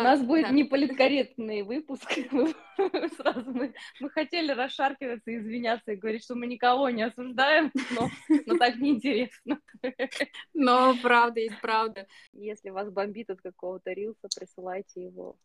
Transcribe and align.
У 0.00 0.04
нас 0.04 0.22
будет 0.22 0.50
неполиткорректный 0.50 1.62
выпуск. 1.62 2.10
Сразу 3.16 3.52
мы, 3.52 3.74
мы 4.00 4.10
хотели 4.10 4.52
расшаркиваться, 4.52 5.36
извиняться 5.36 5.92
и 5.92 5.96
говорить, 5.96 6.24
что 6.24 6.34
мы 6.34 6.46
никого 6.46 6.90
не 6.90 7.02
осуждаем, 7.02 7.70
но, 7.90 8.08
но 8.46 8.56
так 8.56 8.76
неинтересно. 8.76 9.60
Но 10.54 10.94
правда 11.02 11.40
есть 11.40 11.60
правда. 11.60 12.06
Если 12.32 12.70
вас 12.70 12.90
бомбит 12.90 13.30
от 13.30 13.40
какого-то 13.40 13.92
рилса, 13.92 14.28
присылайте 14.34 15.04
его 15.04 15.36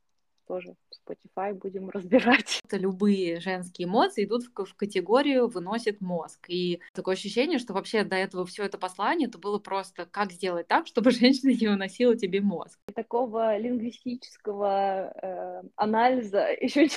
тоже 0.47 0.75
в 0.89 1.09
Spotify 1.09 1.53
будем 1.53 1.89
разбирать. 1.91 2.61
Любые 2.71 3.39
женские 3.39 3.87
эмоции 3.87 4.25
идут 4.25 4.43
в, 4.43 4.65
в 4.65 4.75
категорию 4.75 5.47
«выносит 5.47 6.01
мозг». 6.01 6.45
И 6.49 6.81
такое 6.93 7.15
ощущение, 7.15 7.59
что 7.59 7.73
вообще 7.73 8.03
до 8.03 8.15
этого 8.15 8.45
все 8.45 8.63
это 8.63 8.77
послание, 8.77 9.27
это 9.27 9.37
было 9.37 9.59
просто 9.59 10.05
как 10.05 10.31
сделать 10.31 10.67
так, 10.67 10.87
чтобы 10.87 11.11
женщина 11.11 11.51
не 11.51 11.67
выносила 11.67 12.15
тебе 12.15 12.41
мозг. 12.41 12.79
Такого 12.93 13.57
лингвистического 13.57 15.11
э, 15.21 15.63
анализа 15.75 16.47
еще 16.61 16.87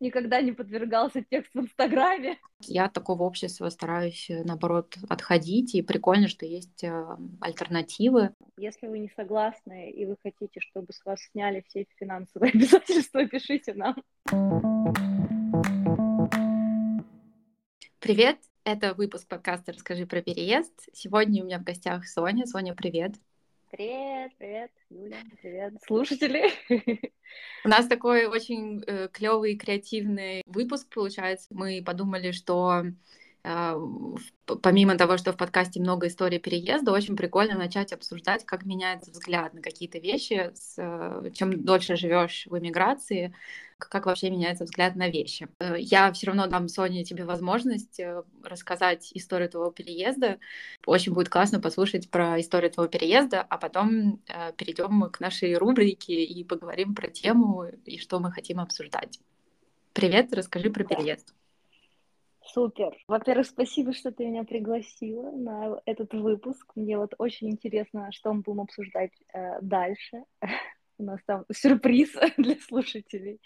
никогда 0.00 0.40
не 0.40 0.52
подвергался 0.52 1.22
текст 1.22 1.54
в 1.54 1.60
Инстаграме. 1.60 2.38
Я 2.62 2.86
от 2.86 2.92
такого 2.92 3.22
общества 3.22 3.68
стараюсь, 3.70 4.28
э, 4.28 4.42
наоборот, 4.44 4.96
отходить, 5.08 5.74
и 5.74 5.82
прикольно, 5.82 6.28
что 6.28 6.46
есть 6.46 6.84
э, 6.84 7.06
альтернативы. 7.40 8.34
Если 8.58 8.86
вы 8.86 8.98
не 8.98 9.10
согласны, 9.16 9.90
и 9.90 10.04
вы 10.04 10.16
хотите, 10.22 10.60
чтобы 10.60 10.92
с 10.92 11.04
вас 11.04 11.20
сняли 11.32 11.64
все 11.68 11.86
финансовые 11.96 12.52
обязательства, 12.52 12.79
пишите 12.86 13.74
нам. 13.74 13.96
Привет, 17.98 18.38
это 18.64 18.94
выпуск 18.94 19.28
подкаста 19.28 19.72
«Расскажи 19.72 20.06
про 20.06 20.22
переезд». 20.22 20.72
Сегодня 20.92 21.42
у 21.42 21.46
меня 21.46 21.58
в 21.58 21.64
гостях 21.64 22.06
Соня. 22.06 22.46
Соня, 22.46 22.74
привет. 22.74 23.12
Привет, 23.70 24.32
привет, 24.36 24.70
Юля, 24.88 25.18
привет, 25.40 25.74
слушатели. 25.86 26.50
У 27.64 27.68
нас 27.68 27.86
такой 27.86 28.26
очень 28.26 28.82
э, 28.84 29.08
клевый 29.12 29.56
креативный 29.56 30.42
выпуск 30.46 30.92
получается. 30.92 31.46
Мы 31.50 31.82
подумали, 31.84 32.32
что 32.32 32.82
помимо 33.42 34.96
того, 34.96 35.16
что 35.16 35.32
в 35.32 35.36
подкасте 35.36 35.80
много 35.80 36.08
историй 36.08 36.38
переезда, 36.38 36.92
очень 36.92 37.16
прикольно 37.16 37.56
начать 37.56 37.92
обсуждать, 37.92 38.44
как 38.44 38.64
меняется 38.64 39.10
взгляд 39.10 39.54
на 39.54 39.62
какие-то 39.62 39.98
вещи. 39.98 40.50
С, 40.54 40.74
э, 40.76 41.30
чем 41.32 41.64
дольше 41.64 41.96
живешь 41.96 42.46
в 42.46 42.58
эмиграции, 42.58 43.34
как 43.78 44.04
вообще 44.04 44.28
меняется 44.28 44.64
взгляд 44.64 44.94
на 44.94 45.08
вещи. 45.08 45.48
Э, 45.58 45.76
я 45.78 46.12
все 46.12 46.26
равно 46.26 46.48
дам 46.48 46.68
Соне 46.68 47.02
тебе 47.02 47.24
возможность 47.24 47.98
э, 47.98 48.22
рассказать 48.42 49.10
историю 49.14 49.48
твоего 49.48 49.70
переезда. 49.70 50.38
Очень 50.84 51.14
будет 51.14 51.30
классно 51.30 51.60
послушать 51.60 52.10
про 52.10 52.38
историю 52.40 52.70
твоего 52.70 52.90
переезда, 52.90 53.40
а 53.40 53.56
потом 53.56 54.20
перейдем 54.56 55.08
к 55.10 55.20
нашей 55.20 55.54
рубрике 55.56 56.24
и 56.24 56.44
поговорим 56.44 56.94
про 56.94 57.08
тему 57.08 57.64
и 57.86 57.98
что 57.98 58.20
мы 58.20 58.32
хотим 58.32 58.60
обсуждать. 58.60 59.18
Привет, 59.94 60.32
расскажи 60.34 60.70
про 60.70 60.84
переезд. 60.84 61.34
Супер. 62.52 62.96
Во-первых, 63.06 63.46
спасибо, 63.46 63.92
что 63.92 64.10
ты 64.10 64.26
меня 64.26 64.44
пригласила 64.44 65.30
на 65.30 65.80
этот 65.86 66.12
выпуск. 66.14 66.72
Мне 66.74 66.98
вот 66.98 67.14
очень 67.18 67.50
интересно, 67.50 68.10
что 68.12 68.32
мы 68.32 68.40
будем 68.40 68.62
обсуждать 68.62 69.12
э, 69.32 69.60
дальше. 69.60 70.24
У 70.98 71.04
нас 71.04 71.20
там 71.26 71.44
сюрприз 71.52 72.12
для 72.36 72.56
слушателей. 72.56 73.40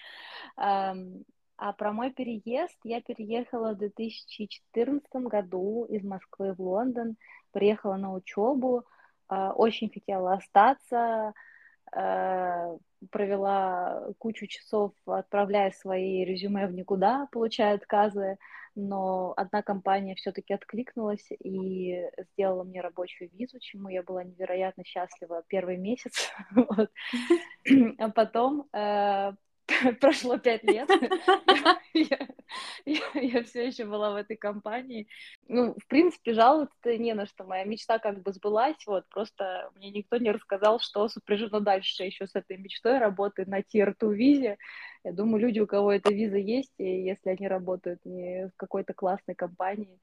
Um, 0.58 1.22
а 1.56 1.72
про 1.72 1.92
мой 1.92 2.10
переезд 2.10 2.76
я 2.82 3.00
переехала 3.00 3.74
в 3.74 3.78
2014 3.78 5.04
году 5.14 5.84
из 5.84 6.02
Москвы 6.02 6.54
в 6.54 6.60
Лондон. 6.60 7.16
Приехала 7.52 7.96
на 7.96 8.12
учебу, 8.12 8.84
э, 9.30 9.50
очень 9.50 9.90
хотела 9.90 10.34
остаться, 10.34 11.34
провела 13.10 14.08
кучу 14.18 14.46
часов, 14.46 14.92
отправляя 15.06 15.70
свои 15.70 16.24
резюме 16.24 16.66
в 16.66 16.72
никуда, 16.72 17.28
получая 17.32 17.74
отказы 17.74 18.38
но 18.76 19.34
одна 19.36 19.62
компания 19.62 20.14
все-таки 20.14 20.52
откликнулась 20.52 21.26
и 21.30 22.02
сделала 22.32 22.64
мне 22.64 22.80
рабочую 22.80 23.30
визу, 23.32 23.60
чему 23.60 23.88
я 23.88 24.02
была 24.02 24.24
невероятно 24.24 24.84
счастлива 24.84 25.42
первый 25.48 25.76
месяц. 25.76 26.30
А 27.98 28.10
потом 28.10 28.68
э, 28.74 29.32
прошло 30.00 30.38
пять 30.38 30.62
лет, 30.64 30.88
я, 31.94 32.28
я, 32.84 33.00
я 33.14 33.42
все 33.44 33.66
еще 33.66 33.84
была 33.86 34.12
в 34.12 34.16
этой 34.16 34.36
компании. 34.36 35.08
Ну, 35.48 35.74
в 35.74 35.86
принципе, 35.86 36.34
жаловаться 36.34 36.96
не 36.98 37.14
на 37.14 37.26
что. 37.26 37.44
Моя 37.44 37.64
мечта 37.64 37.98
как 37.98 38.22
бы 38.22 38.32
сбылась, 38.32 38.76
вот, 38.86 39.08
просто 39.08 39.70
мне 39.76 39.90
никто 39.90 40.16
не 40.18 40.30
рассказал, 40.30 40.80
что 40.80 41.08
сопряжено 41.08 41.60
дальше 41.60 42.04
еще 42.04 42.26
с 42.26 42.34
этой 42.34 42.58
мечтой 42.58 42.98
работы 42.98 43.44
на 43.46 43.60
Tier-2 43.60 44.14
визе. 44.14 44.58
Я 45.02 45.12
думаю, 45.12 45.40
люди, 45.40 45.60
у 45.60 45.66
кого 45.66 45.92
эта 45.92 46.12
виза 46.12 46.38
есть, 46.38 46.72
и 46.78 47.02
если 47.02 47.30
они 47.30 47.48
работают 47.48 48.00
не 48.04 48.48
в 48.48 48.56
какой-то 48.56 48.92
классной 48.94 49.34
компании, 49.34 49.98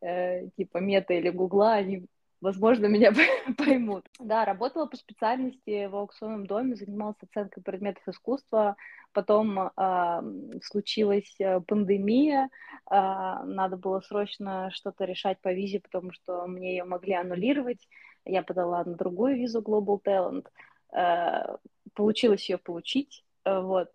э, 0.00 0.48
типа 0.56 0.78
Мета 0.78 1.14
или 1.14 1.30
Гугла, 1.30 1.74
они 1.74 2.06
возможно, 2.44 2.86
меня 2.86 3.12
поймут. 3.58 4.04
Да, 4.20 4.44
работала 4.44 4.86
по 4.86 4.96
специальности 4.96 5.86
в 5.86 5.96
аукционном 5.96 6.46
доме, 6.46 6.76
занималась 6.76 7.16
оценкой 7.22 7.62
предметов 7.62 8.06
искусства, 8.06 8.76
потом 9.12 9.58
э, 9.58 10.22
случилась 10.62 11.36
пандемия, 11.66 12.50
э, 12.90 12.94
надо 12.94 13.76
было 13.76 14.00
срочно 14.00 14.70
что-то 14.72 15.04
решать 15.06 15.40
по 15.40 15.52
визе, 15.52 15.80
потому 15.80 16.12
что 16.12 16.46
мне 16.46 16.76
ее 16.76 16.84
могли 16.84 17.14
аннулировать, 17.14 17.88
я 18.26 18.42
подала 18.42 18.84
на 18.84 18.94
другую 18.94 19.36
визу 19.36 19.60
Global 19.60 20.00
Talent, 20.02 20.46
э, 20.92 21.56
получилось 21.94 22.48
ее 22.48 22.58
получить, 22.58 23.24
э, 23.44 23.60
вот, 23.60 23.88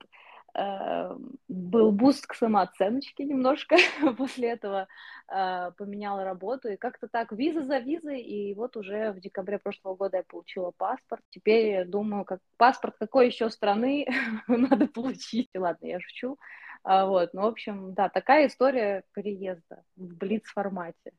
был 1.48 1.92
буст 1.92 2.28
к 2.28 2.34
самооценочке 2.34 3.26
немножко 3.26 3.76
после 4.18 4.50
этого, 4.50 4.88
э, 5.28 5.72
поменяла 5.78 6.24
работу, 6.24 6.70
и 6.70 6.78
как-то 6.78 7.08
так 7.08 7.32
виза 7.32 7.64
за 7.64 7.80
визой, 7.80 8.22
и 8.22 8.54
вот 8.54 8.78
уже 8.78 9.12
в 9.12 9.20
декабре 9.20 9.60
прошлого 9.60 9.96
года 9.96 10.18
я 10.18 10.24
получила 10.24 10.72
паспорт. 10.72 11.22
Теперь 11.30 11.86
думаю, 11.86 12.26
как 12.26 12.40
паспорт 12.58 12.96
какой 13.00 13.28
еще 13.28 13.50
страны 13.50 14.08
надо 14.48 14.88
получить. 14.88 15.50
Ладно, 15.56 15.86
я 15.86 16.00
шучу. 16.00 16.38
А, 16.84 17.06
вот, 17.06 17.34
ну, 17.34 17.42
в 17.42 17.46
общем, 17.46 17.94
да, 17.94 18.10
такая 18.10 18.48
история 18.48 19.04
переезда 19.14 19.84
в 19.96 20.16
блиц-формате. 20.16 21.12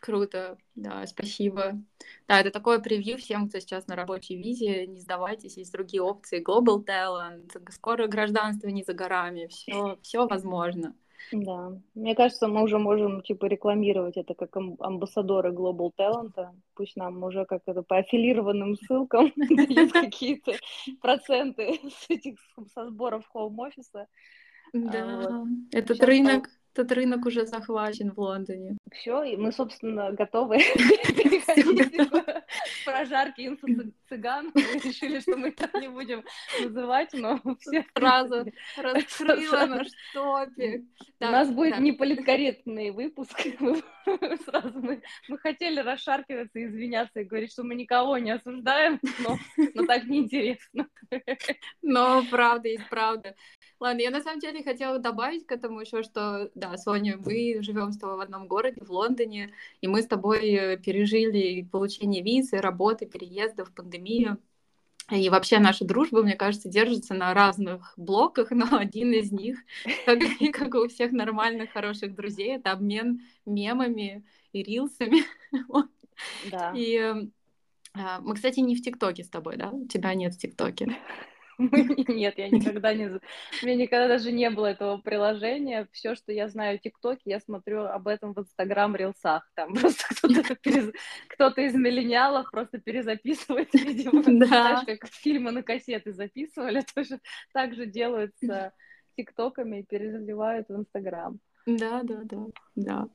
Круто, 0.00 0.56
да, 0.74 1.06
спасибо. 1.06 1.74
Да, 2.26 2.40
это 2.40 2.50
такое 2.50 2.78
превью 2.78 3.18
всем, 3.18 3.48
кто 3.48 3.60
сейчас 3.60 3.86
на 3.86 3.96
рабочей 3.96 4.36
визе. 4.36 4.86
Не 4.86 5.00
сдавайтесь, 5.00 5.58
есть 5.58 5.72
другие 5.72 6.02
опции. 6.02 6.42
Global 6.42 6.84
Talent, 6.84 7.50
скоро 7.70 8.06
гражданство 8.06 8.68
не 8.68 8.82
за 8.82 8.94
горами. 8.94 9.46
Все, 9.48 9.98
все 10.02 10.26
возможно. 10.26 10.94
Да, 11.32 11.78
мне 11.94 12.14
кажется, 12.16 12.48
мы 12.48 12.62
уже 12.62 12.78
можем 12.78 13.22
типа 13.22 13.44
рекламировать 13.44 14.16
это 14.16 14.34
как 14.34 14.56
амбассадоры 14.56 15.52
Global 15.52 15.90
Talent. 15.96 16.48
Пусть 16.74 16.96
нам 16.96 17.22
уже 17.22 17.44
как 17.44 17.62
это 17.66 17.82
по 17.82 17.98
аффилированным 17.98 18.76
ссылкам 18.76 19.32
дают 19.36 19.92
какие-то 19.92 20.54
проценты 21.00 21.78
с 21.90 22.08
этих 22.08 22.38
со 22.74 22.86
сборов 22.88 23.26
хоум-офиса. 23.28 24.08
Да, 24.72 25.44
этот 25.72 26.02
рынок 26.02 26.48
этот 26.80 26.92
рынок 26.92 27.26
уже 27.26 27.46
захвачен 27.46 28.12
в 28.12 28.18
Лондоне. 28.18 28.76
Все, 28.92 29.22
и 29.22 29.36
мы, 29.36 29.52
собственно, 29.52 30.12
готовы 30.12 30.58
прожарки 32.84 33.46
инфо-цыган. 33.46 34.50
Мы 34.54 34.80
решили, 34.82 35.20
что 35.20 35.36
мы 35.36 35.52
так 35.52 35.72
не 35.74 35.88
будем 35.88 36.24
называть, 36.60 37.12
но 37.12 37.40
все 37.60 37.84
сразу 37.96 38.46
раскрыла 38.76 39.66
наш 39.66 39.88
топик. 40.12 40.84
У 41.20 41.24
нас 41.24 41.50
будет 41.50 41.78
неполиткорректный 41.78 42.90
выпуск. 42.90 43.40
Сразу 44.44 44.80
мы, 44.80 45.02
хотели 45.38 45.80
расшаркиваться 45.80 46.64
извиняться 46.64 47.20
и 47.20 47.24
говорить, 47.24 47.52
что 47.52 47.62
мы 47.62 47.74
никого 47.74 48.18
не 48.18 48.32
осуждаем, 48.32 49.00
но, 49.20 49.38
но 49.74 49.86
так 49.86 50.04
неинтересно. 50.04 50.88
Но 51.82 52.22
правда 52.30 52.68
есть 52.68 52.88
правда. 52.88 53.34
Ладно, 53.78 54.02
я 54.02 54.10
на 54.10 54.20
самом 54.20 54.40
деле 54.40 54.62
хотела 54.62 54.98
добавить 54.98 55.46
к 55.46 55.52
этому 55.52 55.80
еще, 55.80 56.02
что, 56.02 56.50
да, 56.54 56.69
Соня, 56.76 57.18
мы 57.18 57.62
живем 57.62 57.92
с 57.92 57.98
тобой 57.98 58.16
в 58.16 58.20
одном 58.20 58.46
городе, 58.46 58.80
в 58.84 58.90
Лондоне, 58.90 59.52
и 59.80 59.88
мы 59.88 60.02
с 60.02 60.06
тобой 60.06 60.50
э, 60.50 60.76
пережили 60.76 61.62
получение 61.62 62.22
визы, 62.22 62.58
работы, 62.58 63.06
переездов, 63.06 63.72
пандемию. 63.72 64.38
И 65.10 65.28
вообще 65.28 65.58
наша 65.58 65.84
дружба, 65.84 66.22
мне 66.22 66.36
кажется, 66.36 66.68
держится 66.68 67.14
на 67.14 67.34
разных 67.34 67.94
блоках, 67.96 68.50
но 68.50 68.66
один 68.70 69.12
из 69.12 69.32
них, 69.32 69.58
как, 70.06 70.18
как 70.52 70.74
у 70.74 70.88
всех 70.88 71.12
нормальных, 71.12 71.72
хороших 71.72 72.14
друзей, 72.14 72.56
это 72.56 72.72
обмен 72.72 73.20
мемами 73.46 74.24
и 74.52 74.62
рилсами. 74.62 75.24
Да. 76.50 76.74
И 76.76 76.96
э, 76.96 78.18
мы, 78.20 78.34
кстати, 78.34 78.60
не 78.60 78.76
в 78.76 78.82
ТикТоке 78.82 79.24
с 79.24 79.30
тобой, 79.30 79.56
да? 79.56 79.70
У 79.70 79.86
тебя 79.86 80.12
нет 80.12 80.34
в 80.34 80.38
ТикТоке. 80.38 80.98
Нет, 82.08 82.38
я 82.38 82.48
никогда 82.48 82.94
не... 82.94 83.06
У 83.08 83.66
меня 83.66 83.76
никогда 83.76 84.08
даже 84.08 84.32
не 84.32 84.48
было 84.50 84.66
этого 84.66 84.98
приложения. 84.98 85.86
Все, 85.92 86.14
что 86.14 86.32
я 86.32 86.48
знаю 86.48 86.78
в 86.78 86.82
ТикТоке, 86.82 87.22
я 87.24 87.40
смотрю 87.40 87.82
об 87.82 88.08
этом 88.08 88.32
в 88.32 88.40
Инстаграм 88.40 88.94
Рилсах. 88.96 89.50
Там 89.54 89.74
просто 89.80 90.14
кто-то 90.14 90.54
перез... 90.56 90.92
кто 91.28 91.48
из 91.48 91.74
миллениалов 91.74 92.50
просто 92.50 92.78
перезаписывает, 92.78 93.68
видимо, 93.74 94.22
да. 94.22 94.46
знаешь, 94.46 94.86
как 94.86 95.08
фильмы 95.08 95.50
на 95.50 95.62
кассеты 95.62 96.12
записывали, 96.12 96.82
тоже 96.94 97.20
так 97.52 97.74
же 97.74 97.86
делают 97.86 98.32
с 98.40 98.72
ТикТоками 99.16 99.80
и 99.80 99.84
перезаливают 99.84 100.68
в 100.68 100.76
Инстаграм. 100.76 101.38
Да, 101.66 102.02
да, 102.02 102.20
да, 102.24 102.46
да. 102.74 103.08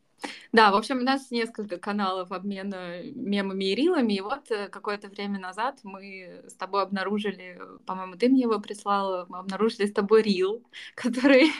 Да, 0.51 0.71
в 0.71 0.75
общем, 0.75 0.99
у 0.99 1.03
нас 1.03 1.31
несколько 1.31 1.77
каналов 1.77 2.31
обмена 2.31 3.03
мемами 3.03 3.65
и 3.65 3.75
рилами, 3.75 4.13
и 4.13 4.21
вот 4.21 4.49
э, 4.51 4.69
какое-то 4.69 5.09
время 5.09 5.39
назад 5.39 5.79
мы 5.83 6.43
с 6.47 6.53
тобой 6.55 6.83
обнаружили, 6.83 7.59
по-моему, 7.85 8.15
ты 8.15 8.29
мне 8.29 8.43
его 8.43 8.59
прислала, 8.59 9.25
мы 9.29 9.39
обнаружили 9.39 9.85
с 9.85 9.93
тобой 9.93 10.23
рил, 10.23 10.63
который, 10.95 11.51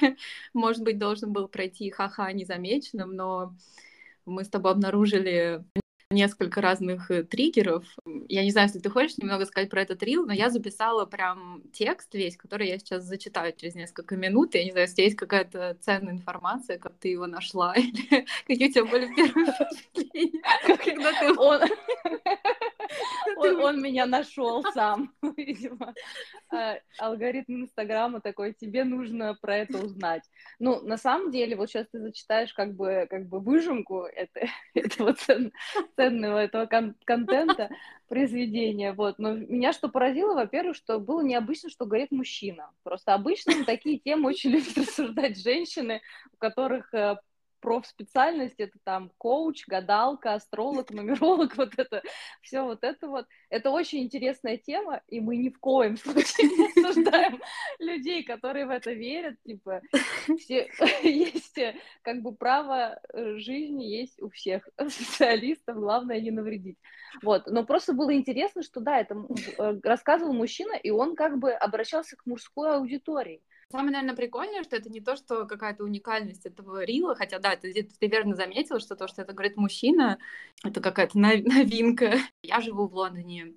может 0.54 0.84
быть, 0.84 0.98
должен 0.98 1.34
был 1.34 1.48
пройти 1.48 1.90
ха-ха 1.92 2.32
незамеченным, 2.32 3.16
но 3.16 3.56
мы 4.26 4.44
с 4.44 4.50
тобой 4.50 4.72
обнаружили 4.72 5.64
несколько 6.12 6.62
разных 6.62 7.10
э, 7.10 7.24
триггеров. 7.24 7.84
Я 8.28 8.44
не 8.44 8.52
знаю, 8.52 8.68
если 8.68 8.80
ты 8.80 8.90
хочешь 8.90 9.18
немного 9.18 9.46
сказать 9.46 9.70
про 9.70 9.82
этот 9.82 10.04
рил, 10.04 10.26
но 10.26 10.34
я 10.34 10.50
записала 10.50 11.06
прям 11.06 11.64
текст 11.74 12.14
весь, 12.14 12.38
который 12.38 12.68
я 12.68 12.78
сейчас 12.78 13.04
зачитаю 13.04 13.54
через 13.56 13.76
несколько 13.76 14.16
минут. 14.16 14.54
Я 14.54 14.64
не 14.64 14.72
знаю, 14.72 14.88
если 14.88 15.02
есть 15.02 15.16
какая-то 15.16 15.78
ценная 15.82 16.14
информация, 16.14 16.78
как 16.78 16.94
ты 17.00 17.10
его 17.10 17.26
нашла, 17.28 17.74
или 17.76 18.26
какие 18.48 18.70
у 18.70 18.72
тебя 18.72 18.86
были 18.86 19.14
первые 19.16 19.48
впечатления, 19.94 20.42
когда 20.86 21.12
ты... 21.20 22.65
Он, 23.38 23.60
он, 23.62 23.82
меня 23.82 24.06
нашел 24.06 24.64
сам, 24.74 25.14
видимо. 25.38 25.94
А, 26.52 26.78
алгоритм 26.98 27.64
Инстаграма 27.64 28.22
такой, 28.22 28.54
тебе 28.54 28.84
нужно 28.84 29.36
про 29.36 29.58
это 29.58 29.78
узнать. 29.80 30.24
Ну, 30.60 30.82
на 30.82 30.98
самом 30.98 31.32
деле, 31.32 31.56
вот 31.56 31.70
сейчас 31.70 31.88
ты 31.92 32.00
зачитаешь 32.00 32.54
как 32.54 32.76
бы, 32.76 33.08
как 33.10 33.28
бы 33.28 33.40
выжимку 33.40 34.04
это, 34.04 34.48
этого 34.74 35.14
цен, 35.14 35.52
ценного 35.96 36.40
этого 36.40 36.66
кон- 36.66 36.96
контента, 37.06 37.70
произведения, 38.08 38.94
вот. 38.94 39.20
Но 39.20 39.34
меня 39.34 39.74
что 39.74 39.90
поразило, 39.90 40.34
во-первых, 40.34 40.76
что 40.76 41.00
было 41.00 41.22
необычно, 41.22 41.70
что 41.70 41.86
говорит 41.86 42.12
мужчина. 42.12 42.70
Просто 42.84 43.14
обычно 43.14 43.66
такие 43.66 44.00
темы 44.00 44.30
очень 44.30 44.52
любят 44.52 44.78
рассуждать 44.78 45.42
женщины, 45.42 46.02
у 46.34 46.38
которых 46.38 46.94
э, 46.94 47.18
профспециальность, 47.66 48.60
это 48.60 48.78
там 48.84 49.12
коуч, 49.18 49.66
гадалка, 49.68 50.36
астролог, 50.36 50.92
нумеролог, 50.92 51.58
вот 51.58 51.74
это, 51.78 52.04
все 52.44 52.62
вот 52.62 52.84
это 52.84 53.08
вот. 53.08 53.26
Это 53.50 53.72
очень 53.72 54.04
интересная 54.04 54.58
тема, 54.58 55.02
и 55.08 55.20
мы 55.20 55.36
ни 55.38 55.50
в 55.50 55.60
коем 55.60 55.98
случае 56.04 56.48
не 56.48 56.84
осуждаем 56.84 57.42
людей, 57.80 58.24
которые 58.24 58.68
в 58.68 58.70
это 58.70 58.94
верят, 58.94 59.42
типа, 59.44 59.82
все, 60.40 60.70
есть 61.02 61.60
как 62.04 62.22
бы 62.22 62.36
право 62.36 63.00
э, 63.14 63.38
жизни 63.38 63.86
есть 63.86 64.22
у 64.22 64.30
всех 64.30 64.70
специалистов, 64.90 65.78
главное 65.78 66.22
не 66.22 66.30
навредить. 66.30 66.78
Вот, 67.24 67.48
но 67.48 67.66
просто 67.66 67.94
было 67.94 68.14
интересно, 68.14 68.62
что 68.62 68.80
да, 68.80 69.00
это 69.00 69.16
э, 69.58 69.80
рассказывал 69.82 70.34
мужчина, 70.34 70.76
и 70.76 70.92
он 70.92 71.16
как 71.16 71.40
бы 71.40 71.52
обращался 71.52 72.16
к 72.16 72.28
мужской 72.28 72.76
аудитории. 72.76 73.42
Самое, 73.72 73.92
наверное, 73.92 74.16
прикольное, 74.16 74.64
что 74.64 74.76
это 74.76 74.90
не 74.90 75.02
то, 75.02 75.16
что 75.16 75.46
какая-то 75.46 75.84
уникальность 75.84 76.46
этого 76.46 76.84
рила, 76.84 77.16
хотя, 77.16 77.40
да, 77.40 77.56
ты, 77.56 77.74
ты 77.74 78.08
верно 78.08 78.36
заметила, 78.36 78.80
что 78.80 78.96
то, 78.96 79.08
что 79.08 79.24
это 79.24 79.34
говорит 79.34 79.58
мужчина, 79.58 80.20
это 80.64 80.82
какая-то 80.82 81.18
новинка. 81.20 82.20
Я 82.44 82.62
живу 82.62 82.88
в 82.88 82.94
Лондоне 82.96 83.56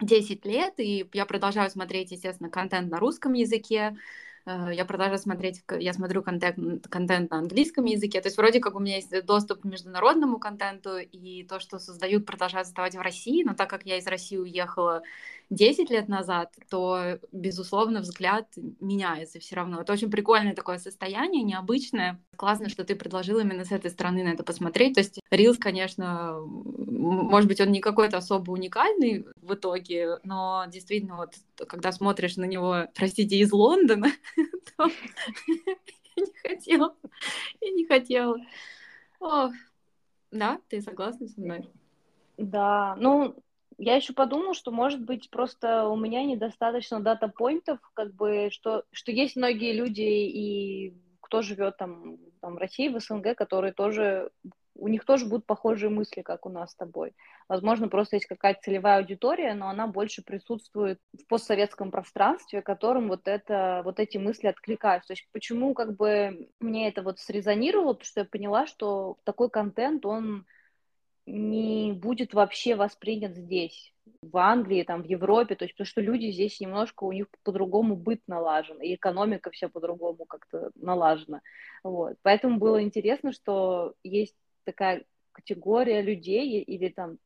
10 0.00 0.44
лет, 0.46 0.74
и 0.78 1.08
я 1.12 1.26
продолжаю 1.26 1.70
смотреть, 1.70 2.10
естественно, 2.10 2.48
контент 2.50 2.90
на 2.90 2.98
русском 2.98 3.34
языке, 3.34 3.96
я 4.46 4.84
продолжаю 4.84 5.18
смотреть, 5.18 5.62
я 5.78 5.92
смотрю 5.92 6.22
контент, 6.22 6.86
контент 6.88 7.30
на 7.30 7.38
английском 7.38 7.84
языке, 7.86 8.20
то 8.20 8.28
есть 8.28 8.36
вроде 8.36 8.60
как 8.60 8.74
у 8.74 8.78
меня 8.78 8.96
есть 8.96 9.24
доступ 9.24 9.62
к 9.62 9.64
международному 9.64 10.38
контенту, 10.38 10.98
и 10.98 11.44
то, 11.44 11.60
что 11.60 11.78
создают, 11.78 12.26
продолжают 12.26 12.66
создавать 12.66 12.94
в 12.94 13.00
России, 13.00 13.42
но 13.44 13.54
так 13.54 13.70
как 13.70 13.86
я 13.86 13.96
из 13.98 14.06
России 14.06 14.36
уехала 14.36 15.02
10 15.50 15.90
лет 15.90 16.08
назад, 16.08 16.52
то, 16.68 17.18
безусловно, 17.32 18.00
взгляд 18.00 18.46
меняется 18.80 19.38
все 19.38 19.56
равно. 19.56 19.80
Это 19.80 19.92
очень 19.92 20.10
прикольное 20.10 20.54
такое 20.54 20.78
состояние, 20.78 21.42
необычное. 21.42 22.20
Классно, 22.36 22.68
что 22.68 22.84
ты 22.84 22.96
предложил 22.96 23.38
именно 23.38 23.64
с 23.64 23.72
этой 23.72 23.90
стороны 23.90 24.24
на 24.24 24.28
это 24.28 24.42
посмотреть. 24.42 24.94
То 24.94 25.00
есть 25.00 25.20
Reels, 25.30 25.58
конечно, 25.58 26.40
может 26.44 27.48
быть, 27.48 27.60
он 27.60 27.70
не 27.70 27.80
какой-то 27.80 28.16
особо 28.16 28.50
уникальный 28.50 29.26
в 29.40 29.54
итоге, 29.54 30.18
но 30.24 30.64
действительно, 30.68 31.16
вот 31.16 31.34
когда 31.68 31.92
смотришь 31.92 32.36
на 32.36 32.44
него, 32.44 32.88
простите, 32.94 33.36
из 33.36 33.52
Лондона, 33.52 34.08
то 34.76 34.86
я 36.16 36.24
не 36.24 36.32
хотела, 36.48 36.96
я 37.60 37.70
не 37.70 37.86
хотела. 37.86 38.38
О, 39.20 39.50
да, 40.30 40.60
ты 40.68 40.80
согласна 40.80 41.28
со 41.28 41.40
мной? 41.40 41.68
Да, 42.36 42.96
ну, 42.96 43.36
я 43.78 43.96
еще 43.96 44.12
подумала, 44.12 44.54
что, 44.54 44.70
может 44.70 45.02
быть, 45.04 45.30
просто 45.30 45.88
у 45.88 45.96
меня 45.96 46.24
недостаточно 46.24 47.00
дата-поинтов, 47.00 47.78
как 47.94 48.14
бы, 48.14 48.48
что, 48.50 48.84
что 48.92 49.12
есть 49.12 49.36
многие 49.36 49.72
люди, 49.72 50.02
и 50.02 50.94
кто 51.20 51.42
живет 51.42 51.76
там, 51.76 52.18
там 52.40 52.54
в 52.54 52.58
России, 52.58 52.88
в 52.88 53.00
СНГ, 53.00 53.36
которые 53.36 53.72
тоже, 53.72 54.30
у 54.76 54.88
них 54.88 55.04
тоже 55.04 55.26
будут 55.26 55.46
похожие 55.46 55.90
мысли, 55.90 56.22
как 56.22 56.46
у 56.46 56.48
нас 56.48 56.72
с 56.72 56.76
тобой. 56.76 57.14
Возможно, 57.48 57.88
просто 57.88 58.16
есть 58.16 58.26
какая-то 58.26 58.60
целевая 58.62 58.98
аудитория, 58.98 59.54
но 59.54 59.68
она 59.68 59.86
больше 59.86 60.22
присутствует 60.22 60.98
в 61.12 61.26
постсоветском 61.26 61.90
пространстве, 61.90 62.62
которым 62.62 63.08
вот, 63.08 63.28
это, 63.28 63.82
вот 63.84 64.00
эти 64.00 64.18
мысли 64.18 64.48
откликаются. 64.48 65.08
То 65.08 65.12
есть 65.14 65.28
почему 65.32 65.74
как 65.74 65.96
бы 65.96 66.48
мне 66.60 66.88
это 66.88 67.02
вот 67.02 67.18
срезонировало, 67.18 67.92
потому 67.94 68.06
что 68.06 68.20
я 68.20 68.26
поняла, 68.26 68.66
что 68.66 69.16
такой 69.24 69.50
контент, 69.50 70.04
он 70.06 70.46
не 71.26 71.92
будет 71.92 72.34
вообще 72.34 72.74
воспринят 72.74 73.34
здесь, 73.34 73.94
в 74.22 74.36
Англии, 74.36 74.82
там, 74.82 75.02
в 75.02 75.06
Европе, 75.06 75.54
то 75.54 75.64
есть 75.64 75.74
потому 75.74 75.86
что 75.86 76.00
люди 76.00 76.30
здесь 76.30 76.60
немножко, 76.60 77.04
у 77.04 77.12
них 77.12 77.26
по-другому 77.42 77.96
быт 77.96 78.20
налажен, 78.26 78.80
и 78.80 78.94
экономика 78.94 79.50
все 79.50 79.68
по-другому 79.68 80.24
как-то 80.26 80.70
налажена, 80.74 81.40
вот. 81.82 82.16
Поэтому 82.22 82.58
было 82.58 82.82
интересно, 82.82 83.32
что 83.32 83.94
есть 84.02 84.36
такая 84.64 85.04
категория 85.32 86.02
людей 86.02 86.60
или 86.62 86.88
там 86.88 87.18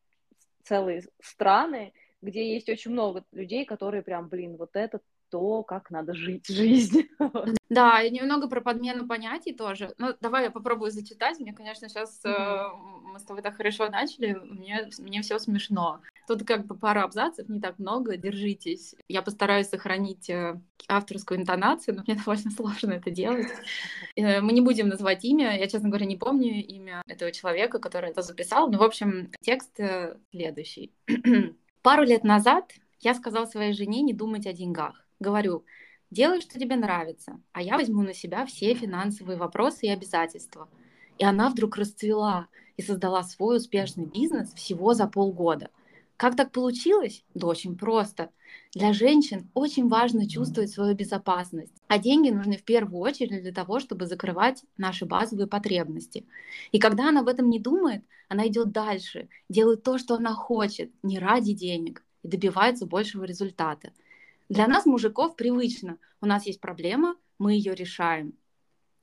целые 0.64 1.04
страны, 1.20 1.92
где 2.22 2.54
есть 2.54 2.68
очень 2.68 2.90
много 2.90 3.24
людей, 3.32 3.64
которые 3.64 4.02
прям, 4.02 4.28
блин, 4.28 4.56
вот 4.56 4.70
это 4.74 5.00
то, 5.30 5.62
как 5.62 5.90
надо 5.90 6.14
жить 6.14 6.46
жизнь. 6.48 7.08
Да, 7.70 8.00
и 8.00 8.10
немного 8.10 8.48
про 8.48 8.62
подмену 8.62 9.06
понятий 9.06 9.52
тоже. 9.52 9.92
Ну, 9.98 10.14
давай 10.22 10.44
я 10.44 10.50
попробую 10.50 10.90
зачитать. 10.90 11.38
Мне, 11.38 11.52
конечно, 11.52 11.86
сейчас 11.86 12.24
mm-hmm. 12.24 12.30
э, 12.30 12.76
мы 13.12 13.18
с 13.18 13.24
тобой 13.24 13.42
так 13.42 13.56
хорошо 13.56 13.90
начали, 13.90 14.32
мне, 14.32 14.88
мне 14.98 15.20
все 15.20 15.38
смешно. 15.38 16.00
Тут 16.28 16.46
как 16.46 16.66
бы 16.66 16.76
пара 16.76 17.04
абзацев, 17.04 17.48
не 17.48 17.58
так 17.58 17.78
много, 17.78 18.18
держитесь. 18.18 18.94
Я 19.08 19.22
постараюсь 19.22 19.68
сохранить 19.68 20.28
э, 20.28 20.60
авторскую 20.86 21.40
интонацию, 21.40 21.96
но 21.96 22.02
мне 22.06 22.16
довольно 22.26 22.50
сложно 22.50 22.92
это 22.92 23.10
делать. 23.10 23.48
Э, 24.14 24.42
мы 24.42 24.52
не 24.52 24.60
будем 24.60 24.88
называть 24.88 25.24
имя, 25.24 25.58
я, 25.58 25.66
честно 25.68 25.88
говоря, 25.88 26.04
не 26.04 26.18
помню 26.18 26.62
имя 26.62 27.02
этого 27.06 27.32
человека, 27.32 27.78
который 27.78 28.10
это 28.10 28.20
записал. 28.20 28.70
Ну, 28.70 28.76
в 28.76 28.82
общем, 28.82 29.30
текст 29.40 29.80
э, 29.80 30.18
следующий. 30.30 30.92
Пару 31.82 32.04
лет 32.04 32.24
назад 32.24 32.74
я 33.00 33.14
сказал 33.14 33.46
своей 33.46 33.72
жене 33.72 34.02
не 34.02 34.12
думать 34.12 34.46
о 34.46 34.52
деньгах. 34.52 35.06
Говорю, 35.20 35.64
делай, 36.10 36.42
что 36.42 36.60
тебе 36.60 36.76
нравится, 36.76 37.40
а 37.52 37.62
я 37.62 37.78
возьму 37.78 38.02
на 38.02 38.12
себя 38.12 38.44
все 38.44 38.74
финансовые 38.74 39.38
вопросы 39.38 39.86
и 39.86 39.90
обязательства. 39.90 40.68
И 41.16 41.24
она 41.24 41.48
вдруг 41.48 41.76
расцвела 41.76 42.48
и 42.76 42.82
создала 42.82 43.22
свой 43.22 43.56
успешный 43.56 44.04
бизнес 44.04 44.52
всего 44.52 44.92
за 44.92 45.06
полгода. 45.06 45.70
Как 46.18 46.34
так 46.34 46.50
получилось? 46.50 47.24
Да 47.34 47.46
очень 47.46 47.78
просто. 47.78 48.30
Для 48.74 48.92
женщин 48.92 49.48
очень 49.54 49.88
важно 49.88 50.28
чувствовать 50.28 50.68
свою 50.68 50.96
безопасность, 50.96 51.72
а 51.86 51.96
деньги 51.98 52.28
нужны 52.30 52.56
в 52.56 52.64
первую 52.64 53.00
очередь 53.00 53.42
для 53.42 53.52
того, 53.52 53.78
чтобы 53.78 54.06
закрывать 54.06 54.64
наши 54.76 55.06
базовые 55.06 55.46
потребности. 55.46 56.26
И 56.72 56.80
когда 56.80 57.10
она 57.10 57.20
об 57.20 57.28
этом 57.28 57.48
не 57.48 57.60
думает, 57.60 58.02
она 58.28 58.48
идет 58.48 58.72
дальше, 58.72 59.28
делает 59.48 59.84
то, 59.84 59.96
что 59.96 60.16
она 60.16 60.34
хочет, 60.34 60.90
не 61.04 61.20
ради 61.20 61.52
денег, 61.52 62.02
и 62.24 62.28
добивается 62.28 62.84
большего 62.84 63.22
результата. 63.22 63.92
Для 64.48 64.66
нас, 64.66 64.86
мужиков, 64.86 65.36
привычно. 65.36 65.98
У 66.20 66.26
нас 66.26 66.46
есть 66.46 66.60
проблема, 66.60 67.14
мы 67.38 67.52
ее 67.52 67.76
решаем. 67.76 68.34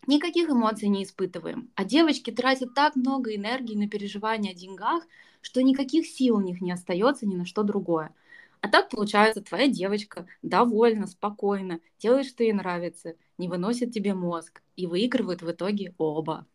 Никаких 0.07 0.50
эмоций 0.50 0.88
не 0.88 1.03
испытываем. 1.03 1.69
А 1.75 1.83
девочки 1.83 2.31
тратят 2.31 2.74
так 2.74 2.95
много 2.95 3.35
энергии 3.35 3.75
на 3.75 3.89
переживания 3.89 4.51
о 4.51 4.55
деньгах, 4.55 5.03
что 5.41 5.62
никаких 5.62 6.05
сил 6.07 6.38
у 6.38 6.41
них 6.41 6.62
не 6.62 6.71
остается 6.71 7.25
ни 7.25 7.35
на 7.35 7.45
что 7.45 7.63
другое. 7.63 8.13
А 8.62 8.67
так 8.67 8.89
получается, 8.89 9.41
твоя 9.41 9.67
девочка 9.67 10.25
довольна, 10.41 11.07
спокойна, 11.07 11.79
делает, 12.00 12.25
что 12.25 12.43
ей 12.43 12.53
нравится, 12.53 13.15
не 13.38 13.47
выносит 13.47 13.91
тебе 13.91 14.13
мозг 14.13 14.62
и 14.75 14.88
выигрывают 14.88 15.41
в 15.41 15.51
итоге 15.51 15.93
оба. 15.97 16.47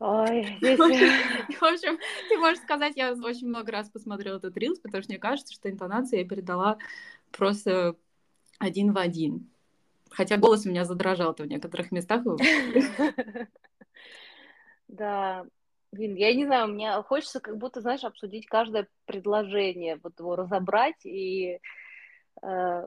Ой, 0.00 0.56
здесь... 0.60 0.78
В 0.78 1.62
общем, 1.62 1.98
ты 2.28 2.38
можешь 2.38 2.62
сказать, 2.62 2.94
я 2.96 3.12
очень 3.12 3.48
много 3.48 3.70
раз 3.70 3.90
посмотрела 3.90 4.38
этот 4.38 4.56
рилс, 4.56 4.78
потому 4.80 5.02
что 5.02 5.12
мне 5.12 5.18
кажется, 5.18 5.54
что 5.54 5.70
интонацию 5.70 6.20
я 6.20 6.26
передала 6.26 6.78
просто 7.30 7.96
один 8.58 8.92
в 8.92 8.98
один. 8.98 9.50
Хотя 10.10 10.36
голос 10.36 10.66
у 10.66 10.70
меня 10.70 10.84
задрожал 10.84 11.34
в 11.34 11.40
некоторых 11.40 11.92
местах. 11.92 12.22
Да, 14.92 15.46
блин, 15.92 16.16
я 16.16 16.34
не 16.34 16.46
знаю, 16.46 16.66
мне 16.66 16.90
хочется 17.02 17.38
как 17.38 17.56
будто, 17.58 17.80
знаешь, 17.80 18.02
обсудить 18.02 18.46
каждое 18.46 18.88
предложение, 19.06 20.00
вот 20.02 20.18
его 20.18 20.34
разобрать 20.34 21.06
и, 21.06 21.60
э, 22.42 22.82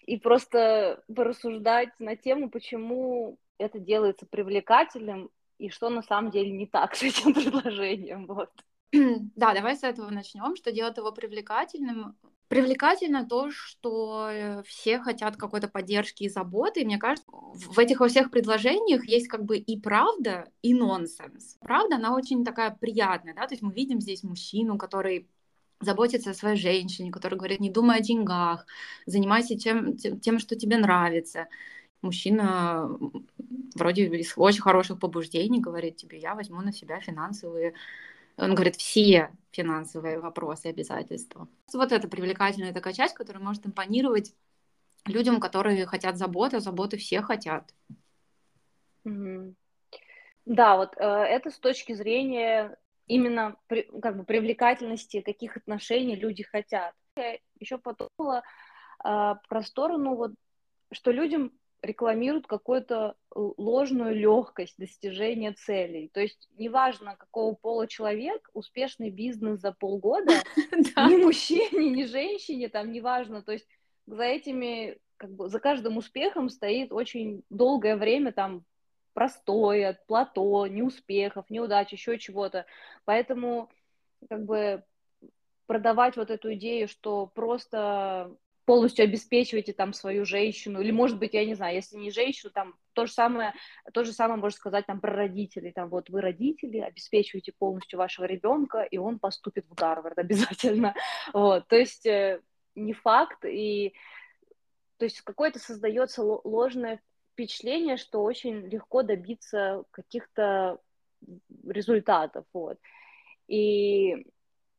и 0.00 0.18
просто 0.18 1.02
порассуждать 1.14 1.98
на 1.98 2.14
тему, 2.14 2.50
почему 2.50 3.38
это 3.56 3.78
делается 3.78 4.26
привлекательным 4.26 5.30
и 5.58 5.70
что 5.70 5.88
на 5.88 6.02
самом 6.02 6.30
деле 6.30 6.50
не 6.50 6.66
так 6.66 6.94
с 6.94 7.02
этим 7.02 7.32
предложением, 7.34 8.26
вот. 8.26 8.50
Да, 9.34 9.54
давай 9.54 9.76
с 9.76 9.82
этого 9.82 10.10
начнем. 10.10 10.56
Что 10.56 10.72
делает 10.72 10.98
его 10.98 11.10
привлекательным? 11.12 12.16
Привлекательно 12.54 13.26
то, 13.26 13.50
что 13.50 14.28
э, 14.30 14.62
все 14.64 15.00
хотят 15.00 15.36
какой-то 15.36 15.68
поддержки 15.68 16.22
и 16.22 16.28
заботы. 16.28 16.80
И 16.80 16.84
мне 16.84 16.98
кажется, 16.98 17.26
в 17.30 17.78
этих 17.78 18.00
во 18.00 18.08
всех 18.08 18.30
предложениях 18.30 19.06
есть 19.06 19.28
как 19.28 19.44
бы 19.44 19.58
и 19.58 19.80
правда, 19.80 20.48
и 20.62 20.72
нонсенс. 20.72 21.56
Правда, 21.60 21.96
она 21.96 22.14
очень 22.14 22.44
такая 22.44 22.70
приятная, 22.70 23.34
да, 23.34 23.46
то 23.46 23.54
есть 23.54 23.62
мы 23.62 23.72
видим 23.72 24.00
здесь 24.00 24.22
мужчину, 24.22 24.78
который 24.78 25.28
заботится 25.80 26.30
о 26.30 26.34
своей 26.34 26.56
женщине, 26.56 27.10
который 27.10 27.36
говорит, 27.36 27.60
не 27.60 27.70
думай 27.70 27.98
о 27.98 28.02
деньгах, 28.02 28.66
занимайся 29.04 29.56
тем, 29.56 29.96
тем, 29.96 30.38
что 30.38 30.54
тебе 30.56 30.78
нравится. 30.78 31.48
Мужчина 32.02 32.88
вроде 33.74 34.06
из 34.06 34.34
очень 34.36 34.62
хороших 34.62 35.00
побуждений 35.00 35.60
говорит 35.60 35.96
тебе, 35.96 36.18
я 36.18 36.34
возьму 36.34 36.60
на 36.60 36.72
себя 36.72 37.00
финансовые 37.00 37.74
он 38.36 38.54
говорит, 38.54 38.76
все 38.76 39.30
финансовые 39.54 40.18
вопросы 40.18 40.66
обязательства. 40.66 41.48
Вот 41.72 41.92
это 41.92 42.08
привлекательная 42.08 42.72
такая 42.72 42.92
часть, 42.92 43.14
которая 43.14 43.42
может 43.42 43.66
импонировать 43.66 44.34
людям, 45.06 45.40
которые 45.40 45.86
хотят 45.86 46.16
заботы, 46.16 46.56
а 46.56 46.60
заботы 46.60 46.96
все 46.96 47.22
хотят. 47.22 47.72
Да, 49.04 50.76
вот 50.76 50.96
э, 50.96 51.04
это 51.04 51.50
с 51.50 51.58
точки 51.58 51.94
зрения 51.94 52.76
именно 53.06 53.56
как 54.02 54.16
бы 54.16 54.24
привлекательности, 54.24 55.20
каких 55.20 55.56
отношений 55.56 56.16
люди 56.16 56.42
хотят. 56.42 56.94
Я 57.16 57.38
еще 57.58 57.78
подумала 57.78 58.42
э, 59.04 59.34
про 59.48 59.62
сторону, 59.62 60.16
вот, 60.16 60.32
что 60.92 61.12
людям 61.12 61.52
рекламируют 61.84 62.46
какую-то 62.46 63.16
ложную 63.34 64.14
легкость 64.14 64.76
достижения 64.78 65.52
целей. 65.52 66.08
То 66.12 66.20
есть 66.20 66.48
неважно, 66.56 67.16
какого 67.16 67.54
пола 67.54 67.86
человек, 67.86 68.48
успешный 68.52 69.10
бизнес 69.10 69.60
за 69.60 69.72
полгода, 69.72 70.32
ни 70.56 71.22
мужчине, 71.22 71.90
ни 71.90 72.04
женщине, 72.04 72.68
там 72.68 72.92
неважно. 72.92 73.42
То 73.42 73.52
есть 73.52 73.66
за 74.06 74.24
этими, 74.24 74.98
как 75.16 75.30
бы, 75.30 75.48
за 75.48 75.60
каждым 75.60 75.96
успехом 75.96 76.48
стоит 76.48 76.92
очень 76.92 77.42
долгое 77.50 77.96
время 77.96 78.32
там 78.32 78.64
простое, 79.12 79.98
плато, 80.06 80.66
неуспехов, 80.66 81.48
неудач, 81.48 81.92
еще 81.92 82.18
чего-то. 82.18 82.66
Поэтому 83.04 83.70
как 84.28 84.44
бы 84.44 84.84
продавать 85.66 86.16
вот 86.16 86.30
эту 86.30 86.54
идею, 86.54 86.88
что 86.88 87.26
просто 87.26 88.34
полностью 88.64 89.04
обеспечиваете 89.04 89.72
там 89.72 89.92
свою 89.92 90.24
женщину, 90.24 90.80
или, 90.80 90.90
может 90.90 91.18
быть, 91.18 91.34
я 91.34 91.44
не 91.44 91.54
знаю, 91.54 91.74
если 91.74 91.96
не 91.96 92.10
женщину, 92.10 92.50
там 92.52 92.74
то 92.94 93.06
же 93.06 93.12
самое, 93.12 93.52
то 93.92 94.04
же 94.04 94.12
самое 94.12 94.40
можно 94.40 94.56
сказать 94.56 94.86
там 94.86 95.00
про 95.00 95.14
родителей, 95.14 95.72
там 95.72 95.88
вот 95.88 96.08
вы 96.08 96.20
родители, 96.20 96.78
обеспечиваете 96.78 97.52
полностью 97.52 97.98
вашего 97.98 98.24
ребенка, 98.24 98.82
и 98.82 98.96
он 98.96 99.18
поступит 99.18 99.66
в 99.66 99.74
Гарвард 99.74 100.18
обязательно, 100.18 100.94
вот, 101.32 101.68
то 101.68 101.76
есть 101.76 102.06
э, 102.06 102.40
не 102.74 102.92
факт, 102.92 103.44
и 103.44 103.94
то 104.96 105.04
есть 105.04 105.20
какое-то 105.22 105.58
создается 105.58 106.22
ложное 106.22 107.00
впечатление, 107.32 107.96
что 107.96 108.22
очень 108.22 108.68
легко 108.68 109.02
добиться 109.02 109.84
каких-то 109.90 110.78
результатов, 111.66 112.46
вот, 112.52 112.78
и 113.48 114.26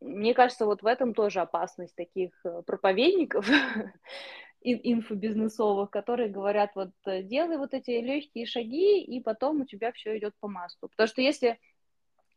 мне 0.06 0.34
кажется, 0.34 0.66
вот 0.66 0.82
в 0.82 0.86
этом 0.86 1.14
тоже 1.14 1.42
опасность 1.42 1.96
таких 1.96 2.32
э, 2.46 2.62
проповедников 2.66 3.48
инфобизнесовых, 4.62 5.90
которые 5.90 6.30
говорят, 6.30 6.72
вот 6.76 6.92
э, 7.06 7.24
делай 7.24 7.58
вот 7.58 7.74
эти 7.74 7.92
легкие 7.92 8.46
шаги, 8.46 9.02
и 9.02 9.20
потом 9.22 9.62
у 9.62 9.66
тебя 9.66 9.92
все 9.92 10.18
идет 10.18 10.34
по 10.40 10.48
маслу. 10.48 10.90
Потому 10.90 11.08
что 11.08 11.22
если 11.22 11.60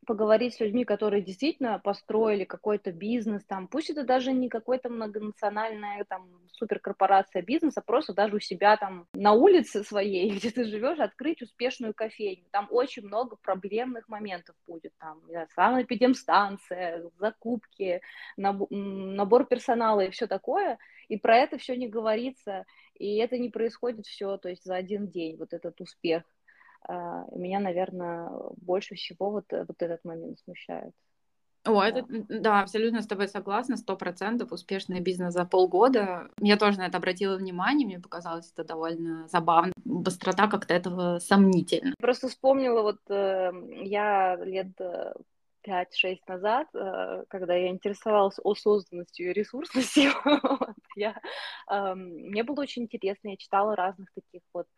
поговорить 0.08 0.54
с 0.54 0.60
людьми, 0.60 0.86
которые 0.86 1.22
действительно 1.22 1.78
построили 1.78 2.44
какой-то 2.44 2.92
бизнес, 2.92 3.44
там, 3.44 3.68
пусть 3.68 3.90
это 3.90 4.04
даже 4.04 4.32
не 4.32 4.48
какой-то 4.48 4.88
многонациональная 4.88 6.02
там 6.04 6.30
суперкорпорация 6.52 7.42
бизнеса, 7.42 7.82
просто 7.84 8.14
даже 8.14 8.36
у 8.36 8.40
себя 8.40 8.78
там 8.78 9.06
на 9.12 9.32
улице 9.34 9.84
своей, 9.84 10.30
где 10.34 10.50
ты 10.50 10.64
живешь, 10.64 10.98
открыть 10.98 11.42
успешную 11.42 11.92
кофейню. 11.92 12.46
Там 12.50 12.68
очень 12.70 13.04
много 13.04 13.36
проблемных 13.36 14.08
моментов 14.08 14.56
будет, 14.66 14.92
там, 14.98 15.20
санэпидемстанция, 15.54 17.04
закупки, 17.18 18.00
набор 18.38 19.44
персонала 19.44 20.00
и 20.00 20.10
все 20.10 20.26
такое, 20.26 20.78
и 21.08 21.18
про 21.18 21.36
это 21.36 21.58
все 21.58 21.76
не 21.76 21.86
говорится, 21.86 22.64
и 22.94 23.16
это 23.18 23.36
не 23.36 23.50
происходит 23.50 24.06
все, 24.06 24.38
то 24.38 24.48
есть 24.48 24.64
за 24.64 24.74
один 24.74 25.08
день, 25.08 25.36
вот 25.36 25.52
этот 25.52 25.78
успех. 25.82 26.22
А, 26.88 27.26
меня, 27.34 27.60
наверное, 27.60 28.30
больше 28.56 28.94
всего 28.94 29.30
вот, 29.30 29.52
э, 29.52 29.64
вот 29.68 29.82
этот 29.82 30.04
момент 30.04 30.38
смущает. 30.40 30.92
О, 31.64 31.82
это, 31.82 32.04
да, 32.08 32.60
абсолютно 32.60 33.02
с 33.02 33.06
тобой 33.06 33.28
согласна, 33.28 33.76
сто 33.76 33.94
процентов 33.96 34.52
успешный 34.52 35.00
бизнес 35.00 35.34
за 35.34 35.44
полгода. 35.44 36.30
Я 36.40 36.56
тоже 36.56 36.78
на 36.78 36.86
это 36.86 36.96
обратила 36.96 37.36
внимание, 37.36 37.86
мне 37.86 37.98
показалось 37.98 38.50
это 38.52 38.64
довольно 38.64 39.28
забавно. 39.28 39.72
Быстрота 39.84 40.46
как-то 40.46 40.72
этого 40.72 41.18
сомнительна. 41.18 41.94
Просто 41.98 42.28
вспомнила, 42.28 42.82
вот 42.82 42.98
э, 43.10 43.50
я 43.82 44.36
лет 44.36 44.68
э, 44.80 45.12
5-6 45.66 46.20
назад, 46.26 46.68
э, 46.74 47.24
когда 47.28 47.54
я 47.54 47.68
интересовалась 47.68 48.38
осознанностью 48.42 49.30
и 49.30 49.34
ресурсностью, 49.34 50.12
я, 50.96 51.20
мне 51.94 52.44
было 52.44 52.62
очень 52.62 52.84
интересно, 52.84 53.28
я 53.28 53.36
читала 53.36 53.76
разных 53.76 54.08
таких 54.14 54.40
вот 54.54 54.68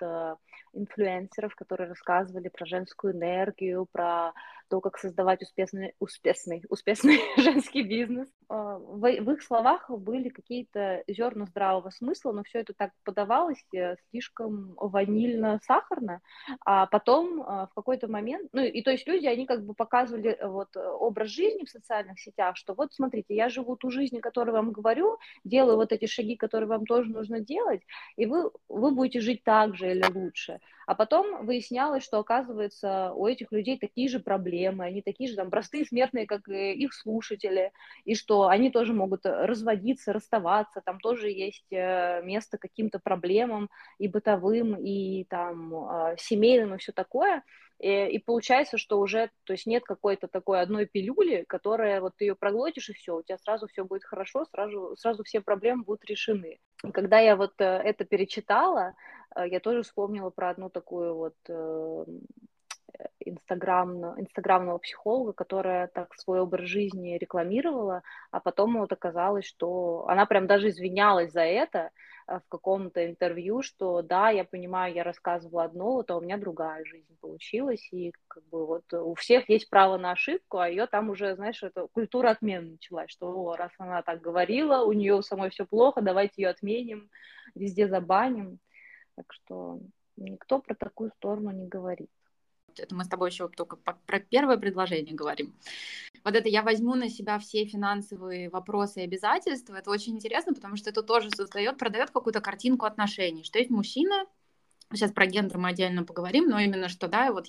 инфлюенсеров, 0.73 1.55
которые 1.55 1.89
рассказывали 1.89 2.49
про 2.49 2.67
женскую 2.67 3.15
энергию, 3.15 3.87
про 3.93 4.33
то, 4.71 4.81
как 4.81 4.99
создавать 4.99 5.43
успешный, 5.43 5.95
успешный, 5.99 6.63
успешный 6.69 7.19
женский 7.37 7.83
бизнес. 7.83 8.29
А, 8.49 8.79
в, 8.79 9.01
в 9.01 9.31
их 9.33 9.43
словах 9.43 9.91
были 9.91 10.29
какие-то 10.29 11.03
зерна 11.09 11.47
здравого 11.47 11.91
смысла, 11.91 12.33
но 12.33 12.45
все 12.45 12.61
это 12.61 12.73
так 12.73 12.93
подавалось 13.05 13.63
э, 13.75 13.97
слишком 14.11 14.75
ванильно-сахарно, 14.77 16.21
а 16.65 16.87
потом 16.87 17.43
а, 17.43 17.67
в 17.67 17.75
какой-то 17.75 18.07
момент, 18.09 18.49
ну 18.53 18.63
и 18.63 18.81
то 18.83 18.93
есть 18.93 19.07
люди, 19.09 19.27
они 19.27 19.45
как 19.45 19.65
бы 19.65 19.75
показывали 19.75 20.31
э, 20.31 20.47
вот 20.47 20.69
образ 20.77 21.29
жизни 21.29 21.65
в 21.65 21.71
социальных 21.71 22.21
сетях, 22.21 22.57
что 22.57 22.75
вот 22.75 22.95
смотрите, 22.95 23.35
я 23.35 23.49
живу 23.49 23.77
ту 23.77 23.91
жизнь, 23.91 24.21
которую 24.21 24.55
вам 24.55 24.71
говорю, 24.71 25.19
делаю 25.43 25.77
вот 25.77 25.93
эти 25.93 26.07
шаги, 26.07 26.37
которые 26.37 26.69
вам 26.69 26.87
тоже 26.87 27.11
нужно 27.11 27.41
делать, 27.41 27.83
и 28.17 28.27
вы, 28.27 28.53
вы 28.69 28.93
будете 28.93 29.21
жить 29.21 29.43
так 29.43 29.75
же 29.75 29.91
или 29.91 30.05
лучше. 30.15 30.61
А 30.91 30.97
потом 30.97 31.47
выяснялось, 31.47 32.03
что, 32.03 32.19
оказывается, 32.19 33.13
у 33.15 33.29
этих 33.29 33.53
людей 33.53 33.79
такие 33.79 34.09
же 34.09 34.19
проблемы, 34.19 34.85
они 34.85 35.03
такие 35.03 35.31
же 35.31 35.37
там 35.37 35.49
простые 35.49 35.85
смертные, 35.85 36.27
как 36.27 36.49
и 36.49 36.73
их 36.73 36.95
слушатели, 36.95 37.71
и 38.05 38.17
что 38.17 38.49
они 38.49 38.73
тоже 38.73 38.93
могут 38.93 39.25
разводиться, 39.25 40.13
расставаться, 40.13 40.83
там 40.85 40.99
тоже 40.99 41.31
есть 41.31 41.71
э, 41.71 42.23
место 42.25 42.59
каким-то 42.59 42.99
проблемам 42.99 43.71
и 44.01 44.09
бытовым, 44.09 44.75
и 44.85 45.27
там 45.31 45.75
а, 45.77 46.17
семейным, 46.19 46.75
и 46.75 46.79
все 46.79 46.91
такое. 46.91 47.45
И, 47.81 48.09
и 48.09 48.19
получается, 48.19 48.77
что 48.77 49.01
уже, 49.01 49.31
то 49.45 49.55
есть 49.55 49.67
нет 49.67 49.85
какой-то 49.85 50.29
такой 50.29 50.61
одной 50.61 50.85
пилюли, 50.85 51.45
которая 51.49 52.03
вот 52.03 52.15
ты 52.17 52.27
ее 52.27 52.35
проглотишь, 52.35 52.91
и 52.91 52.93
все, 52.93 53.17
у 53.17 53.23
тебя 53.23 53.39
сразу 53.39 53.69
все 53.69 53.85
будет 53.85 54.05
хорошо, 54.05 54.45
сразу, 54.45 54.95
сразу 54.99 55.25
все 55.25 55.41
проблемы 55.41 55.85
будут 55.85 56.05
решены. 56.05 56.59
И 56.85 56.91
когда 56.91 57.19
я 57.21 57.37
вот 57.37 57.55
э, 57.59 57.65
это 57.65 58.05
перечитала, 58.05 58.95
э, 59.35 59.49
я 59.49 59.61
тоже 59.61 59.83
вспомнила 59.83 60.29
про 60.29 60.51
одну 60.51 60.69
такую 60.69 61.15
вот 61.15 61.37
э, 63.01 63.09
инстаграмного, 63.21 64.79
психолога, 64.79 65.33
которая 65.33 65.89
так 65.89 66.15
свой 66.15 66.41
образ 66.41 66.67
жизни 66.67 67.19
рекламировала, 67.19 68.03
а 68.31 68.41
потом 68.41 68.79
вот 68.79 68.93
оказалось, 68.93 69.47
что 69.47 70.07
она 70.09 70.27
прям 70.27 70.47
даже 70.47 70.69
извинялась 70.69 71.33
за 71.33 71.43
это 71.43 71.91
в 72.27 72.43
каком-то 72.49 73.05
интервью, 73.05 73.63
что 73.63 74.03
да, 74.03 74.31
я 74.31 74.45
понимаю, 74.45 74.95
я 74.95 75.03
рассказывала 75.03 75.65
одно, 75.65 75.95
вот, 75.95 76.11
а 76.11 76.17
у 76.17 76.21
меня 76.21 76.39
другая 76.39 76.85
жизнь 76.85 77.17
получилась, 77.21 77.89
и 77.93 78.13
как 78.29 78.45
бы 78.45 78.67
вот 78.67 78.93
у 78.93 79.15
всех 79.15 79.49
есть 79.49 79.69
право 79.69 79.99
на 79.99 80.13
ошибку, 80.13 80.59
а 80.59 80.69
ее 80.69 80.87
там 80.87 81.11
уже, 81.11 81.35
знаешь, 81.35 81.61
это 81.63 81.89
культура 81.89 82.31
отмены 82.31 82.73
началась, 82.73 83.11
что 83.11 83.57
раз 83.57 83.73
она 83.79 84.03
так 84.03 84.21
говорила, 84.21 84.85
у 84.85 84.93
нее 84.93 85.21
самой 85.23 85.51
все 85.51 85.67
плохо, 85.67 86.03
давайте 86.03 86.43
ее 86.43 86.51
отменим, 86.51 87.11
везде 87.57 87.89
забаним. 87.89 88.61
Так 89.17 89.33
что 89.33 89.81
никто 90.17 90.61
про 90.61 90.75
такую 90.75 91.11
сторону 91.11 91.51
не 91.51 91.67
говорит. 91.67 92.11
Это 92.79 92.95
мы 92.95 93.05
с 93.05 93.09
тобой 93.09 93.31
еще 93.31 93.49
только 93.49 93.77
про 93.77 94.21
первое 94.21 94.57
предложение 94.57 95.15
говорим. 95.15 95.53
Вот 96.23 96.35
это 96.35 96.49
я 96.49 96.63
возьму 96.63 96.95
на 96.95 97.09
себя 97.09 97.39
все 97.39 97.65
финансовые 97.65 98.51
вопросы 98.51 99.01
и 99.01 99.05
обязательства. 99.05 99.75
Это 99.77 99.91
очень 99.91 100.15
интересно, 100.15 100.55
потому 100.55 100.77
что 100.77 100.91
это 100.91 101.03
тоже 101.03 101.31
создает, 101.31 101.79
продает 101.79 102.11
какую-то 102.11 102.41
картинку 102.41 102.87
отношений, 102.87 103.43
что 103.43 103.59
есть 103.59 103.71
мужчина, 103.71 104.27
Сейчас 104.93 105.13
про 105.13 105.27
гендер 105.27 105.57
мы 105.57 105.69
отдельно 105.69 106.03
поговорим, 106.03 106.49
но 106.49 106.59
именно 106.59 106.89
что, 106.89 107.07
да, 107.07 107.33
вот 107.33 107.47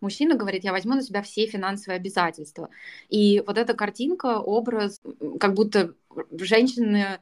мужчина 0.00 0.36
говорит, 0.36 0.62
я 0.62 0.70
возьму 0.70 0.94
на 0.94 1.02
себя 1.02 1.22
все 1.22 1.46
финансовые 1.46 1.96
обязательства. 1.96 2.70
И 3.08 3.42
вот 3.44 3.58
эта 3.58 3.74
картинка, 3.74 4.38
образ, 4.38 5.00
как 5.40 5.54
будто 5.54 5.94
женщины 6.30 7.18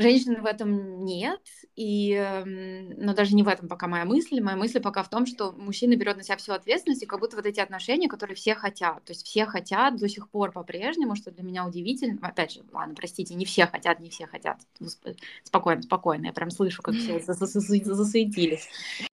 Женщины 0.00 0.40
в 0.40 0.46
этом 0.46 1.04
нет, 1.04 1.40
и, 1.74 2.12
эм, 2.12 2.90
но 2.90 3.14
даже 3.14 3.34
не 3.34 3.42
в 3.42 3.48
этом 3.48 3.68
пока 3.68 3.88
моя 3.88 4.04
мысль. 4.04 4.40
Моя 4.40 4.56
мысль 4.56 4.78
пока 4.80 5.02
в 5.02 5.10
том, 5.10 5.26
что 5.26 5.50
мужчина 5.50 5.96
берет 5.96 6.16
на 6.16 6.22
себя 6.22 6.36
всю 6.36 6.52
ответственность, 6.52 7.02
и 7.02 7.06
как 7.06 7.18
будто 7.18 7.34
вот 7.34 7.46
эти 7.46 7.58
отношения, 7.58 8.08
которые 8.08 8.36
все 8.36 8.54
хотят. 8.54 9.04
То 9.04 9.12
есть 9.12 9.26
все 9.26 9.44
хотят 9.44 9.96
до 9.96 10.08
сих 10.08 10.30
пор 10.30 10.52
по-прежнему, 10.52 11.16
что 11.16 11.32
для 11.32 11.42
меня 11.42 11.66
удивительно. 11.66 12.18
Опять 12.22 12.52
же, 12.52 12.62
ладно, 12.72 12.94
простите, 12.94 13.34
не 13.34 13.44
все 13.44 13.66
хотят, 13.66 13.98
не 13.98 14.08
все 14.08 14.28
хотят. 14.28 14.60
Спокойно, 15.42 15.82
спокойно. 15.82 16.26
Я 16.26 16.32
прям 16.32 16.50
слышу, 16.50 16.80
как 16.80 16.94
все 16.94 17.18
засуетились. 17.18 18.68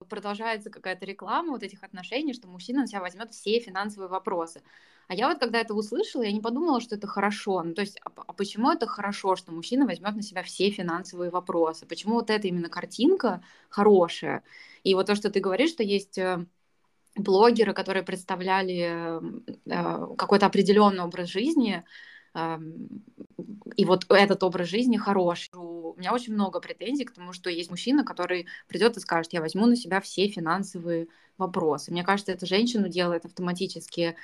Продолжается 0.08 0.70
какая-то 0.70 1.04
реклама 1.04 1.50
вот 1.50 1.64
этих 1.64 1.82
отношений, 1.82 2.32
что 2.32 2.46
мужчина 2.46 2.82
на 2.82 2.86
себя 2.86 3.00
возьмет 3.00 3.32
все 3.32 3.58
финансовые 3.58 4.08
вопросы. 4.08 4.62
А 5.08 5.14
я 5.14 5.28
вот 5.28 5.38
когда 5.38 5.60
это 5.60 5.74
услышала, 5.74 6.22
я 6.22 6.32
не 6.32 6.40
подумала, 6.40 6.80
что 6.80 6.96
это 6.96 7.06
хорошо. 7.06 7.62
Ну, 7.62 7.74
то 7.74 7.82
есть, 7.82 7.98
а, 8.04 8.10
а 8.14 8.32
почему 8.32 8.70
это 8.70 8.86
хорошо, 8.86 9.36
что 9.36 9.52
мужчина 9.52 9.86
возьмет 9.86 10.16
на 10.16 10.22
себя 10.22 10.42
все 10.42 10.70
финансовые 10.70 11.30
вопросы? 11.30 11.86
Почему 11.86 12.14
вот 12.14 12.30
эта 12.30 12.48
именно 12.48 12.68
картинка 12.68 13.42
хорошая? 13.68 14.42
И 14.82 14.94
вот 14.94 15.06
то, 15.06 15.14
что 15.14 15.30
ты 15.30 15.40
говоришь, 15.40 15.70
что 15.70 15.82
есть 15.82 16.18
э, 16.18 16.44
блогеры, 17.14 17.72
которые 17.72 18.02
представляли 18.02 19.20
э, 19.64 20.06
какой-то 20.16 20.46
определенный 20.46 21.04
образ 21.04 21.28
жизни, 21.28 21.84
и 23.76 23.84
вот 23.86 24.04
этот 24.10 24.42
образ 24.42 24.68
жизни 24.68 24.98
хороший. 24.98 25.48
У 25.54 25.94
меня 25.96 26.12
очень 26.12 26.34
много 26.34 26.60
претензий 26.60 27.04
к 27.04 27.12
тому, 27.12 27.32
что 27.32 27.48
есть 27.48 27.70
мужчина, 27.70 28.04
который 28.04 28.46
придет 28.68 28.98
и 28.98 29.00
скажет, 29.00 29.32
я 29.32 29.40
возьму 29.40 29.64
на 29.64 29.74
себя 29.74 30.02
все 30.02 30.28
финансовые 30.28 31.08
вопросы. 31.38 31.92
Мне 31.92 32.04
кажется, 32.04 32.32
это 32.32 32.44
женщину 32.44 32.88
делает 32.88 33.24
автоматически 33.24 34.16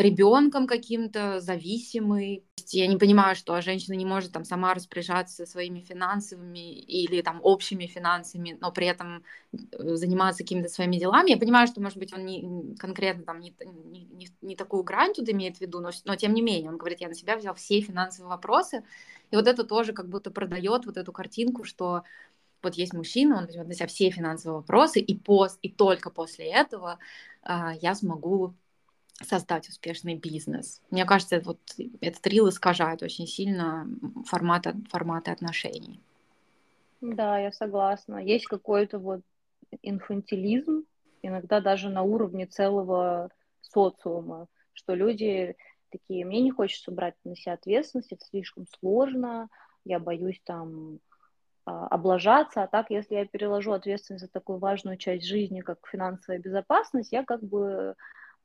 ребенком 0.00 0.66
каким-то, 0.66 1.40
зависимый. 1.40 2.44
Я 2.68 2.86
не 2.86 2.96
понимаю, 2.96 3.36
что 3.36 3.60
женщина 3.60 3.94
не 3.94 4.04
может 4.04 4.32
там 4.32 4.44
сама 4.44 4.74
распоряжаться 4.74 5.46
своими 5.46 5.80
финансовыми 5.80 6.72
или 6.80 7.22
там 7.22 7.40
общими 7.42 7.86
финансами, 7.86 8.56
но 8.60 8.72
при 8.72 8.86
этом 8.86 9.24
э, 9.52 9.94
заниматься 9.96 10.42
какими-то 10.42 10.68
своими 10.68 10.96
делами. 10.96 11.30
Я 11.30 11.36
понимаю, 11.36 11.66
что, 11.66 11.80
может 11.80 11.98
быть, 11.98 12.12
он 12.12 12.24
не, 12.24 12.74
конкретно 12.76 13.24
там 13.24 13.40
не, 13.40 13.54
не, 13.60 14.28
не 14.40 14.56
такую 14.56 14.82
грань 14.82 15.14
тут 15.14 15.28
имеет 15.28 15.58
в 15.58 15.60
виду, 15.60 15.80
но, 15.80 15.90
но 16.04 16.16
тем 16.16 16.34
не 16.34 16.42
менее, 16.42 16.70
он 16.70 16.78
говорит, 16.78 17.00
я 17.00 17.08
на 17.08 17.14
себя 17.14 17.36
взял 17.36 17.54
все 17.54 17.80
финансовые 17.80 18.30
вопросы, 18.30 18.84
и 19.30 19.36
вот 19.36 19.46
это 19.46 19.64
тоже 19.64 19.92
как 19.92 20.08
будто 20.08 20.30
продает 20.30 20.86
вот 20.86 20.96
эту 20.96 21.12
картинку, 21.12 21.64
что 21.64 22.02
вот 22.62 22.74
есть 22.74 22.92
мужчина, 22.92 23.38
он 23.38 23.46
возьмет 23.46 23.66
на 23.66 23.74
себя 23.74 23.86
все 23.86 24.10
финансовые 24.10 24.58
вопросы, 24.58 25.00
и, 25.00 25.16
пос, 25.16 25.58
и 25.62 25.70
только 25.70 26.10
после 26.10 26.46
этого 26.46 26.98
а, 27.42 27.74
я 27.80 27.94
смогу 27.94 28.54
создать 29.22 29.68
успешный 29.68 30.16
бизнес. 30.16 30.82
Мне 30.90 31.04
кажется, 31.04 31.40
вот 31.40 31.58
этот 32.00 32.26
рил 32.26 32.48
искажает 32.48 33.02
очень 33.02 33.26
сильно 33.26 33.86
форматы, 34.26 34.74
форматы 34.90 35.30
отношений. 35.30 36.00
Да, 37.00 37.38
я 37.38 37.52
согласна. 37.52 38.18
Есть 38.18 38.46
какой-то 38.46 38.98
вот 38.98 39.20
инфантилизм, 39.82 40.84
иногда 41.22 41.60
даже 41.60 41.88
на 41.88 42.02
уровне 42.02 42.46
целого 42.46 43.30
социума, 43.60 44.48
что 44.72 44.94
люди 44.94 45.56
такие, 45.90 46.24
мне 46.24 46.40
не 46.40 46.50
хочется 46.50 46.90
брать 46.90 47.14
на 47.24 47.36
себя 47.36 47.54
ответственность, 47.54 48.12
это 48.12 48.24
слишком 48.24 48.66
сложно, 48.66 49.48
я 49.84 49.98
боюсь 49.98 50.40
там 50.44 51.00
а, 51.64 51.86
облажаться, 51.88 52.62
а 52.62 52.68
так, 52.68 52.90
если 52.90 53.14
я 53.14 53.26
переложу 53.26 53.72
ответственность 53.72 54.24
за 54.24 54.30
такую 54.30 54.58
важную 54.58 54.96
часть 54.96 55.26
жизни, 55.26 55.60
как 55.60 55.78
финансовая 55.86 56.38
безопасность, 56.38 57.12
я 57.12 57.24
как 57.24 57.42
бы 57.42 57.94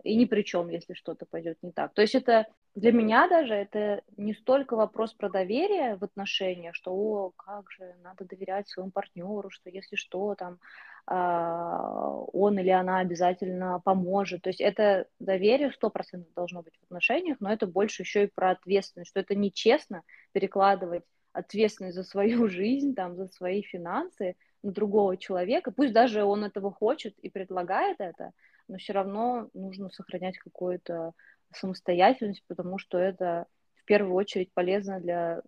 и 0.05 0.15
ни 0.15 0.25
при 0.25 0.43
чем, 0.43 0.69
если 0.69 0.93
что-то 0.93 1.25
пойдет 1.25 1.57
не 1.63 1.71
так. 1.71 1.93
То 1.93 2.01
есть 2.01 2.13
это 2.13 2.45
для 2.75 2.91
меня 2.91 3.27
даже 3.27 3.55
это 3.55 4.03
не 4.17 4.33
столько 4.33 4.75
вопрос 4.75 5.13
про 5.13 5.29
доверие 5.29 5.95
в 5.95 6.03
отношениях, 6.03 6.75
что 6.75 6.93
о, 6.93 7.31
как 7.35 7.71
же, 7.71 7.95
надо 8.03 8.23
доверять 8.23 8.69
своему 8.69 8.91
партнеру, 8.91 9.49
что 9.49 9.69
если 9.71 9.95
что, 9.95 10.35
там 10.35 10.59
а, 11.07 12.11
он 12.33 12.59
или 12.59 12.69
она 12.69 12.99
обязательно 12.99 13.81
поможет. 13.83 14.43
То 14.43 14.49
есть 14.49 14.61
это 14.61 15.07
доверие 15.19 15.71
сто 15.71 15.89
процентов 15.89 16.31
должно 16.35 16.61
быть 16.61 16.75
в 16.79 16.83
отношениях, 16.83 17.37
но 17.39 17.51
это 17.51 17.65
больше 17.65 18.03
еще 18.03 18.25
и 18.25 18.31
про 18.33 18.51
ответственность, 18.51 19.09
что 19.09 19.19
это 19.19 19.33
нечестно 19.33 20.03
перекладывать 20.33 21.03
ответственность 21.33 21.95
за 21.95 22.03
свою 22.03 22.47
жизнь, 22.49 22.93
там, 22.93 23.15
за 23.15 23.27
свои 23.29 23.63
финансы 23.63 24.35
на 24.61 24.71
другого 24.71 25.17
человека, 25.17 25.71
пусть 25.71 25.93
даже 25.93 26.23
он 26.23 26.43
этого 26.43 26.71
хочет 26.71 27.17
и 27.19 27.29
предлагает 27.29 27.97
это, 27.99 28.31
но 28.67 28.77
все 28.77 28.93
равно 28.93 29.49
нужно 29.53 29.89
сохранять 29.89 30.37
какую-то 30.37 31.13
самостоятельность, 31.53 32.43
потому 32.47 32.77
что 32.77 32.97
это 32.97 33.45
в 33.75 33.85
первую 33.85 34.15
очередь 34.15 34.53
полезно 34.53 34.99
для 34.99 35.41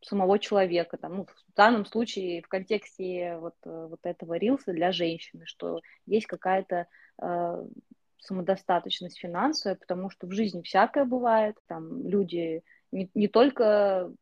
самого 0.00 0.38
человека, 0.38 0.96
там, 0.96 1.16
ну, 1.16 1.26
в 1.26 1.54
данном 1.54 1.86
случае 1.86 2.42
в 2.42 2.48
контексте 2.48 3.36
вот, 3.38 3.54
э, 3.64 3.86
вот 3.88 4.00
этого 4.02 4.34
рилса 4.34 4.72
для 4.72 4.92
женщины, 4.92 5.46
что 5.46 5.80
есть 6.06 6.26
какая-то 6.26 6.86
э, 7.22 7.64
самодостаточность 8.18 9.18
финансовая, 9.18 9.76
потому 9.76 10.10
что 10.10 10.26
в 10.26 10.32
жизни 10.32 10.62
всякое 10.62 11.04
бывает, 11.04 11.56
там 11.66 12.06
люди 12.06 12.62
не, 12.92 13.10
не 13.14 13.28
только 13.28 14.12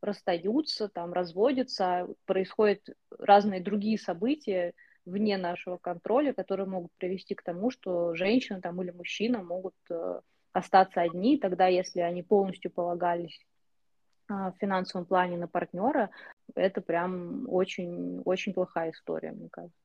расстаются, 0.00 0.88
там 0.88 1.12
разводятся, 1.12 1.84
а 1.84 2.08
происходят 2.24 2.80
разные 3.18 3.60
другие 3.60 3.98
события, 3.98 4.74
вне 5.04 5.36
нашего 5.36 5.76
контроля, 5.76 6.32
которые 6.32 6.66
могут 6.66 6.92
привести 6.98 7.34
к 7.34 7.42
тому, 7.42 7.70
что 7.70 8.14
женщина 8.14 8.60
там, 8.60 8.80
или 8.82 8.90
мужчина 8.90 9.42
могут 9.42 9.74
э, 9.90 10.20
остаться 10.52 11.00
одни, 11.00 11.38
тогда 11.38 11.66
если 11.66 12.00
они 12.00 12.22
полностью 12.22 12.70
полагались 12.70 13.38
а, 14.28 14.52
в 14.52 14.58
финансовом 14.58 15.06
плане 15.06 15.36
на 15.36 15.48
партнера, 15.48 16.10
это 16.54 16.80
прям 16.80 17.46
очень, 17.48 18.20
очень 18.24 18.52
плохая 18.52 18.92
история, 18.92 19.32
мне 19.32 19.48
кажется. 19.50 19.76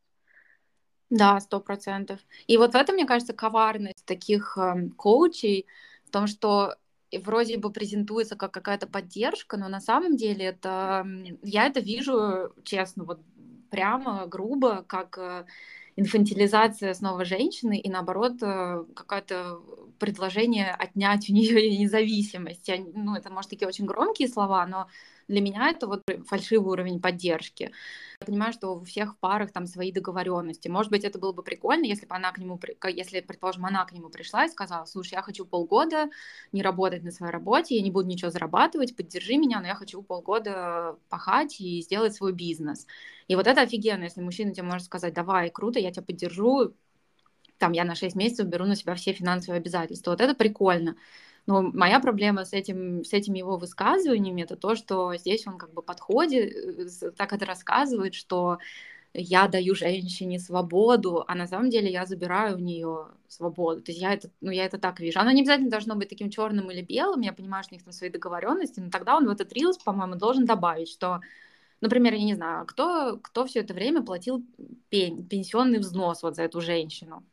Да, 1.10 1.40
сто 1.40 1.62
процентов. 1.62 2.20
И 2.48 2.58
вот 2.58 2.74
в 2.74 2.76
этом, 2.76 2.96
мне 2.96 3.06
кажется, 3.06 3.34
коварность 3.34 4.06
таких 4.06 4.58
э, 4.58 4.90
коучей, 4.98 5.66
в 6.06 6.12
том, 6.12 6.28
что 6.28 6.76
вроде 7.24 7.58
бы 7.58 7.72
презентуется 7.72 8.36
как 8.36 8.54
какая-то 8.54 8.88
поддержка, 8.88 9.58
но 9.58 9.70
на 9.70 9.80
самом 9.80 10.18
деле 10.18 10.46
это 10.46 11.06
я 11.44 11.68
это 11.68 11.80
вижу, 11.80 12.54
честно, 12.64 13.06
вот 13.06 13.22
прямо, 13.70 14.26
грубо, 14.28 14.84
как 14.88 15.18
э, 15.18 15.46
инфантилизация 15.96 16.94
снова 16.94 17.26
женщины 17.26 17.80
и 17.80 17.90
наоборот 17.90 18.34
э, 18.42 18.86
какое-то 18.96 19.62
предложение 20.00 20.72
отнять 20.72 21.30
у 21.30 21.34
нее 21.34 21.78
независимость. 21.80 22.70
Ну, 22.94 23.16
это, 23.16 23.32
может, 23.32 23.50
такие 23.50 23.68
очень 23.68 23.86
громкие 23.86 24.28
слова, 24.28 24.66
но 24.66 24.88
для 25.28 25.42
меня 25.42 25.70
это 25.70 25.88
вот 25.88 26.04
фальшивый 26.26 26.72
уровень 26.72 27.02
поддержки. 27.02 27.72
Я 28.22 28.26
понимаю, 28.26 28.54
что 28.54 28.76
у 28.76 28.84
всех 28.84 29.18
парах 29.20 29.52
там 29.52 29.68
свои 29.68 29.92
договоренности. 29.92 30.68
Может 30.68 30.92
быть, 30.92 31.04
это 31.04 31.20
было 31.20 31.34
бы 31.34 31.44
прикольно, 31.44 31.86
если 31.86 32.06
бы 32.06 32.16
она 32.16 32.32
к 32.32 32.38
нему, 32.38 32.60
если, 32.88 33.22
предположим, 33.22 33.66
она 33.66 33.86
к 33.86 33.92
нему 33.92 34.10
пришла 34.10 34.46
и 34.46 34.50
сказала, 34.50 34.86
слушай, 34.86 35.14
я 35.14 35.22
хочу 35.22 35.46
полгода 35.46 36.10
не 36.52 36.62
работать 36.62 37.04
на 37.04 37.12
своей 37.12 37.32
работе, 37.32 37.76
я 37.76 37.82
не 37.82 37.92
буду 37.92 38.08
ничего 38.08 38.32
зарабатывать, 38.32 38.96
поддержи 38.96 39.38
меня, 39.38 39.60
но 39.60 39.68
я 39.68 39.76
хочу 39.76 40.02
полгода 40.02 40.98
пахать 41.10 41.60
и 41.60 41.82
сделать 41.82 42.16
свой 42.16 42.34
бизнес. 42.34 42.88
И 43.28 43.36
вот 43.36 43.48
это 43.48 43.62
офигенно, 43.62 44.04
если 44.04 44.22
мужчина 44.22 44.54
тебе 44.54 44.64
может 44.64 44.86
сказать, 44.86 45.14
давай, 45.14 45.50
круто, 45.50 45.80
я 45.80 45.92
тебя 45.92 46.04
поддержу, 46.04 46.74
там, 47.58 47.72
я 47.72 47.84
на 47.84 47.96
6 47.96 48.16
месяцев 48.16 48.48
беру 48.48 48.66
на 48.66 48.76
себя 48.76 48.96
все 48.96 49.14
финансовые 49.14 49.60
обязательства. 49.60 50.12
Вот 50.12 50.22
это 50.22 50.36
прикольно. 50.36 50.96
Но 51.48 51.62
моя 51.62 52.00
проблема 52.00 52.46
с, 52.46 52.54
этим, 52.54 53.04
с 53.04 53.14
этими 53.14 53.40
его 53.40 53.58
высказываниями 53.58 54.44
это 54.44 54.58
то, 54.58 54.76
что 54.76 55.16
здесь 55.16 55.48
он 55.48 55.58
как 55.58 55.74
бы 55.74 55.82
подходит, 55.82 56.54
э, 56.54 57.12
так 57.12 57.34
это 57.34 57.46
рассказывает, 57.46 58.14
что 58.14 58.60
я 59.14 59.48
даю 59.48 59.74
женщине 59.74 60.40
свободу, 60.40 61.24
а 61.28 61.36
на 61.36 61.48
самом 61.48 61.70
деле 61.70 61.92
я 61.92 62.06
забираю 62.06 62.58
у 62.58 62.60
нее 62.60 63.08
свободу. 63.28 63.82
То 63.82 63.92
есть 63.92 64.02
я 64.02 64.14
это, 64.14 64.30
ну, 64.42 64.52
я 64.52 64.66
это 64.66 64.78
так 64.78 65.00
вижу. 65.00 65.20
Оно 65.20 65.32
не 65.32 65.42
обязательно 65.42 65.72
должно 65.72 65.96
быть 65.96 66.10
таким 66.10 66.30
черным 66.30 66.70
или 66.70 66.82
белым. 66.82 67.22
Я 67.22 67.34
понимаю, 67.34 67.64
что 67.64 67.74
у 67.74 67.78
них 67.78 67.84
там 67.84 67.94
свои 67.94 68.10
договоренности, 68.10 68.80
но 68.80 68.92
тогда 68.92 69.16
он 69.18 69.26
в 69.28 69.32
этот 69.32 69.52
рилс, 69.54 69.78
по-моему, 69.78 70.16
должен 70.16 70.46
добавить, 70.46 70.90
что 70.90 71.22
Например, 71.80 72.14
я 72.14 72.24
не 72.24 72.34
знаю, 72.34 72.66
кто, 72.66 73.18
кто 73.18 73.46
все 73.46 73.60
это 73.60 73.74
время 73.74 74.02
платил 74.02 74.44
пенсионный 74.90 75.80
взнос 75.80 76.24
вот 76.24 76.36
за 76.36 76.44
эту 76.44 76.60
женщину. 76.60 77.24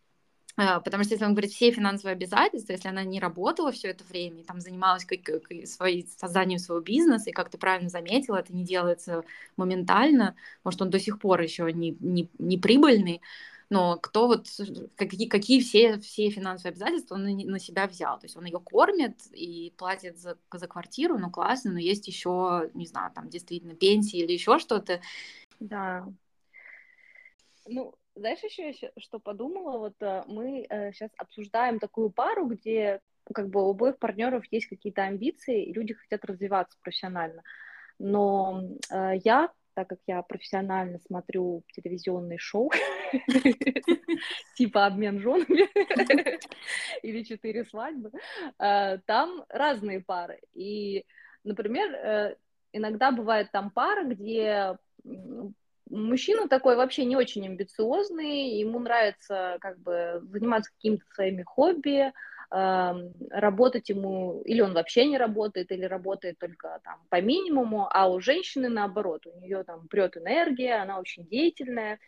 А, 0.57 0.81
потому 0.81 1.03
что 1.03 1.15
если 1.15 1.25
он 1.25 1.33
говорит 1.33 1.51
все 1.51 1.73
финансовые 1.73 2.13
обязательства, 2.13 2.73
если 2.73 2.89
она 2.89 3.03
не 3.03 3.19
работала 3.19 3.73
все 3.73 3.89
это 3.89 4.05
время, 4.05 4.41
и 4.41 4.45
там 4.45 4.61
занималась 4.61 5.05
как, 5.05 5.23
как, 5.23 5.43
своей, 5.67 6.07
созданием 6.17 6.61
своего 6.61 6.83
бизнеса, 6.83 7.31
и 7.31 7.33
как 7.33 7.51
ты 7.51 7.59
правильно 7.59 7.89
заметила, 7.89 8.37
это 8.37 8.55
не 8.55 8.65
делается 8.65 9.25
моментально, 9.57 10.37
может, 10.63 10.81
он 10.81 10.91
до 10.91 11.01
сих 11.01 11.19
пор 11.19 11.41
еще 11.41 11.73
не, 11.73 11.97
не, 11.99 12.31
не 12.39 12.57
прибыльный, 12.57 13.21
но 13.69 13.97
кто 13.97 14.29
вот, 14.29 14.47
какие, 14.95 15.27
какие 15.29 15.61
все, 15.61 15.99
все 15.99 16.31
финансовые 16.31 16.73
обязательства 16.73 17.17
он 17.17 17.25
на, 17.25 17.59
себя 17.59 17.89
взял. 17.89 18.19
То 18.21 18.27
есть 18.27 18.37
он 18.37 18.45
ее 18.45 18.61
кормит 18.61 19.17
и 19.33 19.73
платит 19.77 20.19
за, 20.19 20.39
за 20.53 20.69
квартиру, 20.69 21.19
ну 21.19 21.31
классно, 21.31 21.73
но 21.73 21.79
есть 21.81 22.07
еще, 22.07 22.71
не 22.75 22.87
знаю, 22.87 23.11
там 23.13 23.29
действительно 23.29 23.75
пенсии 23.75 24.21
или 24.21 24.33
еще 24.33 24.61
что-то. 24.61 25.01
Да. 25.59 26.07
Ну, 27.67 27.95
знаешь 28.15 28.43
еще, 28.43 28.91
что 28.99 29.19
подумала? 29.19 29.79
Вот 29.79 29.95
э, 30.01 30.23
мы 30.27 30.67
сейчас 30.93 31.11
э, 31.11 31.15
обсуждаем 31.19 31.79
такую 31.79 32.11
пару, 32.11 32.47
где 32.47 33.01
как 33.33 33.49
бы 33.49 33.67
у 33.67 33.71
обоих 33.71 33.99
партнеров 33.99 34.45
есть 34.51 34.67
какие-то 34.67 35.03
амбиции, 35.03 35.65
и 35.65 35.73
люди 35.73 35.95
хотят 35.95 36.25
развиваться 36.25 36.79
профессионально. 36.81 37.43
Но 37.99 38.63
э, 38.91 39.13
я, 39.25 39.51
так 39.75 39.89
как 39.89 39.99
я 40.07 40.23
профессионально 40.23 40.99
смотрю 41.01 41.65
телевизионные 41.73 42.39
шоу, 42.39 42.71
типа 44.57 44.87
«Обмен 44.87 45.19
женами» 45.21 45.69
или 47.03 47.23
«Четыре 47.23 47.65
свадьбы», 47.65 48.13
э, 48.59 48.99
там 49.07 49.45
разные 49.49 50.01
пары. 50.01 50.41
И, 50.53 51.05
например, 51.43 52.37
иногда 52.73 53.11
бывает 53.11 53.51
там 53.51 53.71
пара, 53.71 54.05
где 54.05 54.77
мужчина 55.91 56.49
такой 56.49 56.77
вообще 56.77 57.05
не 57.05 57.17
очень 57.17 57.47
амбициозный, 57.47 58.59
ему 58.59 58.79
нравится 58.79 59.59
как 59.61 59.79
бы 59.81 60.23
заниматься 60.31 60.71
какими-то 60.73 61.05
своими 61.15 61.43
хобби, 61.43 62.13
работать 62.51 63.89
ему, 63.89 64.43
или 64.45 64.61
он 64.61 64.75
вообще 64.75 65.07
не 65.07 65.19
работает, 65.19 65.73
или 65.73 65.85
работает 65.85 66.39
только 66.39 66.81
там 66.85 67.01
по 67.09 67.21
минимуму, 67.21 67.89
а 67.91 68.09
у 68.09 68.21
женщины 68.21 68.69
наоборот, 68.69 69.27
у 69.27 69.41
нее 69.41 69.65
там 69.65 69.89
прет 69.89 70.17
энергия, 70.17 70.75
она 70.75 71.01
очень 71.01 71.27
деятельная. 71.27 71.99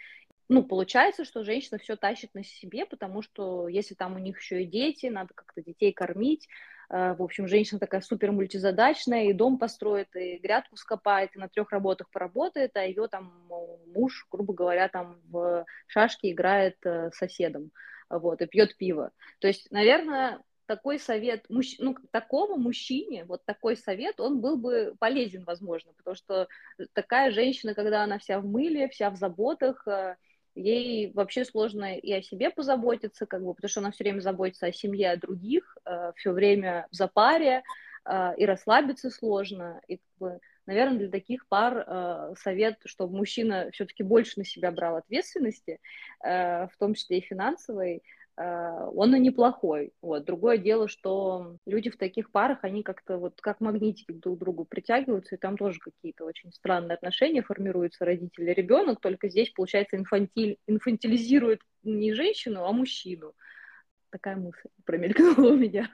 Ну, 0.48 0.62
получается, 0.62 1.24
что 1.24 1.42
женщина 1.42 1.78
все 1.78 1.96
тащит 1.96 2.32
на 2.34 2.44
себе, 2.44 2.86
потому 2.86 3.22
что 3.22 3.66
если 3.66 3.94
там 3.94 4.14
у 4.14 4.18
них 4.18 4.38
еще 4.38 4.62
и 4.62 4.66
дети, 4.66 5.06
надо 5.06 5.30
как-то 5.34 5.60
детей 5.62 5.92
кормить, 5.92 6.46
в 6.88 7.22
общем, 7.22 7.48
женщина 7.48 7.80
такая 7.80 8.00
супер 8.00 8.32
мультизадачная, 8.32 9.24
и 9.24 9.32
дом 9.32 9.58
построит, 9.58 10.14
и 10.14 10.38
грядку 10.38 10.76
скопает, 10.76 11.34
и 11.34 11.38
на 11.38 11.48
трех 11.48 11.72
работах 11.72 12.10
поработает, 12.10 12.76
а 12.76 12.84
ее 12.84 13.08
там 13.08 13.32
муж, 13.94 14.26
грубо 14.30 14.54
говоря, 14.54 14.88
там 14.88 15.20
в 15.28 15.64
шашки 15.86 16.30
играет 16.30 16.76
э, 16.84 17.10
соседом 17.12 17.72
вот, 18.10 18.40
и 18.40 18.46
пьет 18.46 18.76
пиво. 18.76 19.10
То 19.40 19.48
есть, 19.48 19.70
наверное, 19.70 20.40
такой 20.66 20.98
совет, 20.98 21.48
мужч... 21.48 21.76
ну, 21.78 21.96
такому 22.10 22.56
мужчине, 22.56 23.24
вот 23.24 23.44
такой 23.44 23.76
совет, 23.76 24.20
он 24.20 24.40
был 24.40 24.56
бы 24.56 24.94
полезен, 24.98 25.44
возможно, 25.44 25.92
потому 25.96 26.16
что 26.16 26.48
такая 26.92 27.30
женщина, 27.30 27.74
когда 27.74 28.02
она 28.02 28.18
вся 28.18 28.40
в 28.40 28.46
мыле, 28.46 28.88
вся 28.88 29.10
в 29.10 29.16
заботах, 29.16 29.86
э, 29.86 30.16
ей 30.56 31.12
вообще 31.12 31.44
сложно 31.44 31.96
и 31.96 32.12
о 32.12 32.22
себе 32.22 32.50
позаботиться, 32.50 33.26
как 33.26 33.44
бы, 33.44 33.54
потому 33.54 33.68
что 33.68 33.80
она 33.80 33.90
все 33.92 34.04
время 34.04 34.20
заботится 34.20 34.66
о 34.66 34.72
семье, 34.72 35.12
о 35.12 35.16
других, 35.16 35.76
э, 35.84 36.12
все 36.16 36.32
время 36.32 36.88
в 36.90 36.96
запаре, 36.96 37.62
э, 38.04 38.34
и 38.36 38.46
расслабиться 38.46 39.10
сложно, 39.10 39.80
и 39.86 39.98
как 39.98 40.18
бы, 40.18 40.40
наверное, 40.64 40.98
для 40.98 41.10
таких 41.10 41.46
пар 41.46 41.84
э, 41.86 42.34
совет, 42.38 42.78
чтобы 42.86 43.16
мужчина 43.16 43.68
все-таки 43.72 44.02
больше 44.02 44.38
на 44.38 44.44
себя 44.44 44.72
брал 44.72 44.96
ответственности, 44.96 45.78
в 46.20 46.70
том 46.78 46.94
числе 46.94 47.18
и 47.18 47.20
финансовой, 47.20 48.02
он 48.36 49.14
и 49.14 49.18
неплохой. 49.18 49.92
Вот. 50.02 50.24
Другое 50.24 50.58
дело, 50.58 50.88
что 50.88 51.56
люди 51.66 51.90
в 51.90 51.96
таких 51.96 52.30
парах, 52.30 52.58
они 52.62 52.82
как-то 52.82 53.16
вот 53.16 53.40
как 53.40 53.60
магнитики 53.60 54.12
друг 54.12 54.36
к 54.36 54.40
другу 54.40 54.64
притягиваются, 54.64 55.34
и 55.34 55.38
там 55.38 55.56
тоже 55.56 55.78
какие-то 55.80 56.24
очень 56.24 56.52
странные 56.52 56.94
отношения 56.94 57.42
формируются 57.42 58.04
родители 58.04 58.50
ребенок, 58.50 59.00
только 59.00 59.28
здесь, 59.28 59.50
получается, 59.50 59.96
инфантиль, 59.96 60.58
инфантилизирует 60.66 61.60
не 61.82 62.12
женщину, 62.12 62.64
а 62.64 62.72
мужчину. 62.72 63.32
Такая 64.10 64.36
мысль 64.36 64.68
промелькнула 64.84 65.52
у 65.52 65.56
меня. 65.56 65.90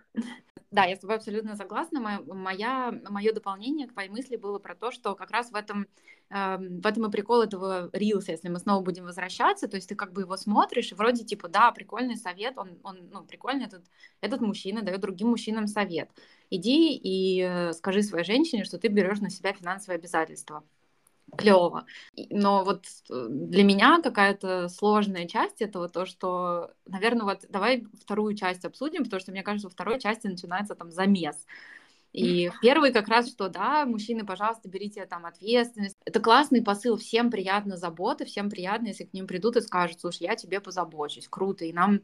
Да, 0.72 0.84
я 0.84 0.96
с 0.96 1.00
тобой 1.00 1.16
абсолютно 1.16 1.54
согласна. 1.54 2.00
Моя, 2.00 2.98
мое 3.10 3.32
дополнение 3.34 3.86
к 3.86 3.92
твоей 3.92 4.08
мысли 4.08 4.36
было 4.36 4.58
про 4.58 4.74
то, 4.74 4.90
что 4.90 5.14
как 5.14 5.30
раз 5.30 5.50
в 5.50 5.54
этом, 5.54 5.86
э, 6.30 6.56
в 6.56 6.86
этом 6.86 7.06
и 7.06 7.10
прикол 7.10 7.42
этого 7.42 7.90
рилса, 7.92 8.32
если 8.32 8.48
мы 8.48 8.58
снова 8.58 8.82
будем 8.82 9.04
возвращаться, 9.04 9.68
то 9.68 9.76
есть 9.76 9.90
ты 9.90 9.94
как 9.94 10.14
бы 10.14 10.22
его 10.22 10.34
смотришь, 10.38 10.90
и 10.90 10.94
вроде 10.94 11.24
типа, 11.24 11.48
да, 11.48 11.70
прикольный 11.72 12.16
совет, 12.16 12.56
он, 12.56 12.78
он 12.84 13.10
ну, 13.12 13.22
прикольный 13.22 13.66
этот, 13.66 13.84
этот 14.22 14.40
мужчина 14.40 14.80
дает 14.80 15.00
другим 15.00 15.28
мужчинам 15.28 15.66
совет. 15.66 16.10
Иди 16.48 16.96
и 16.96 17.42
э, 17.42 17.72
скажи 17.74 18.02
своей 18.02 18.24
женщине, 18.24 18.64
что 18.64 18.78
ты 18.78 18.88
берешь 18.88 19.20
на 19.20 19.28
себя 19.28 19.52
финансовые 19.52 19.98
обязательства 19.98 20.64
клево. 21.36 21.86
Но 22.30 22.64
вот 22.64 22.84
э, 23.10 23.26
для 23.28 23.64
меня 23.64 24.00
какая-то 24.02 24.68
сложная 24.68 25.26
часть 25.26 25.62
этого 25.62 25.88
то, 25.88 26.06
что, 26.06 26.72
наверное, 26.86 27.24
вот 27.24 27.46
давай 27.48 27.86
вторую 28.00 28.34
часть 28.34 28.64
обсудим, 28.64 29.04
потому 29.04 29.20
что 29.20 29.32
мне 29.32 29.42
кажется, 29.42 29.68
во 29.68 29.72
второй 29.72 29.98
части 30.00 30.26
начинается 30.26 30.74
там 30.74 30.90
замес. 30.90 31.46
И 32.12 32.50
первый 32.60 32.92
как 32.92 33.08
раз, 33.08 33.30
что 33.30 33.48
да, 33.48 33.86
мужчины, 33.86 34.26
пожалуйста, 34.26 34.68
берите 34.68 35.06
там 35.06 35.24
ответственность. 35.24 35.96
Это 36.04 36.20
классный 36.20 36.62
посыл, 36.62 36.98
всем 36.98 37.30
приятно 37.30 37.78
забота, 37.78 38.26
всем 38.26 38.50
приятно, 38.50 38.88
если 38.88 39.04
к 39.04 39.14
ним 39.14 39.26
придут 39.26 39.56
и 39.56 39.62
скажут, 39.62 40.00
слушай, 40.00 40.24
я 40.24 40.36
тебе 40.36 40.60
позабочусь, 40.60 41.26
круто, 41.28 41.64
и 41.64 41.72
нам 41.72 42.00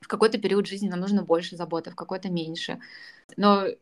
в 0.00 0.08
какой-то 0.08 0.38
период 0.38 0.66
жизни 0.66 0.88
нам 0.88 1.00
нужно 1.00 1.22
больше 1.22 1.56
заботы, 1.56 1.90
в 1.90 1.96
какой-то 1.96 2.30
меньше. 2.30 2.80
Но 3.36 3.64
э, 3.64 3.76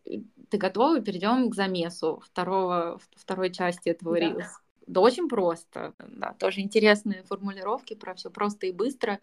ты 0.51 0.59
готова? 0.59 1.01
Перейдем 1.01 1.51
к 1.51 1.55
замесу 1.55 2.23
второго, 2.25 3.01
второй 3.17 3.51
части 3.51 3.89
этого 3.89 4.15
да. 4.15 4.21
рилса. 4.21 4.59
Да 4.93 5.01
очень 5.01 5.27
просто. 5.27 5.95
Да, 5.99 6.35
тоже 6.39 6.61
интересные 6.61 7.23
формулировки 7.23 7.95
про 7.95 8.15
все 8.15 8.31
просто 8.31 8.67
и 8.67 8.73
быстро. 8.73 9.21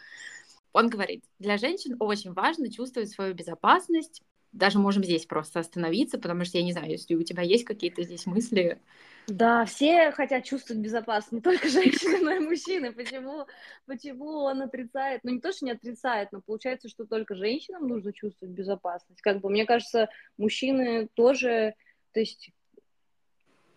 Он 0.73 0.89
говорит, 0.89 1.23
для 1.37 1.57
женщин 1.57 1.95
очень 1.99 2.33
важно 2.33 2.71
чувствовать 2.71 3.11
свою 3.11 3.35
безопасность. 3.35 4.23
Даже 4.51 4.79
можем 4.79 5.03
здесь 5.03 5.27
просто 5.27 5.59
остановиться, 5.59 6.17
потому 6.17 6.43
что 6.43 6.57
я 6.57 6.63
не 6.63 6.73
знаю, 6.73 6.89
если 6.89 7.13
у 7.13 7.21
тебя 7.21 7.43
есть 7.43 7.65
какие-то 7.65 8.01
здесь 8.01 8.25
мысли. 8.25 8.81
Да, 9.27 9.63
все 9.65 10.11
хотят 10.11 10.43
чувствовать 10.43 10.81
безопасность, 10.81 11.33
не 11.33 11.41
только 11.41 11.69
женщины, 11.69 12.17
но 12.19 12.31
и 12.31 12.39
мужчины. 12.39 12.91
Почему, 12.91 13.45
почему 13.85 14.39
он 14.39 14.63
отрицает? 14.63 15.21
Ну, 15.23 15.29
не 15.29 15.39
то, 15.39 15.51
что 15.51 15.65
не 15.65 15.71
отрицает, 15.71 16.31
но 16.31 16.41
получается, 16.41 16.89
что 16.89 17.05
только 17.05 17.35
женщинам 17.35 17.87
нужно 17.87 18.11
чувствовать 18.11 18.55
безопасность. 18.55 19.21
Как 19.21 19.39
бы, 19.39 19.51
мне 19.51 19.67
кажется, 19.67 20.09
мужчины 20.37 21.09
тоже, 21.13 21.75
то 22.11 22.19
есть 22.19 22.51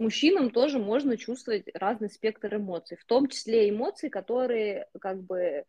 мужчинам 0.03 0.51
тоже 0.51 0.79
можно 0.79 1.17
чувствовать 1.17 1.65
разный 1.75 2.11
спектр 2.11 2.57
эмоций, 2.57 2.97
в 2.97 3.05
том 3.05 3.29
числе 3.29 3.71
эмоции, 3.71 4.09
которые 4.09 4.89
как 5.01 5.23
бы 5.23 5.65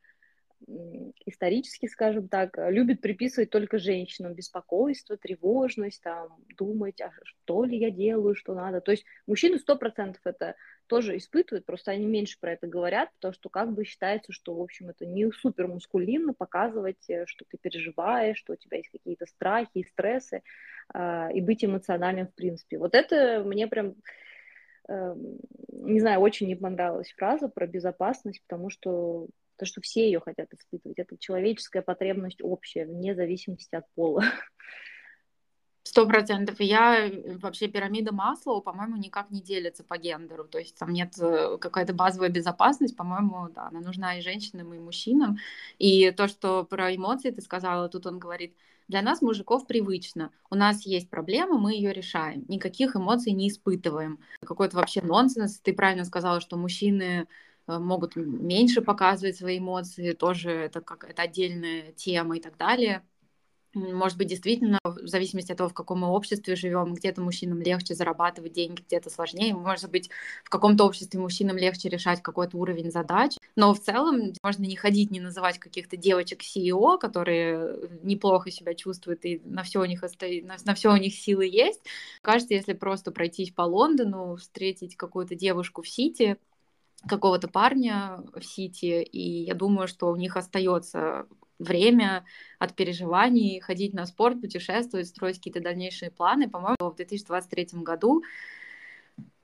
исторически, 1.25 1.87
скажем 1.87 2.27
так, 2.27 2.57
любят 2.57 3.01
приписывать 3.01 3.49
только 3.49 3.77
женщинам 3.77 4.33
беспокойство, 4.33 5.17
тревожность, 5.17 6.01
там, 6.01 6.29
думать, 6.57 7.01
а 7.01 7.11
что 7.23 7.63
ли 7.63 7.77
я 7.77 7.91
делаю, 7.91 8.35
что 8.35 8.53
надо. 8.53 8.81
То 8.81 8.91
есть 8.91 9.05
мужчины 9.27 9.59
сто 9.59 9.75
процентов 9.75 10.21
это 10.25 10.55
тоже 10.87 11.17
испытывают, 11.17 11.65
просто 11.65 11.91
они 11.91 12.05
меньше 12.05 12.37
про 12.39 12.53
это 12.53 12.67
говорят, 12.67 13.09
потому 13.15 13.33
что 13.33 13.49
как 13.49 13.73
бы 13.73 13.85
считается, 13.85 14.31
что, 14.31 14.55
в 14.55 14.61
общем, 14.61 14.89
это 14.89 15.05
не 15.05 15.31
супер 15.31 15.67
мускулинно 15.67 16.33
показывать, 16.33 17.09
э, 17.09 17.25
что 17.25 17.45
ты 17.49 17.57
переживаешь, 17.57 18.37
что 18.37 18.53
у 18.53 18.55
тебя 18.55 18.77
есть 18.77 18.89
какие-то 18.89 19.25
страхи 19.25 19.69
и 19.79 19.83
стрессы, 19.85 20.43
э, 20.93 21.33
и 21.33 21.41
быть 21.41 21.63
эмоциональным 21.63 22.27
в 22.27 22.35
принципе. 22.35 22.77
Вот 22.77 22.95
это 22.95 23.43
мне 23.43 23.67
прям 23.67 23.95
Эм, 24.89 25.39
не 25.71 25.99
знаю, 25.99 26.19
очень 26.19 26.47
не 26.47 26.55
понравилась 26.55 27.13
фраза 27.15 27.47
про 27.47 27.67
безопасность, 27.67 28.41
потому 28.47 28.69
что 28.69 29.27
то, 29.57 29.65
что 29.65 29.81
все 29.81 30.05
ее 30.05 30.19
хотят 30.19 30.53
испытывать, 30.53 30.99
это 30.99 31.17
человеческая 31.17 31.81
потребность 31.81 32.41
общая, 32.41 32.85
вне 32.85 33.15
зависимости 33.15 33.75
от 33.75 33.85
пола. 33.95 34.23
Сто 35.93 36.07
процентов. 36.07 36.59
Я 36.59 37.05
э, 37.07 37.37
вообще 37.37 37.67
пирамида 37.67 38.11
Маслоу, 38.11 38.63
по-моему, 38.63 38.97
никак 38.97 39.29
не 39.29 39.41
делится 39.41 39.83
по 39.83 39.99
гендеру. 39.99 40.43
То 40.45 40.57
есть 40.57 40.75
там 40.75 40.91
нет 40.91 41.13
э, 41.19 41.59
какая-то 41.59 41.93
базовая 41.93 42.29
безопасность, 42.29 42.97
по-моему, 42.97 43.49
да, 43.53 43.67
она 43.67 43.79
нужна 43.79 44.17
и 44.17 44.21
женщинам, 44.23 44.73
и 44.73 44.79
мужчинам. 44.79 45.37
И 45.77 46.09
то, 46.09 46.27
что 46.27 46.63
про 46.63 46.95
эмоции 46.95 47.29
ты 47.29 47.41
сказала, 47.43 47.89
тут 47.89 48.07
он 48.07 48.17
говорит, 48.17 48.55
для 48.87 49.03
нас, 49.03 49.21
мужиков, 49.21 49.67
привычно. 49.67 50.31
У 50.49 50.55
нас 50.55 50.83
есть 50.83 51.11
проблема, 51.11 51.59
мы 51.59 51.73
ее 51.73 51.93
решаем. 51.93 52.43
Никаких 52.47 52.95
эмоций 52.95 53.31
не 53.31 53.49
испытываем. 53.49 54.17
Какой-то 54.43 54.77
вообще 54.77 55.03
нонсенс. 55.03 55.59
Ты 55.59 55.73
правильно 55.73 56.05
сказала, 56.05 56.41
что 56.41 56.57
мужчины 56.57 57.27
э, 57.67 57.77
могут 57.77 58.15
меньше 58.15 58.81
показывать 58.81 59.37
свои 59.37 59.59
эмоции, 59.59 60.13
тоже 60.13 60.49
это 60.49 60.81
как 60.81 61.03
это 61.03 61.21
отдельная 61.21 61.91
тема 61.91 62.37
и 62.37 62.41
так 62.41 62.57
далее. 62.57 63.03
Может 63.75 64.19
быть, 64.19 64.27
действительно, 64.27 64.77
в 64.83 65.07
зависимости 65.07 65.51
от 65.51 65.57
того, 65.57 65.69
в 65.69 65.73
каком 65.73 66.01
мы 66.01 66.09
обществе 66.09 66.55
живем, 66.55 66.93
где-то 66.93 67.21
мужчинам 67.21 67.59
легче 67.59 67.95
зарабатывать 67.95 68.53
деньги, 68.53 68.83
где-то 68.85 69.09
сложнее. 69.09 69.55
Может 69.55 69.89
быть, 69.89 70.11
в 70.43 70.49
каком-то 70.49 70.85
обществе 70.85 71.19
мужчинам 71.19 71.57
легче 71.57 71.89
решать 71.89 72.21
какой-то 72.21 72.57
уровень 72.57 72.91
задач. 72.91 73.33
Но 73.55 73.73
в 73.73 73.79
целом 73.79 74.33
можно 74.43 74.63
не 74.63 74.75
ходить, 74.75 75.09
не 75.09 75.19
называть 75.19 75.57
каких-то 75.57 75.97
девочек 75.97 76.41
CEO, 76.41 76.99
которые 76.99 77.89
неплохо 78.03 78.51
себя 78.51 78.75
чувствуют, 78.75 79.25
и 79.25 79.41
на 79.43 79.63
все 79.63 79.81
у 79.81 79.85
них, 79.85 80.03
остоит, 80.03 80.45
на, 80.45 80.55
на 80.65 80.75
все 80.75 80.91
у 80.91 80.97
них 80.97 81.15
силы 81.15 81.47
есть. 81.47 81.81
Кажется, 82.21 82.53
если 82.53 82.73
просто 82.73 83.11
пройтись 83.11 83.51
по 83.51 83.63
Лондону, 83.63 84.35
встретить 84.35 84.95
какую-то 84.95 85.33
девушку 85.33 85.81
в 85.81 85.89
Сити, 85.89 86.37
какого-то 87.07 87.47
парня 87.47 88.23
в 88.35 88.43
Сити, 88.43 89.01
и 89.01 89.45
я 89.45 89.55
думаю, 89.55 89.87
что 89.87 90.11
у 90.11 90.15
них 90.15 90.37
остается 90.37 91.25
время 91.63 92.25
от 92.59 92.75
переживаний 92.75 93.59
ходить 93.59 93.93
на 93.93 94.05
спорт, 94.05 94.41
путешествовать, 94.41 95.07
строить 95.07 95.37
какие-то 95.37 95.61
дальнейшие 95.61 96.11
планы. 96.11 96.49
По-моему, 96.49 96.77
в 96.79 96.95
2023 96.95 97.81
году 97.81 98.23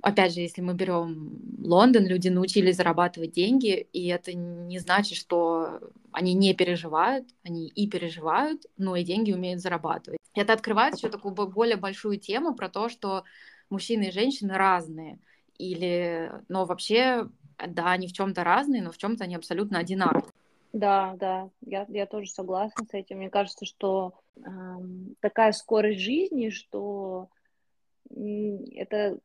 опять 0.01 0.33
же, 0.33 0.41
если 0.41 0.61
мы 0.61 0.73
берем 0.73 1.39
Лондон, 1.59 2.05
люди 2.05 2.29
научились 2.29 2.77
зарабатывать 2.77 3.31
деньги, 3.31 3.87
и 3.93 4.07
это 4.07 4.33
не 4.33 4.79
значит, 4.79 5.17
что 5.17 5.79
они 6.11 6.33
не 6.33 6.53
переживают, 6.53 7.27
они 7.43 7.67
и 7.67 7.87
переживают, 7.87 8.65
но 8.77 8.95
и 8.95 9.03
деньги 9.03 9.33
умеют 9.33 9.61
зарабатывать. 9.61 10.19
Это 10.33 10.53
открывает 10.53 10.95
еще 10.95 11.09
такую 11.09 11.33
более 11.33 11.75
большую 11.75 12.17
тему 12.17 12.55
про 12.55 12.69
то, 12.69 12.89
что 12.89 13.23
мужчины 13.69 14.05
и 14.05 14.11
женщины 14.11 14.53
разные. 14.53 15.19
Или, 15.57 16.31
но 16.47 16.65
вообще, 16.65 17.27
да, 17.57 17.91
они 17.91 18.07
в 18.07 18.13
чем-то 18.13 18.43
разные, 18.43 18.81
но 18.81 18.91
в 18.91 18.97
чем-то 18.97 19.25
они 19.25 19.35
абсолютно 19.35 19.79
одинаковые. 19.79 20.31
Да, 20.71 21.15
да, 21.17 21.49
я, 21.61 21.85
я 21.89 22.05
тоже 22.05 22.29
согласна 22.29 22.85
с 22.85 22.93
этим. 22.93 23.17
Мне 23.17 23.29
кажется, 23.29 23.65
что 23.65 24.13
э, 24.37 24.41
такая 25.19 25.51
скорость 25.51 25.99
жизни, 25.99 26.49
что 26.49 27.29
это 28.11 29.19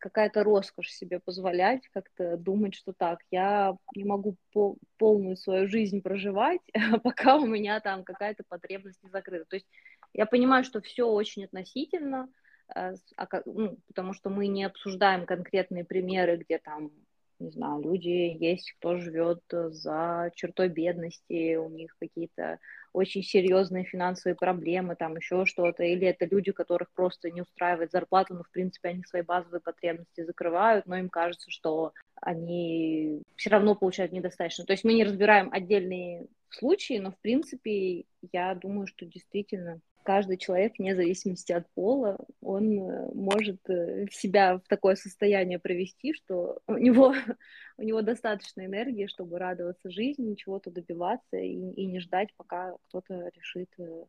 какая-то 0.00 0.42
роскошь 0.42 0.90
себе 0.90 1.20
позволять, 1.20 1.88
как-то 1.92 2.36
думать, 2.36 2.74
что 2.74 2.92
так, 2.92 3.20
я 3.30 3.76
не 3.94 4.04
могу 4.04 4.36
пол, 4.52 4.78
полную 4.98 5.36
свою 5.36 5.68
жизнь 5.68 6.02
проживать, 6.02 6.60
пока 7.04 7.36
у 7.36 7.46
меня 7.46 7.80
там 7.80 8.02
какая-то 8.02 8.42
потребность 8.48 9.02
не 9.02 9.10
закрыта. 9.10 9.44
То 9.48 9.56
есть 9.56 9.66
я 10.12 10.26
понимаю, 10.26 10.64
что 10.64 10.80
все 10.80 11.04
очень 11.04 11.44
относительно, 11.44 12.28
э, 12.74 12.94
а 13.16 13.28
ну, 13.46 13.78
потому 13.86 14.14
что 14.14 14.30
мы 14.30 14.48
не 14.48 14.64
обсуждаем 14.64 15.26
конкретные 15.26 15.84
примеры, 15.84 16.36
где 16.36 16.58
там 16.58 16.90
не 17.38 17.50
знаю, 17.50 17.82
люди 17.82 18.08
есть, 18.08 18.72
кто 18.72 18.96
живет 18.98 19.40
э, 19.52 19.70
за 19.70 20.30
чертой 20.34 20.68
бедности, 20.68 21.56
у 21.56 21.68
них 21.68 21.96
какие-то 21.98 22.58
очень 22.92 23.22
серьезные 23.22 23.84
финансовые 23.84 24.36
проблемы, 24.36 24.94
там 24.94 25.16
еще 25.16 25.44
что-то, 25.46 25.82
или 25.82 26.06
это 26.06 26.26
люди, 26.26 26.52
которых 26.52 26.90
просто 26.92 27.30
не 27.30 27.42
устраивает 27.42 27.90
зарплату, 27.90 28.34
но 28.34 28.44
в 28.44 28.50
принципе 28.50 28.90
они 28.90 29.02
свои 29.02 29.22
базовые 29.22 29.60
потребности 29.60 30.24
закрывают, 30.24 30.86
но 30.86 30.96
им 30.96 31.08
кажется, 31.08 31.50
что 31.50 31.92
они 32.20 33.22
все 33.36 33.50
равно 33.50 33.74
получают 33.74 34.12
недостаточно. 34.12 34.64
То 34.64 34.72
есть 34.72 34.84
мы 34.84 34.94
не 34.94 35.04
разбираем 35.04 35.50
отдельные 35.52 36.26
случаи, 36.50 36.98
но 36.98 37.10
в 37.10 37.18
принципе 37.18 38.04
я 38.32 38.54
думаю, 38.54 38.86
что 38.86 39.04
действительно 39.06 39.80
каждый 40.04 40.36
человек, 40.36 40.74
вне 40.78 40.94
зависимости 40.94 41.50
от 41.50 41.68
пола, 41.74 42.18
он 42.40 42.78
э, 42.78 43.10
может 43.14 43.58
э, 43.68 44.06
себя 44.12 44.58
в 44.58 44.68
такое 44.68 44.94
состояние 44.94 45.58
привести, 45.58 46.14
что 46.14 46.60
у 46.68 46.74
него, 46.74 47.14
у 47.78 47.82
него 47.82 48.02
достаточно 48.02 48.64
энергии, 48.64 49.06
чтобы 49.06 49.38
радоваться 49.38 49.90
жизни, 49.90 50.36
чего-то 50.36 50.70
добиваться 50.70 51.36
и, 51.38 51.72
и 51.72 51.86
не 51.86 51.98
ждать, 52.00 52.28
пока 52.36 52.76
кто-то 52.88 53.30
решит 53.34 53.70
э, 53.78 54.04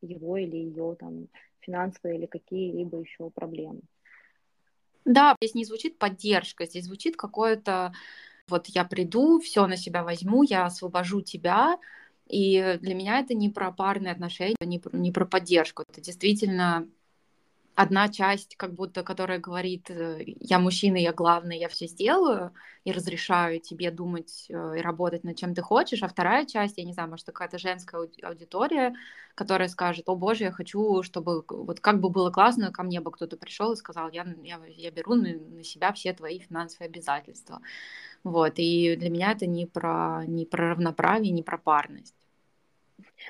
его 0.00 0.36
или 0.38 0.56
ее 0.56 0.96
там 0.98 1.28
финансовые 1.60 2.18
или 2.18 2.26
какие-либо 2.26 3.00
еще 3.00 3.28
проблемы. 3.30 3.80
Да, 5.04 5.34
здесь 5.40 5.54
не 5.54 5.64
звучит 5.64 5.98
поддержка, 5.98 6.66
здесь 6.66 6.84
звучит 6.84 7.16
какое-то 7.16 7.92
вот 8.48 8.66
я 8.66 8.84
приду, 8.84 9.40
все 9.40 9.66
на 9.66 9.76
себя 9.76 10.02
возьму, 10.02 10.42
я 10.42 10.66
освобожу 10.66 11.22
тебя, 11.22 11.78
и 12.30 12.78
для 12.80 12.94
меня 12.94 13.20
это 13.20 13.34
не 13.34 13.48
про 13.48 13.72
парные 13.72 14.12
отношения, 14.12 14.56
не 14.60 14.78
про, 14.78 14.96
не 14.96 15.12
про 15.12 15.26
поддержку. 15.26 15.82
Это 15.88 16.00
действительно 16.00 16.86
одна 17.74 18.08
часть, 18.08 18.56
как 18.56 18.74
будто, 18.74 19.02
которая 19.02 19.38
говорит, 19.38 19.90
э, 19.90 20.22
я 20.40 20.58
мужчина, 20.58 20.96
я 20.96 21.12
главный, 21.12 21.58
я 21.58 21.68
все 21.68 21.86
сделаю 21.86 22.52
и 22.84 22.92
разрешаю 22.92 23.60
тебе 23.60 23.90
думать 23.90 24.46
э, 24.48 24.78
и 24.78 24.80
работать 24.82 25.24
над 25.24 25.36
чем 25.36 25.54
ты 25.54 25.62
хочешь, 25.62 26.02
а 26.02 26.08
вторая 26.08 26.44
часть, 26.46 26.78
я 26.78 26.84
не 26.84 26.92
знаю, 26.92 27.08
может, 27.08 27.26
какая-то 27.26 27.58
женская 27.58 28.08
аудитория, 28.22 28.94
которая 29.34 29.68
скажет, 29.68 30.08
о 30.08 30.16
боже, 30.16 30.44
я 30.44 30.52
хочу, 30.52 31.02
чтобы 31.02 31.42
вот 31.48 31.80
как 31.80 32.00
бы 32.00 32.10
было 32.10 32.30
классно, 32.30 32.70
ко 32.70 32.82
мне 32.82 33.00
бы 33.00 33.10
кто-то 33.10 33.36
пришел 33.36 33.72
и 33.72 33.76
сказал, 33.76 34.10
я, 34.10 34.26
я, 34.42 34.60
я 34.66 34.90
беру 34.90 35.14
на, 35.14 35.34
на 35.34 35.64
себя 35.64 35.92
все 35.92 36.12
твои 36.12 36.38
финансовые 36.40 36.88
обязательства. 36.88 37.60
Вот, 38.24 38.54
и 38.56 38.96
для 38.96 39.08
меня 39.08 39.32
это 39.32 39.46
не 39.46 39.66
про, 39.66 40.24
не 40.26 40.44
про 40.44 40.70
равноправие, 40.70 41.32
не 41.32 41.42
про 41.42 41.56
парность. 41.56 42.14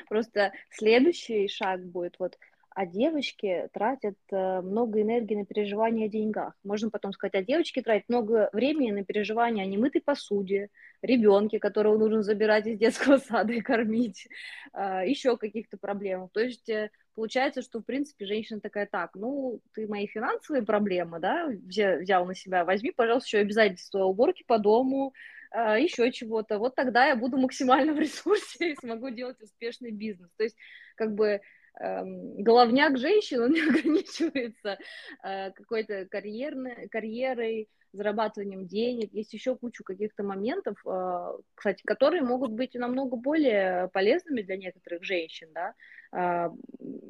Просто 0.09 0.53
следующий 0.71 1.49
шаг 1.49 1.85
будет 1.85 2.19
вот 2.19 2.39
а 2.73 2.87
девочки 2.87 3.69
тратят 3.73 4.17
э, 4.31 4.61
много 4.61 5.03
энергии 5.03 5.35
на 5.35 5.45
переживания 5.45 6.07
о 6.07 6.09
деньгах. 6.09 6.55
Можно 6.63 6.91
потом 6.91 7.13
сказать, 7.13 7.35
а 7.35 7.43
девочки 7.43 7.83
тратят 7.83 8.09
много 8.09 8.49
времени 8.53 8.93
на 8.93 9.05
переживания 9.05 9.65
о 9.65 9.67
немытой 9.67 10.01
посуде, 10.01 10.69
ребенке, 11.03 11.59
которого 11.59 11.99
нужно 11.99 12.23
забирать 12.23 12.67
из 12.67 12.79
детского 12.79 13.19
сада 13.19 13.53
и 13.53 13.61
кормить, 13.61 14.29
а, 14.73 15.05
еще 15.05 15.37
каких-то 15.37 15.79
проблемах. 15.79 16.31
То 16.33 16.41
есть 16.41 16.69
э, 16.69 16.91
получается, 17.15 17.63
что, 17.63 17.81
в 17.81 17.85
принципе, 17.85 18.27
женщина 18.27 18.61
такая, 18.61 18.87
так, 18.87 19.11
ну, 19.15 19.61
ты 19.75 19.89
мои 19.89 20.07
финансовые 20.07 20.65
проблемы, 20.65 21.19
да, 21.19 21.49
взял 21.49 22.25
на 22.25 22.35
себя, 22.35 22.65
возьми, 22.65 22.93
пожалуйста, 22.93 23.27
еще 23.29 23.39
обязательства 23.39 24.05
уборки 24.05 24.45
по 24.47 24.59
дому, 24.59 25.13
а, 25.51 25.79
еще 25.79 26.13
чего-то, 26.13 26.59
вот 26.59 26.77
тогда 26.77 27.07
я 27.07 27.17
буду 27.17 27.37
максимально 27.37 27.93
в 27.93 27.99
ресурсе 27.99 28.73
и 28.73 28.77
смогу 28.77 29.11
делать 29.11 29.41
успешный 29.41 29.91
бизнес. 29.91 30.31
То 30.37 30.45
есть, 30.45 30.57
как 30.95 31.15
бы, 31.15 31.41
головняк 31.79 32.99
женщин, 32.99 33.43
он 33.43 33.53
не 33.53 33.61
ограничивается 33.69 34.79
э, 35.25 35.51
какой-то 35.53 36.07
карьерной, 36.07 36.89
карьерой, 36.89 37.69
зарабатыванием 37.93 38.67
денег. 38.67 39.13
Есть 39.13 39.33
еще 39.33 39.57
кучу 39.57 39.83
каких-то 39.83 40.23
моментов, 40.23 40.77
э, 40.87 41.33
кстати, 41.55 41.83
которые 41.85 42.23
могут 42.23 42.53
быть 42.53 42.75
намного 42.75 43.17
более 43.17 43.89
полезными 43.93 44.43
для 44.43 44.57
некоторых 44.57 45.03
женщин, 45.05 45.49
да, 45.55 45.75
э, 46.13 46.51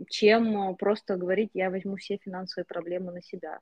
чем 0.08 0.76
просто 0.76 1.16
говорить, 1.16 1.50
я 1.54 1.70
возьму 1.70 1.96
все 1.96 2.18
финансовые 2.18 2.64
проблемы 2.66 3.12
на 3.12 3.22
себя. 3.22 3.58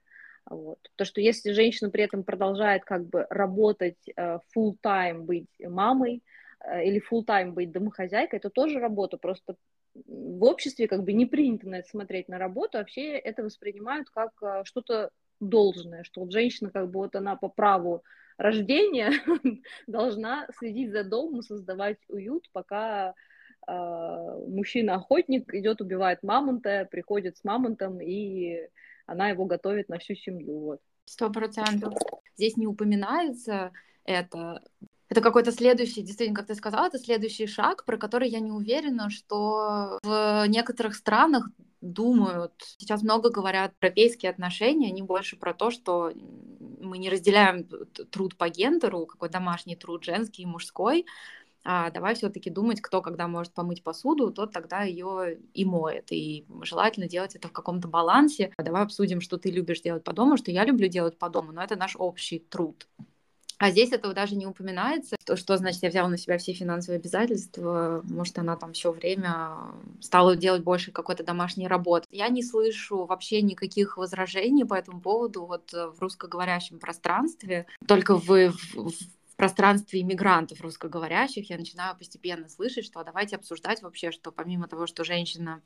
Вот. 0.50 0.78
То, 0.96 1.04
что 1.04 1.20
если 1.20 1.52
женщина 1.52 1.90
при 1.90 2.04
этом 2.04 2.24
продолжает 2.24 2.84
как 2.84 3.06
бы 3.06 3.26
работать 3.28 3.98
full-time, 4.16 5.20
быть 5.20 5.48
мамой 5.60 6.22
или 6.64 7.02
full-time 7.02 7.50
быть 7.50 7.70
домохозяйкой, 7.70 8.38
это 8.38 8.48
тоже 8.48 8.80
работа, 8.80 9.18
просто 9.18 9.56
в 10.06 10.44
обществе 10.44 10.88
как 10.88 11.04
бы 11.04 11.12
не 11.12 11.26
принято 11.26 11.68
на 11.68 11.76
это 11.76 11.88
смотреть 11.88 12.28
на 12.28 12.38
работу, 12.38 12.78
а 12.78 12.84
все 12.84 13.16
это 13.18 13.42
воспринимают 13.42 14.10
как 14.10 14.32
uh, 14.42 14.64
что-то 14.64 15.10
должное, 15.40 16.04
что 16.04 16.22
вот 16.22 16.32
женщина 16.32 16.70
как 16.70 16.90
бы 16.90 17.00
вот 17.00 17.14
она 17.16 17.36
по 17.36 17.48
праву 17.48 18.02
рождения 18.36 19.12
должна 19.86 20.48
следить 20.58 20.92
за 20.92 21.04
домом, 21.04 21.42
создавать 21.42 21.98
уют, 22.08 22.48
пока 22.52 23.14
мужчина-охотник 23.68 25.52
идет, 25.54 25.82
убивает 25.82 26.22
мамонта, 26.22 26.88
приходит 26.90 27.36
с 27.36 27.44
мамонтом 27.44 28.00
и 28.00 28.68
она 29.06 29.28
его 29.28 29.44
готовит 29.44 29.88
на 29.88 29.98
всю 29.98 30.14
семью. 30.14 30.58
Вот. 30.58 30.80
Сто 31.04 31.30
процентов. 31.30 31.94
Здесь 32.36 32.56
не 32.56 32.66
упоминается 32.66 33.72
это. 34.04 34.62
Это 35.08 35.20
какой-то 35.20 35.52
следующий, 35.52 36.02
действительно, 36.02 36.36
как 36.36 36.48
ты 36.48 36.54
сказала, 36.54 36.86
это 36.86 36.98
следующий 36.98 37.46
шаг, 37.46 37.84
про 37.84 37.96
который 37.96 38.28
я 38.28 38.40
не 38.40 38.52
уверена, 38.52 39.08
что 39.08 39.98
в 40.02 40.44
некоторых 40.48 40.94
странах 40.94 41.48
думают. 41.80 42.52
Сейчас 42.78 43.02
много 43.02 43.30
говорят 43.30 43.74
про 43.78 43.88
европейские 43.88 44.30
отношения, 44.30 44.88
они 44.88 45.02
больше 45.02 45.36
про 45.36 45.54
то, 45.54 45.70
что 45.70 46.12
мы 46.80 46.98
не 46.98 47.08
разделяем 47.08 47.64
труд 48.10 48.36
по 48.36 48.48
гендеру, 48.48 49.06
какой 49.06 49.28
домашний 49.30 49.76
труд 49.76 50.04
женский 50.04 50.42
и 50.42 50.46
мужской, 50.46 51.06
а 51.64 51.90
давай 51.90 52.14
все-таки 52.14 52.50
думать, 52.50 52.80
кто 52.80 53.02
когда 53.02 53.28
может 53.28 53.52
помыть 53.52 53.82
посуду, 53.82 54.30
тот 54.30 54.52
тогда 54.52 54.82
ее 54.82 55.38
и 55.54 55.64
моет. 55.64 56.10
И 56.12 56.46
желательно 56.62 57.08
делать 57.08 57.34
это 57.34 57.48
в 57.48 57.52
каком-то 57.52 57.88
балансе. 57.88 58.52
Давай 58.58 58.82
обсудим, 58.82 59.20
что 59.20 59.38
ты 59.38 59.50
любишь 59.50 59.80
делать 59.80 60.04
по 60.04 60.12
дому, 60.12 60.36
что 60.36 60.50
я 60.50 60.64
люблю 60.64 60.88
делать 60.88 61.18
по 61.18 61.28
дому, 61.28 61.52
но 61.52 61.62
это 61.62 61.76
наш 61.76 61.96
общий 61.98 62.38
труд. 62.38 62.88
А 63.58 63.70
здесь 63.70 63.92
этого 63.92 64.14
даже 64.14 64.36
не 64.36 64.46
упоминается. 64.46 65.16
То, 65.24 65.36
что 65.36 65.56
значит, 65.56 65.82
я 65.82 65.88
взяла 65.88 66.08
на 66.08 66.16
себя 66.16 66.38
все 66.38 66.52
финансовые 66.52 66.98
обязательства. 66.98 68.02
Может, 68.04 68.38
она 68.38 68.56
там 68.56 68.72
все 68.72 68.92
время 68.92 69.56
стала 70.00 70.36
делать 70.36 70.62
больше 70.62 70.92
какой-то 70.92 71.24
домашней 71.24 71.66
работы. 71.66 72.06
Я 72.10 72.28
не 72.28 72.42
слышу 72.42 73.04
вообще 73.04 73.42
никаких 73.42 73.96
возражений 73.96 74.64
по 74.64 74.74
этому 74.74 75.00
поводу 75.00 75.44
вот 75.44 75.72
в 75.72 75.96
русскоговорящем 75.98 76.78
пространстве. 76.78 77.66
Только 77.86 78.16
в, 78.16 78.52
в, 78.74 78.92
пространстве 79.38 80.02
иммигрантов 80.02 80.60
русскоговорящих 80.60 81.48
я 81.48 81.58
начинаю 81.58 81.96
постепенно 81.96 82.48
слышать, 82.48 82.84
что 82.84 83.04
давайте 83.04 83.36
обсуждать 83.36 83.82
вообще, 83.82 84.10
что 84.10 84.32
помимо 84.32 84.66
того, 84.66 84.88
что 84.88 85.04
женщина 85.04 85.62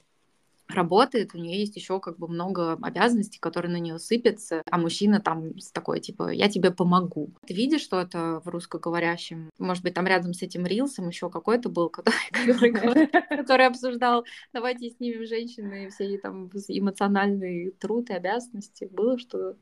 работает, 0.74 1.34
у 1.34 1.38
нее 1.38 1.60
есть 1.60 1.76
еще 1.76 2.00
как 2.00 2.18
бы 2.18 2.28
много 2.28 2.78
обязанностей, 2.82 3.38
которые 3.38 3.72
на 3.72 3.78
нее 3.78 3.98
сыпятся, 3.98 4.62
а 4.70 4.78
мужчина 4.78 5.20
там 5.20 5.58
с 5.58 5.70
такой, 5.70 6.00
типа, 6.00 6.30
я 6.30 6.48
тебе 6.48 6.70
помогу. 6.70 7.30
Ты 7.46 7.54
видишь, 7.54 7.82
что 7.82 8.00
это 8.00 8.40
в 8.44 8.48
русскоговорящем? 8.48 9.50
Может 9.58 9.82
быть, 9.82 9.94
там 9.94 10.06
рядом 10.06 10.34
с 10.34 10.42
этим 10.42 10.66
рилсом 10.66 11.08
еще 11.08 11.30
какой-то 11.30 11.68
был, 11.68 11.88
который, 11.90 13.66
обсуждал, 13.66 14.24
давайте 14.52 14.90
снимем 14.90 15.26
женщины 15.26 15.90
все 15.90 16.18
там 16.18 16.50
эмоциональный 16.68 17.72
труд 17.78 18.10
и 18.10 18.14
обязанности. 18.14 18.88
Было 18.90 19.18
что 19.18 19.56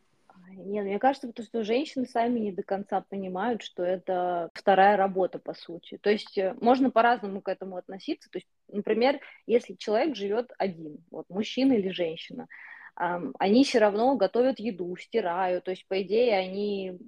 Нет, 0.64 0.84
мне 0.84 0.98
кажется, 0.98 1.28
потому 1.28 1.46
что 1.46 1.64
женщины 1.64 2.06
сами 2.06 2.38
не 2.38 2.52
до 2.52 2.62
конца 2.62 3.00
понимают, 3.00 3.62
что 3.62 3.82
это 3.82 4.50
вторая 4.54 4.96
работа, 4.96 5.38
по 5.38 5.54
сути. 5.54 5.98
То 5.98 6.10
есть 6.10 6.36
э, 6.38 6.54
можно 6.60 6.90
по-разному 6.90 7.40
к 7.40 7.48
этому 7.48 7.76
относиться. 7.76 8.30
То 8.30 8.38
есть, 8.38 8.48
например, 8.68 9.20
если 9.46 9.74
человек 9.74 10.16
живет 10.16 10.52
один, 10.58 10.98
вот 11.10 11.28
мужчина 11.28 11.72
или 11.72 11.90
женщина, 11.90 12.48
они 12.94 13.64
все 13.64 13.78
равно 13.78 14.16
готовят 14.16 14.58
еду, 14.58 14.94
стирают. 14.96 15.64
То 15.64 15.70
есть, 15.70 15.86
по 15.86 16.02
идее, 16.02 16.36
они 16.36 16.98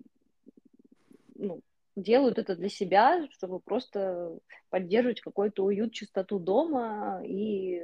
ну, 1.34 1.60
делают 1.96 2.38
это 2.38 2.56
для 2.56 2.68
себя, 2.68 3.26
чтобы 3.32 3.60
просто 3.60 4.38
поддерживать 4.70 5.20
какой-то 5.20 5.64
уют, 5.64 5.92
чистоту 5.92 6.38
дома 6.38 7.20
и 7.24 7.82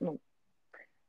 ну, 0.00 0.18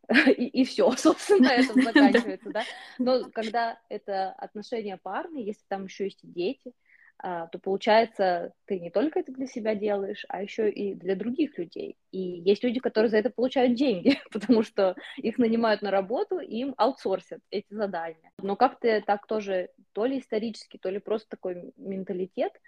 и, 0.38 0.48
и 0.48 0.66
все, 0.66 0.92
собственно, 0.98 1.48
это 1.48 1.74
заканчивается, 1.82 2.50
да. 2.50 2.64
Но 2.98 3.30
когда 3.32 3.80
это 3.90 4.32
отношения 4.32 4.98
парные, 4.98 5.46
если 5.46 5.64
там 5.68 5.86
еще 5.86 6.06
есть 6.06 6.20
дети, 6.24 6.74
а, 7.20 7.48
то 7.48 7.58
получается, 7.58 8.54
ты 8.66 8.80
не 8.80 8.92
только 8.92 9.20
это 9.20 9.32
для 9.32 9.48
себя 9.48 9.74
делаешь, 9.74 10.24
а 10.30 10.44
еще 10.44 10.70
и 10.70 10.94
для 10.94 11.16
других 11.16 11.58
людей. 11.58 11.98
И 12.12 12.20
есть 12.20 12.64
люди, 12.64 12.80
которые 12.80 13.10
за 13.10 13.18
это 13.18 13.32
получают 13.32 13.76
деньги, 13.76 14.20
потому 14.32 14.62
что 14.62 14.96
их 15.18 15.40
нанимают 15.40 15.82
на 15.82 15.90
работу, 15.90 16.40
и 16.40 16.58
им 16.58 16.76
аутсорсят 16.78 17.40
эти 17.50 17.74
задания. 17.74 18.32
Но 18.38 18.56
как-то 18.56 19.02
так 19.02 19.26
тоже, 19.26 19.70
то 19.94 20.06
ли 20.06 20.20
исторически, 20.20 20.78
то 20.78 20.90
ли 20.90 21.00
просто 21.00 21.30
такой 21.30 21.74
менталитет– 21.76 22.54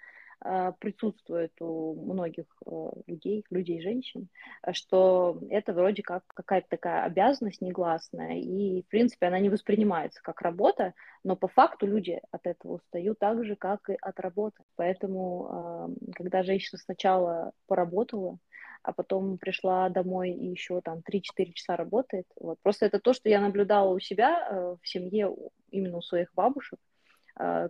присутствует 0.78 1.52
у 1.60 1.94
многих 1.94 2.46
э, 2.66 2.90
людей, 3.06 3.44
людей, 3.50 3.82
женщин, 3.82 4.28
что 4.72 5.38
это 5.50 5.72
вроде 5.72 6.02
как 6.02 6.24
какая-то 6.28 6.66
такая 6.70 7.04
обязанность 7.04 7.60
негласная, 7.60 8.38
и, 8.38 8.82
в 8.82 8.88
принципе, 8.88 9.26
она 9.26 9.38
не 9.38 9.50
воспринимается 9.50 10.22
как 10.22 10.40
работа, 10.40 10.94
но 11.24 11.36
по 11.36 11.48
факту 11.48 11.86
люди 11.86 12.20
от 12.30 12.46
этого 12.46 12.74
устают 12.74 13.18
так 13.18 13.44
же, 13.44 13.56
как 13.56 13.90
и 13.90 13.96
от 14.00 14.18
работы. 14.20 14.62
Поэтому, 14.76 15.94
когда 16.14 16.42
женщина 16.42 16.78
сначала 16.78 17.52
поработала, 17.66 18.38
а 18.82 18.92
потом 18.92 19.38
пришла 19.38 19.88
домой 19.88 20.30
и 20.30 20.46
еще 20.50 20.80
там 20.80 21.00
3-4 21.00 21.52
часа 21.52 21.76
работает. 21.76 22.26
Вот. 22.40 22.58
Просто 22.62 22.86
это 22.86 22.98
то, 22.98 23.12
что 23.12 23.28
я 23.28 23.40
наблюдала 23.40 23.92
у 23.92 24.00
себя 24.00 24.48
э, 24.50 24.76
в 24.80 24.88
семье, 24.88 25.34
именно 25.70 25.98
у 25.98 26.02
своих 26.02 26.32
бабушек, 26.34 26.78
Э, 26.80 26.89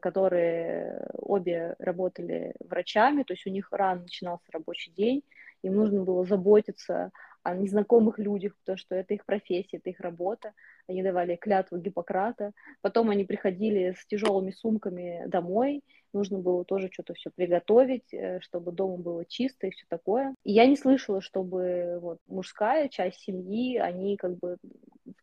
которые 0.01 1.07
обе 1.19 1.77
работали 1.79 2.55
врачами, 2.61 3.23
то 3.23 3.35
есть 3.35 3.47
у 3.47 3.51
них 3.51 3.69
рано 3.71 4.03
начинался 4.03 4.45
рабочий 4.53 4.91
день, 4.93 5.23
им 5.63 5.75
нужно 5.75 6.03
было 6.03 6.25
заботиться 6.25 7.11
о 7.43 7.55
незнакомых 7.55 8.19
людях, 8.19 8.55
потому 8.59 8.77
что 8.77 8.95
это 8.95 9.15
их 9.15 9.25
профессия, 9.25 9.79
это 9.79 9.91
их 9.91 10.01
работа. 10.01 10.53
Они 10.87 11.03
давали 11.03 11.37
клятву 11.37 11.79
Гиппократа. 11.79 12.53
Потом 12.83 13.11
они 13.11 13.25
приходили 13.25 13.95
с 13.99 14.07
тяжелыми 14.07 14.51
сумками 14.51 15.25
домой. 15.27 15.83
Нужно 16.13 16.39
было 16.39 16.65
тоже 16.65 16.91
что-то 16.93 17.15
все 17.15 17.31
приготовить, 17.31 18.13
э, 18.13 18.41
чтобы 18.41 18.73
дома 18.73 18.97
было 18.97 19.25
чисто 19.25 19.69
и 19.69 19.71
все 19.71 19.87
такое. 19.89 20.35
И 20.45 20.53
я 20.53 20.67
не 20.67 20.77
слышала, 20.77 21.21
чтобы 21.21 21.99
вот, 22.03 22.19
мужская 22.27 22.89
часть 22.89 23.21
семьи, 23.21 23.79
они 23.79 24.17
как 24.17 24.37
бы 24.39 24.57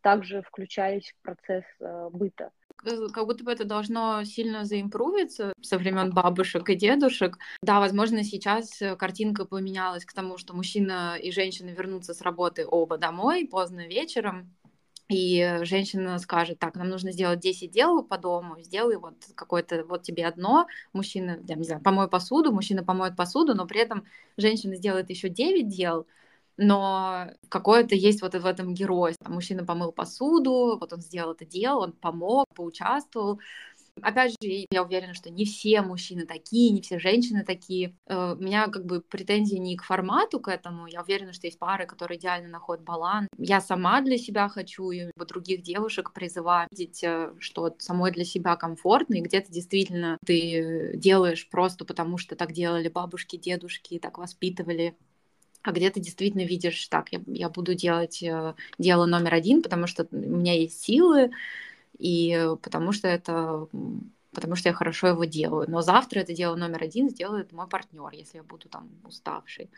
также 0.02 0.42
включались 0.42 1.12
в 1.12 1.22
процесс 1.22 1.64
э, 1.80 2.08
быта. 2.10 2.50
Э, 2.84 3.08
как 3.12 3.26
будто 3.26 3.44
бы 3.44 3.52
это 3.52 3.64
должно 3.64 4.24
сильно 4.24 4.64
заимпровиться 4.64 5.52
со 5.60 5.78
времен 5.78 6.12
бабушек 6.12 6.68
и 6.70 6.74
дедушек. 6.74 7.38
Да, 7.62 7.80
возможно, 7.80 8.22
сейчас 8.22 8.80
э, 8.80 8.96
картинка 8.96 9.44
поменялась 9.44 10.04
к 10.04 10.12
тому, 10.12 10.38
что 10.38 10.54
мужчина 10.54 11.16
и 11.16 11.30
женщина 11.30 11.70
вернутся 11.70 12.14
с 12.14 12.20
работы 12.20 12.66
оба 12.66 12.98
домой 12.98 13.46
поздно 13.50 13.86
вечером, 13.86 14.54
и 15.08 15.60
женщина 15.62 16.18
скажет, 16.18 16.58
так, 16.58 16.76
нам 16.76 16.90
нужно 16.90 17.12
сделать 17.12 17.40
10 17.40 17.70
дел 17.70 18.02
по 18.02 18.18
дому, 18.18 18.60
сделай 18.60 18.96
вот 18.96 19.14
какое-то, 19.34 19.84
вот 19.84 20.02
тебе 20.02 20.26
одно, 20.26 20.66
мужчина, 20.92 21.38
я 21.48 21.54
не 21.54 21.64
знаю, 21.64 21.82
помой 21.82 22.08
посуду, 22.08 22.52
мужчина 22.52 22.84
помоет 22.84 23.16
посуду, 23.16 23.54
но 23.54 23.66
при 23.66 23.80
этом 23.80 24.04
женщина 24.36 24.76
сделает 24.76 25.08
еще 25.08 25.30
9 25.30 25.66
дел, 25.66 26.06
но 26.58 27.28
какое-то 27.48 27.94
есть 27.94 28.20
вот 28.20 28.34
в 28.34 28.44
этом 28.44 28.74
герой. 28.74 29.14
Мужчина 29.26 29.64
помыл 29.64 29.92
посуду, 29.92 30.76
вот 30.78 30.92
он 30.92 31.00
сделал 31.00 31.32
это 31.32 31.46
дело, 31.46 31.84
он 31.84 31.92
помог, 31.92 32.46
поучаствовал. 32.54 33.40
Опять 34.02 34.32
же, 34.32 34.66
я 34.70 34.82
уверена, 34.82 35.14
что 35.14 35.30
не 35.30 35.44
все 35.44 35.82
мужчины 35.82 36.26
такие, 36.26 36.70
не 36.70 36.82
все 36.82 36.98
женщины 36.98 37.44
такие. 37.44 37.96
Э, 38.06 38.34
у 38.34 38.42
меня 38.42 38.68
как 38.68 38.86
бы 38.86 39.00
претензии 39.00 39.56
не 39.56 39.76
к 39.76 39.82
формату 39.82 40.40
к 40.40 40.48
этому. 40.48 40.86
Я 40.86 41.02
уверена, 41.02 41.32
что 41.32 41.46
есть 41.46 41.58
пары, 41.58 41.86
которые 41.86 42.18
идеально 42.18 42.48
находят 42.48 42.84
баланс. 42.84 43.28
Я 43.36 43.60
сама 43.60 44.00
для 44.00 44.18
себя 44.18 44.48
хочу, 44.48 44.90
и 44.90 45.10
других 45.16 45.62
девушек 45.62 46.12
призываю 46.12 46.68
видеть, 46.70 47.02
э, 47.02 47.32
что 47.38 47.74
самой 47.78 48.12
для 48.12 48.24
себя 48.24 48.56
комфортно, 48.56 49.14
и 49.14 49.20
где-то 49.20 49.50
действительно 49.50 50.18
ты 50.24 50.92
делаешь 50.94 51.48
просто 51.48 51.84
потому, 51.84 52.18
что 52.18 52.36
так 52.36 52.52
делали 52.52 52.88
бабушки, 52.88 53.36
дедушки, 53.36 53.98
так 53.98 54.18
воспитывали 54.18 54.96
а 55.62 55.72
где 55.72 55.90
ты 55.90 56.00
действительно 56.00 56.42
видишь, 56.42 56.88
так, 56.88 57.12
я, 57.12 57.20
я 57.26 57.48
буду 57.48 57.74
делать 57.74 58.22
э, 58.22 58.54
дело 58.78 59.06
номер 59.06 59.34
один, 59.34 59.62
потому 59.62 59.86
что 59.86 60.06
у 60.10 60.16
меня 60.16 60.54
есть 60.54 60.82
силы, 60.82 61.30
и 61.98 62.54
потому 62.62 62.92
что 62.92 63.08
это 63.08 63.68
потому 64.32 64.54
что 64.54 64.68
я 64.68 64.74
хорошо 64.74 65.08
его 65.08 65.24
делаю. 65.24 65.68
Но 65.68 65.82
завтра 65.82 66.20
это 66.20 66.32
дело 66.32 66.54
номер 66.54 66.84
один 66.84 67.08
сделает 67.10 67.52
мой 67.52 67.66
партнер, 67.66 68.10
если 68.12 68.36
я 68.36 68.44
буду 68.44 68.68
там 68.68 68.88
уставший. 69.04 69.68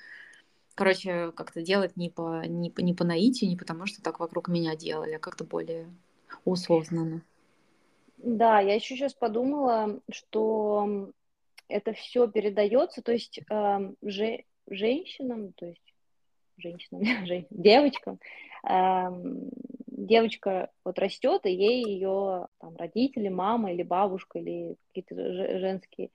Короче, 0.75 1.33
как-то 1.33 1.63
делать 1.63 1.97
не 1.97 2.11
по, 2.11 2.45
не, 2.45 2.71
по, 2.71 2.81
не 2.81 2.95
по 2.95 3.05
наитию, 3.05 3.49
не 3.49 3.57
потому 3.57 3.87
что 3.87 4.03
так 4.03 4.21
вокруг 4.21 4.49
меня 4.49 4.77
делали, 4.77 5.13
а 5.13 5.19
как-то 5.19 5.45
более 5.45 5.89
осознанно. 6.45 7.23
Да, 8.19 8.61
я 8.61 8.75
еще 8.75 8.97
сейчас 8.97 9.15
подумала, 9.15 10.01
что 10.11 11.11
это 11.69 11.93
все 11.93 12.29
передается, 12.29 13.03
то 13.03 13.13
есть 13.13 13.41
э, 13.51 13.93
же, 14.03 14.45
женщинам, 14.71 15.53
то 15.55 15.67
есть 15.67 15.95
женщинам, 16.59 17.03
девочкам, 17.51 18.19
эм, 18.67 19.51
девочка 19.87 20.71
вот 20.85 20.99
растет, 20.99 21.45
и 21.45 21.51
ей 21.51 21.85
ее 21.85 22.49
там, 22.59 22.77
родители, 22.77 23.29
мама 23.29 23.73
или 23.73 23.83
бабушка, 23.83 24.39
или 24.39 24.77
какие-то 24.89 25.59
женские 25.59 26.11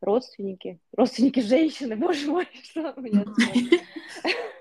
родственники, 0.00 0.78
родственники 0.96 1.40
женщины, 1.40 1.96
боже 1.96 2.30
мой, 2.30 2.46
что 2.62 2.92
у 2.96 3.00
меня 3.00 3.24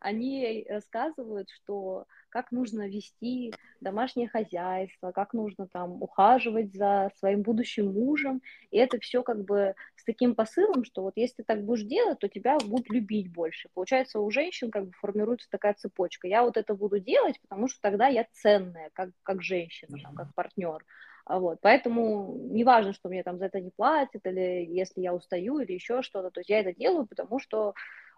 они 0.00 0.66
рассказывают, 0.68 1.48
что 1.50 2.06
как 2.28 2.52
нужно 2.52 2.88
вести 2.88 3.54
домашнее 3.80 4.28
хозяйство, 4.28 5.12
как 5.12 5.32
нужно 5.32 5.66
там 5.68 6.02
ухаживать 6.02 6.74
за 6.74 7.10
своим 7.18 7.42
будущим 7.42 7.92
мужем, 7.92 8.42
и 8.70 8.76
это 8.76 8.98
все 9.00 9.22
как 9.22 9.44
бы 9.44 9.74
с 9.96 10.04
таким 10.04 10.34
посылом, 10.34 10.84
что 10.84 11.02
вот 11.02 11.14
если 11.16 11.36
ты 11.36 11.44
так 11.44 11.64
будешь 11.64 11.84
делать, 11.84 12.18
то 12.18 12.28
тебя 12.28 12.58
будут 12.58 12.90
любить 12.90 13.32
больше. 13.32 13.68
Получается, 13.74 14.20
у 14.20 14.30
женщин 14.30 14.70
как 14.70 14.86
бы 14.86 14.92
формируется 14.92 15.48
такая 15.50 15.74
цепочка. 15.74 16.28
Я 16.28 16.42
вот 16.42 16.56
это 16.56 16.74
буду 16.74 16.98
делать, 16.98 17.40
потому 17.40 17.68
что 17.68 17.80
тогда 17.80 18.08
я 18.08 18.26
ценная, 18.32 18.90
как, 18.92 19.10
как 19.22 19.42
женщина, 19.42 19.96
там, 20.02 20.14
как 20.14 20.34
партнер. 20.34 20.84
А 21.26 21.40
вот, 21.40 21.58
поэтому 21.60 22.38
неважно, 22.50 22.92
что 22.92 23.08
мне 23.08 23.24
там 23.24 23.38
за 23.38 23.46
это 23.46 23.60
не 23.60 23.70
платят, 23.70 24.24
или 24.26 24.64
если 24.68 25.00
я 25.00 25.12
устаю, 25.12 25.58
или 25.58 25.72
еще 25.72 26.02
что-то, 26.02 26.30
то 26.30 26.38
есть 26.38 26.50
я 26.50 26.60
это 26.60 26.72
делаю, 26.72 27.04
потому 27.04 27.40
что 27.40 27.74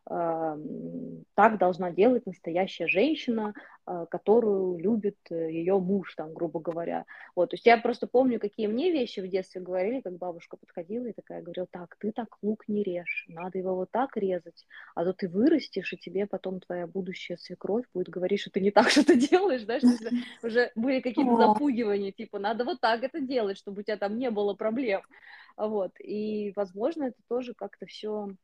так 0.08 1.58
должна 1.58 1.90
делать 1.90 2.24
настоящая 2.24 2.86
женщина, 2.86 3.52
а, 3.84 4.06
которую 4.06 4.78
любит 4.78 5.16
э, 5.30 5.50
ее 5.50 5.78
муж, 5.78 6.14
там, 6.14 6.32
грубо 6.32 6.60
говоря. 6.60 7.04
Вот, 7.34 7.50
то 7.50 7.54
есть 7.54 7.66
я 7.66 7.76
просто 7.76 8.06
помню, 8.06 8.40
какие 8.40 8.68
мне 8.68 8.90
вещи 8.90 9.20
в 9.20 9.28
детстве 9.28 9.60
говорили, 9.60 10.00
как 10.00 10.16
бабушка 10.16 10.56
подходила 10.56 11.06
и 11.06 11.12
такая 11.12 11.42
говорила, 11.42 11.66
так, 11.70 11.96
ты 11.98 12.12
так 12.12 12.38
лук 12.40 12.64
не 12.68 12.82
режь, 12.82 13.26
надо 13.28 13.58
его 13.58 13.74
вот 13.74 13.90
так 13.90 14.16
резать, 14.16 14.66
а 14.94 15.04
то 15.04 15.12
ты 15.12 15.28
вырастешь, 15.28 15.92
и 15.92 15.98
тебе 15.98 16.26
потом 16.26 16.60
твоя 16.60 16.86
будущая 16.86 17.36
свекровь 17.36 17.84
будет 17.92 18.08
говорить, 18.08 18.40
что 18.40 18.50
ты 18.50 18.60
не 18.60 18.70
так 18.70 18.88
что-то 18.88 19.14
делаешь, 19.14 19.64
знаешь, 19.64 19.82
уже 20.42 20.70
были 20.74 21.00
какие-то 21.00 21.36
запугивания, 21.36 22.12
типа, 22.12 22.38
надо 22.38 22.64
вот 22.64 22.80
так 22.80 23.02
это 23.02 23.20
делать, 23.20 23.58
чтобы 23.58 23.80
у 23.80 23.82
тебя 23.82 23.98
там 23.98 24.18
не 24.18 24.30
было 24.30 24.54
проблем. 24.54 25.02
Вот, 25.58 25.92
и, 26.00 26.52
возможно, 26.56 27.04
это 27.04 27.20
тоже 27.28 27.52
как-то 27.52 27.86
все 27.86 28.28
а, 28.28 28.34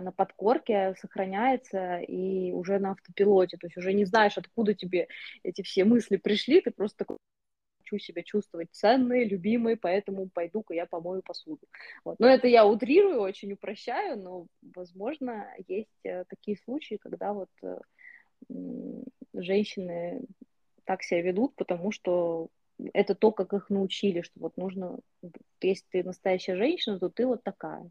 на 0.00 0.12
подкорке 0.12 0.94
сохраняется 1.00 1.98
и 1.98 2.52
уже 2.52 2.78
на 2.78 2.92
автопилоте, 2.92 3.56
то 3.56 3.66
есть 3.66 3.76
уже 3.76 3.92
не 3.92 4.04
знаешь, 4.04 4.36
откуда 4.36 4.74
тебе 4.74 5.08
эти 5.42 5.62
все 5.62 5.84
мысли 5.84 6.16
пришли, 6.16 6.60
ты 6.60 6.70
просто 6.70 6.98
такой 6.98 7.18
себя 7.98 8.22
чувствовать 8.22 8.68
ценной, 8.70 9.24
любимой, 9.24 9.76
поэтому 9.76 10.28
пойду-ка 10.28 10.74
я 10.74 10.86
помою 10.86 11.22
посуду. 11.22 11.66
Вот. 12.04 12.20
Но 12.20 12.28
это 12.28 12.46
я 12.46 12.64
утрирую, 12.64 13.20
очень 13.20 13.52
упрощаю, 13.52 14.16
но, 14.16 14.46
возможно, 14.62 15.48
есть 15.66 16.04
э, 16.04 16.24
такие 16.28 16.56
случаи, 16.58 16.98
когда 17.00 17.32
вот 17.32 17.48
э, 17.64 17.78
женщины 19.34 20.22
так 20.84 21.02
себя 21.02 21.22
ведут, 21.22 21.56
потому 21.56 21.90
что 21.90 22.48
это 22.92 23.14
то, 23.14 23.32
как 23.32 23.52
их 23.52 23.70
научили, 23.70 24.22
что 24.22 24.40
вот 24.40 24.56
нужно, 24.56 24.98
если 25.60 25.84
ты 25.90 26.04
настоящая 26.04 26.56
женщина, 26.56 26.98
то 26.98 27.08
ты 27.08 27.26
вот 27.26 27.42
такая. 27.42 27.90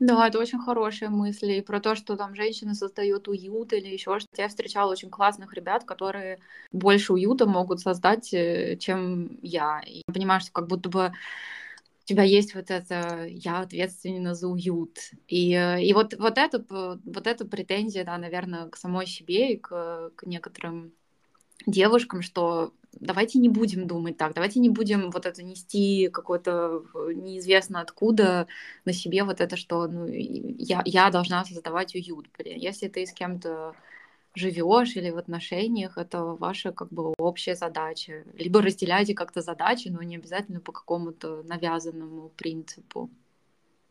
Да, 0.00 0.26
это 0.28 0.38
очень 0.38 0.58
хорошая 0.58 1.10
мысль. 1.10 1.52
И 1.52 1.60
про 1.60 1.78
то, 1.78 1.94
что 1.94 2.16
там 2.16 2.34
женщина 2.34 2.74
создает 2.74 3.28
уют 3.28 3.72
или 3.74 3.88
еще 3.88 4.18
что-то. 4.18 4.40
Я 4.42 4.48
встречала 4.48 4.92
очень 4.92 5.10
классных 5.10 5.52
ребят, 5.52 5.84
которые 5.84 6.38
больше 6.72 7.12
уюта 7.12 7.46
могут 7.46 7.80
создать, 7.80 8.32
э, 8.32 8.76
чем 8.78 9.38
я. 9.42 9.80
И 9.86 9.98
я 10.08 10.14
понимаю, 10.14 10.40
что 10.40 10.52
как 10.52 10.68
будто 10.68 10.88
бы 10.88 11.12
у 12.04 12.06
тебя 12.06 12.22
есть 12.24 12.54
вот 12.54 12.70
это 12.70 13.26
«я 13.26 13.60
ответственна 13.60 14.34
за 14.34 14.48
уют». 14.48 14.98
И, 15.28 15.54
э, 15.54 15.82
и 15.84 15.92
вот, 15.92 16.14
вот, 16.18 16.38
это, 16.38 16.64
вот 17.04 17.26
эта 17.26 17.44
претензия, 17.46 18.04
да, 18.04 18.16
наверное, 18.18 18.68
к 18.70 18.76
самой 18.76 19.06
себе 19.06 19.52
и 19.54 19.56
к, 19.58 20.12
к 20.16 20.26
некоторым 20.26 20.94
девушкам, 21.66 22.22
что 22.22 22.72
давайте 22.92 23.38
не 23.38 23.48
будем 23.48 23.86
думать 23.86 24.16
так, 24.16 24.34
давайте 24.34 24.60
не 24.60 24.68
будем 24.68 25.10
вот 25.10 25.26
это 25.26 25.42
нести 25.42 26.08
какое-то 26.08 26.84
неизвестно 27.14 27.80
откуда 27.80 28.46
на 28.84 28.92
себе 28.92 29.24
вот 29.24 29.40
это, 29.40 29.56
что 29.56 29.86
ну, 29.86 30.06
я, 30.06 30.82
я 30.84 31.10
должна 31.10 31.44
создавать 31.44 31.94
уют. 31.94 32.28
Блин. 32.36 32.58
Если 32.58 32.88
ты 32.88 33.06
с 33.06 33.12
кем-то 33.12 33.74
живешь 34.34 34.96
или 34.96 35.10
в 35.10 35.18
отношениях, 35.18 35.98
это 35.98 36.24
ваша 36.24 36.72
как 36.72 36.90
бы 36.90 37.14
общая 37.18 37.56
задача. 37.56 38.24
Либо 38.34 38.62
разделяйте 38.62 39.14
как-то 39.14 39.40
задачи, 39.40 39.88
но 39.88 40.02
не 40.02 40.16
обязательно 40.16 40.60
по 40.60 40.72
какому-то 40.72 41.42
навязанному 41.44 42.30
принципу. 42.36 43.10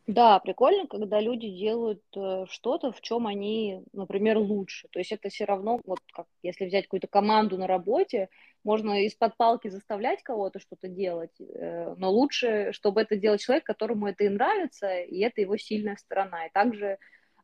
Да, 0.09 0.39
прикольно, 0.39 0.87
когда 0.87 1.21
люди 1.21 1.47
делают 1.47 2.01
э, 2.15 2.45
что-то, 2.49 2.91
в 2.91 2.99
чем 2.99 3.27
они, 3.27 3.83
например, 3.93 4.39
лучше. 4.39 4.87
То 4.89 4.97
есть 4.97 5.11
это 5.11 5.29
все 5.29 5.45
равно, 5.45 5.79
вот 5.85 5.99
как 6.11 6.25
если 6.41 6.65
взять 6.65 6.85
какую-то 6.85 7.05
команду 7.05 7.59
на 7.59 7.67
работе, 7.67 8.29
можно 8.63 9.05
из-под 9.05 9.37
палки 9.37 9.67
заставлять 9.67 10.23
кого-то 10.23 10.57
что-то 10.59 10.87
делать, 10.87 11.39
э, 11.39 11.93
но 11.95 12.09
лучше, 12.09 12.71
чтобы 12.71 13.01
это 13.01 13.17
делал 13.17 13.37
человек, 13.37 13.65
которому 13.65 14.07
это 14.07 14.23
и 14.23 14.29
нравится, 14.29 14.97
и 14.97 15.19
это 15.19 15.41
его 15.41 15.57
сильная 15.57 15.95
сторона. 15.97 16.47
И 16.47 16.51
также 16.51 16.87
э, 16.87 16.97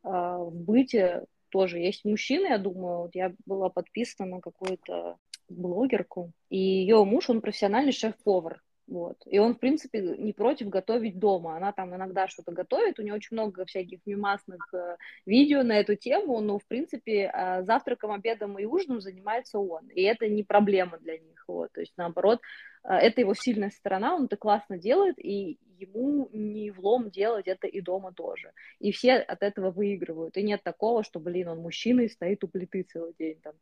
в 0.03 0.51
быте 0.51 1.25
тоже 1.49 1.77
есть 1.77 2.03
мужчины, 2.03 2.47
я 2.47 2.57
думаю, 2.57 3.01
вот 3.03 3.13
я 3.13 3.31
была 3.45 3.69
подписана 3.69 4.37
на 4.37 4.41
какую-то 4.41 5.17
блогерку, 5.49 6.31
и 6.49 6.57
ее 6.57 7.03
муж, 7.05 7.29
он 7.29 7.41
профессиональный 7.41 7.91
шеф-повар, 7.91 8.63
вот. 8.87 9.17
И 9.25 9.39
он, 9.39 9.55
в 9.55 9.59
принципе, 9.59 9.99
не 9.99 10.31
против 10.31 10.69
готовить 10.69 11.17
дома. 11.17 11.57
Она 11.57 11.71
там 11.71 11.95
иногда 11.95 12.27
что-то 12.27 12.51
готовит, 12.51 12.99
у 12.99 13.01
нее 13.01 13.15
очень 13.15 13.35
много 13.35 13.65
всяких 13.65 13.99
мимасных 14.05 14.71
э, 14.73 14.97
видео 15.25 15.63
на 15.63 15.79
эту 15.79 15.95
тему, 15.95 16.39
но, 16.39 16.59
в 16.59 16.65
принципе, 16.65 17.31
э, 17.33 17.63
завтраком, 17.63 18.11
обедом 18.11 18.59
и 18.59 18.65
ужином 18.65 19.01
занимается 19.01 19.57
он. 19.57 19.87
И 19.89 20.03
это 20.03 20.27
не 20.27 20.43
проблема 20.43 20.99
для 20.99 21.17
них. 21.17 21.43
Вот. 21.47 21.71
То 21.71 21.81
есть, 21.81 21.93
наоборот, 21.97 22.41
э, 22.83 22.93
это 22.93 23.21
его 23.21 23.33
сильная 23.33 23.71
сторона, 23.71 24.15
он 24.15 24.25
это 24.25 24.37
классно 24.37 24.77
делает, 24.77 25.17
и 25.17 25.57
ему 25.79 26.29
не 26.31 26.69
влом 26.69 27.09
делать 27.09 27.47
это 27.47 27.67
и 27.67 27.81
дома 27.81 28.13
тоже. 28.13 28.51
И 28.79 28.91
все 28.91 29.15
от 29.15 29.41
этого 29.41 29.71
выигрывают. 29.71 30.37
И 30.37 30.43
нет 30.43 30.61
такого, 30.63 31.03
что, 31.03 31.19
блин, 31.19 31.47
он 31.47 31.59
мужчина 31.59 32.01
и 32.01 32.07
стоит 32.07 32.43
у 32.43 32.47
плиты 32.47 32.83
целый 32.83 33.15
день 33.17 33.39
там 33.41 33.53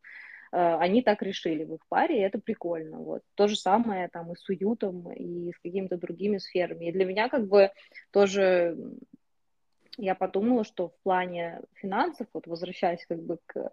они 0.54 1.02
так 1.02 1.22
решили 1.22 1.64
в 1.64 1.74
их 1.74 1.80
паре, 1.88 2.18
и 2.18 2.22
это 2.22 2.38
прикольно. 2.38 2.98
Вот. 2.98 3.22
То 3.34 3.48
же 3.48 3.56
самое 3.56 4.08
там 4.08 4.32
и 4.32 4.36
с 4.36 4.48
уютом, 4.48 5.12
и 5.12 5.52
с 5.52 5.58
какими-то 5.58 5.96
другими 5.96 6.38
сферами. 6.38 6.86
И 6.86 6.92
для 6.92 7.04
меня 7.04 7.28
как 7.28 7.48
бы 7.48 7.70
тоже 8.12 8.76
я 9.96 10.14
подумала, 10.14 10.64
что 10.64 10.88
в 10.88 10.98
плане 11.02 11.60
финансов, 11.74 12.26
вот 12.32 12.46
возвращаясь 12.46 13.04
как 13.06 13.22
бы 13.22 13.38
к 13.46 13.72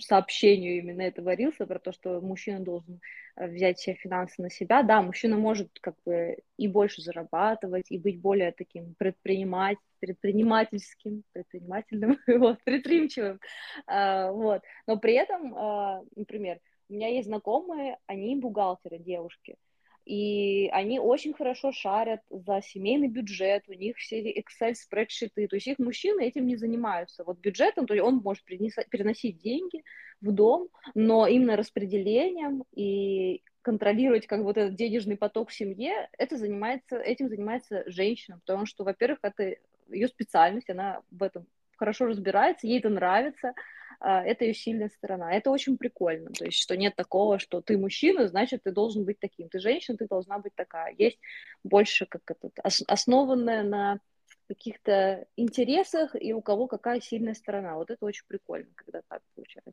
сообщению 0.00 0.78
именно 0.78 1.02
этого 1.02 1.34
рилса 1.34 1.66
про 1.66 1.78
то, 1.78 1.92
что 1.92 2.20
мужчина 2.20 2.60
должен 2.60 3.00
э, 3.36 3.46
взять 3.48 3.78
все 3.78 3.94
финансы 3.94 4.42
на 4.42 4.50
себя. 4.50 4.82
Да, 4.82 5.02
мужчина 5.02 5.36
может 5.36 5.70
как 5.80 5.94
бы 6.04 6.38
и 6.56 6.68
больше 6.68 7.02
зарабатывать, 7.02 7.90
и 7.90 7.98
быть 7.98 8.20
более 8.20 8.52
таким 8.52 8.94
предпринимать, 8.98 9.78
предпринимательским, 10.00 11.24
предпринимательным, 11.32 12.18
вот, 12.26 12.62
предприимчивым, 12.64 13.40
а, 13.86 14.30
вот. 14.32 14.62
Но 14.86 14.98
при 14.98 15.14
этом, 15.14 15.54
а, 15.56 16.02
например, 16.16 16.60
у 16.88 16.94
меня 16.94 17.08
есть 17.08 17.28
знакомые, 17.28 17.98
они 18.06 18.36
бухгалтеры, 18.36 18.98
девушки, 18.98 19.56
и 20.04 20.68
они 20.72 20.98
очень 20.98 21.32
хорошо 21.32 21.72
шарят 21.72 22.20
за 22.28 22.60
семейный 22.62 23.08
бюджет, 23.08 23.64
у 23.68 23.72
них 23.72 23.96
все 23.96 24.20
Excel 24.32 24.74
спредшиты, 24.74 25.48
то 25.48 25.56
есть 25.56 25.66
их 25.66 25.78
мужчины 25.78 26.22
этим 26.22 26.46
не 26.46 26.56
занимаются. 26.56 27.24
Вот 27.24 27.38
бюджетом, 27.38 27.86
то 27.86 27.94
есть 27.94 28.04
он 28.04 28.16
может 28.16 28.44
переносить 28.44 29.38
деньги 29.38 29.82
в 30.20 30.30
дом, 30.32 30.68
но 30.94 31.26
именно 31.26 31.56
распределением 31.56 32.64
и 32.74 33.42
контролировать 33.62 34.26
как 34.26 34.42
вот 34.42 34.58
этот 34.58 34.74
денежный 34.74 35.16
поток 35.16 35.48
в 35.48 35.54
семье, 35.54 36.10
это 36.18 36.36
занимается, 36.36 36.98
этим 36.98 37.28
занимается 37.30 37.82
женщина, 37.86 38.38
потому 38.40 38.66
что, 38.66 38.84
во-первых, 38.84 39.20
это 39.22 39.56
ее 39.88 40.08
специальность, 40.08 40.68
она 40.68 41.00
в 41.10 41.22
этом 41.22 41.46
хорошо 41.76 42.06
разбирается, 42.06 42.66
ей 42.66 42.78
это 42.78 42.90
нравится, 42.90 43.54
это 44.00 44.44
ее 44.44 44.54
сильная 44.54 44.88
сторона. 44.88 45.32
Это 45.32 45.50
очень 45.50 45.76
прикольно, 45.76 46.30
то 46.30 46.44
есть, 46.44 46.58
что 46.58 46.76
нет 46.76 46.96
такого, 46.96 47.38
что 47.38 47.60
ты 47.60 47.78
мужчина, 47.78 48.28
значит, 48.28 48.62
ты 48.64 48.72
должен 48.72 49.04
быть 49.04 49.18
таким, 49.18 49.48
ты 49.48 49.58
женщина, 49.58 49.96
ты 49.96 50.06
должна 50.06 50.38
быть 50.38 50.54
такая. 50.54 50.94
Есть 50.96 51.18
больше 51.62 52.06
как 52.06 52.22
это, 52.28 52.50
основанное 52.86 53.62
на 53.62 54.00
каких-то 54.48 55.26
интересах 55.36 56.14
и 56.20 56.32
у 56.32 56.42
кого 56.42 56.66
какая 56.66 57.00
сильная 57.00 57.34
сторона. 57.34 57.76
Вот 57.76 57.90
это 57.90 58.04
очень 58.04 58.24
прикольно, 58.26 58.68
когда 58.74 59.00
так 59.08 59.22
получается. 59.34 59.72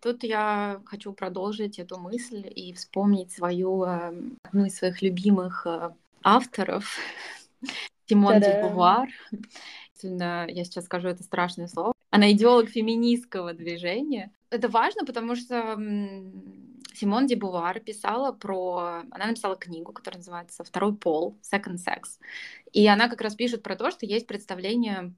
Тут 0.00 0.24
я 0.24 0.82
хочу 0.84 1.12
продолжить 1.12 1.78
эту 1.78 1.98
мысль 1.98 2.50
и 2.52 2.72
вспомнить 2.72 3.30
свою, 3.30 3.84
эм, 3.84 4.36
одну 4.42 4.64
из 4.64 4.76
своих 4.76 5.00
любимых 5.00 5.64
э, 5.64 5.90
авторов, 6.24 6.98
Симон 8.06 8.40
Ди 8.40 8.62
Бувар. 8.62 9.08
Я 10.02 10.64
сейчас 10.64 10.86
скажу 10.86 11.08
это 11.08 11.22
страшное 11.22 11.68
слово. 11.68 11.94
Она 12.12 12.30
идеолог 12.32 12.68
феминистского 12.68 13.54
движения. 13.54 14.32
Это 14.50 14.68
важно, 14.68 15.06
потому 15.06 15.34
что 15.34 15.78
Симон 16.92 17.26
Ди 17.26 17.36
Бувар 17.36 17.80
писала 17.80 18.32
про... 18.32 19.02
Она 19.10 19.28
написала 19.28 19.56
книгу, 19.56 19.94
которая 19.94 20.18
называется 20.18 20.62
«Второй 20.62 20.94
пол. 20.94 21.38
Second 21.40 21.76
Sex». 21.76 22.20
И 22.70 22.86
она 22.86 23.08
как 23.08 23.22
раз 23.22 23.34
пишет 23.34 23.62
про 23.62 23.76
то, 23.76 23.90
что 23.90 24.04
есть 24.04 24.26
представление 24.26 25.14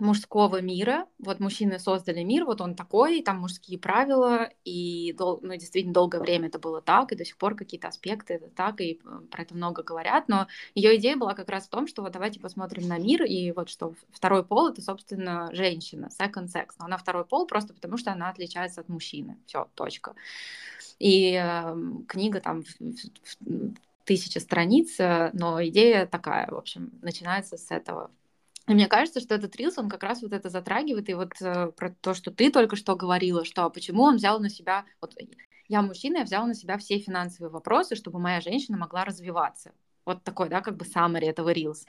мужского 0.00 0.60
мира. 0.60 1.06
Вот 1.18 1.40
мужчины 1.40 1.78
создали 1.78 2.22
мир, 2.22 2.44
вот 2.44 2.60
он 2.60 2.74
такой, 2.74 3.22
там 3.22 3.40
мужские 3.40 3.78
правила, 3.78 4.50
и 4.64 5.14
дол- 5.16 5.40
ну, 5.42 5.54
действительно 5.54 5.94
долгое 5.94 6.20
время 6.20 6.48
это 6.48 6.58
было 6.58 6.80
так, 6.82 7.12
и 7.12 7.16
до 7.16 7.24
сих 7.24 7.36
пор 7.36 7.54
какие-то 7.54 7.88
аспекты 7.88 8.34
это 8.34 8.48
так, 8.48 8.80
и 8.80 9.00
э, 9.04 9.20
про 9.30 9.42
это 9.42 9.54
много 9.54 9.82
говорят, 9.82 10.28
но 10.28 10.46
ее 10.74 10.96
идея 10.96 11.16
была 11.16 11.34
как 11.34 11.48
раз 11.48 11.66
в 11.66 11.70
том, 11.70 11.86
что 11.86 12.02
вот 12.02 12.12
давайте 12.12 12.40
посмотрим 12.40 12.88
на 12.88 12.98
мир, 12.98 13.24
и 13.24 13.52
вот 13.52 13.68
что 13.68 13.94
второй 14.12 14.44
пол 14.44 14.68
это, 14.68 14.82
собственно, 14.82 15.48
женщина, 15.52 16.08
second 16.18 16.46
sex, 16.46 16.68
но 16.78 16.86
она 16.86 16.96
второй 16.96 17.24
пол 17.24 17.46
просто 17.46 17.74
потому, 17.74 17.96
что 17.96 18.12
она 18.12 18.30
отличается 18.30 18.80
от 18.80 18.88
мужчины, 18.88 19.38
все, 19.46 19.68
точка. 19.74 20.14
И 20.98 21.34
э, 21.34 21.76
книга 22.08 22.40
там 22.40 22.62
тысяча 24.04 24.40
страниц, 24.40 24.98
э, 24.98 25.30
но 25.34 25.64
идея 25.66 26.06
такая, 26.06 26.48
в 26.50 26.56
общем, 26.56 26.90
начинается 27.02 27.56
с 27.56 27.70
этого 27.70 28.10
и 28.70 28.74
мне 28.74 28.86
кажется, 28.86 29.20
что 29.20 29.34
этот 29.34 29.56
рилс, 29.56 29.78
он 29.78 29.88
как 29.88 30.02
раз 30.02 30.22
вот 30.22 30.32
это 30.32 30.48
затрагивает, 30.48 31.08
и 31.08 31.14
вот 31.14 31.32
э, 31.40 31.72
про 31.72 31.90
то, 31.90 32.14
что 32.14 32.30
ты 32.30 32.50
только 32.50 32.76
что 32.76 32.96
говорила, 32.96 33.44
что 33.44 33.68
почему 33.70 34.02
он 34.02 34.16
взял 34.16 34.38
на 34.40 34.48
себя, 34.48 34.84
вот 35.00 35.16
я 35.68 35.82
мужчина, 35.82 36.18
я 36.18 36.24
взял 36.24 36.46
на 36.46 36.54
себя 36.54 36.78
все 36.78 36.98
финансовые 36.98 37.50
вопросы, 37.50 37.94
чтобы 37.96 38.18
моя 38.18 38.40
женщина 38.40 38.76
могла 38.76 39.04
развиваться. 39.04 39.72
Вот 40.04 40.24
такой, 40.24 40.48
да, 40.48 40.60
как 40.60 40.76
бы 40.76 40.84
summary 40.84 41.26
этого 41.26 41.52
Reels. 41.52 41.84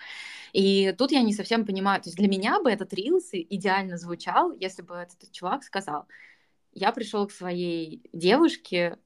И 0.53 0.93
тут 0.97 1.11
я 1.11 1.21
не 1.21 1.33
совсем 1.33 1.65
понимаю, 1.65 2.01
то 2.01 2.09
есть 2.09 2.17
для 2.17 2.27
меня 2.27 2.61
бы 2.61 2.69
этот 2.71 2.93
Reels 2.93 3.29
идеально 3.31 3.97
звучал, 3.97 4.51
если 4.53 4.81
бы 4.81 4.95
этот 4.95 5.31
чувак 5.31 5.63
сказал, 5.63 6.07
я 6.73 6.91
пришел 6.91 7.27
к 7.27 7.31
своей 7.31 8.01
девушке, 8.13 8.97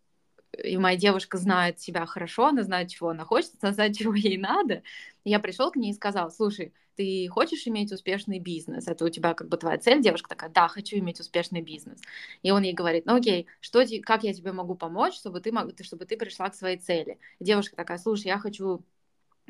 и 0.63 0.78
моя 0.78 0.97
девушка 0.97 1.38
знает 1.38 1.80
себя 1.80 2.05
хорошо, 2.05 2.47
она 2.47 2.63
знает, 2.63 2.89
чего 2.89 3.09
она 3.09 3.26
хочет, 3.26 3.51
она 3.61 3.73
знает, 3.73 3.95
чего 3.97 4.13
ей 4.13 4.38
надо. 4.38 4.84
И 5.23 5.30
я 5.30 5.39
пришел 5.39 5.71
к 5.71 5.76
ней 5.76 5.91
и 5.91 5.95
сказал, 5.95 6.32
слушай, 6.32 6.73
ты 6.95 7.27
хочешь 7.29 7.67
иметь 7.67 7.91
успешный 7.91 8.39
бизнес? 8.39 8.87
Это 8.87 9.05
у 9.05 9.09
тебя 9.09 9.33
как 9.33 9.49
бы 9.49 9.57
твоя 9.57 9.77
цель? 9.77 10.01
Девушка 10.01 10.29
такая, 10.29 10.49
да, 10.49 10.67
хочу 10.67 10.97
иметь 10.97 11.19
успешный 11.19 11.61
бизнес. 11.61 11.99
И 12.43 12.51
он 12.51 12.63
ей 12.63 12.73
говорит, 12.73 13.05
ну 13.05 13.15
окей, 13.15 13.47
что, 13.59 13.83
как 14.03 14.23
я 14.23 14.33
тебе 14.33 14.51
могу 14.51 14.75
помочь, 14.75 15.15
чтобы 15.15 15.41
ты, 15.41 15.51
чтобы 15.83 16.05
ты 16.05 16.17
пришла 16.17 16.49
к 16.49 16.55
своей 16.55 16.77
цели? 16.77 17.19
И 17.39 17.43
девушка 17.43 17.75
такая, 17.75 17.97
слушай, 17.97 18.27
я 18.27 18.39
хочу 18.39 18.83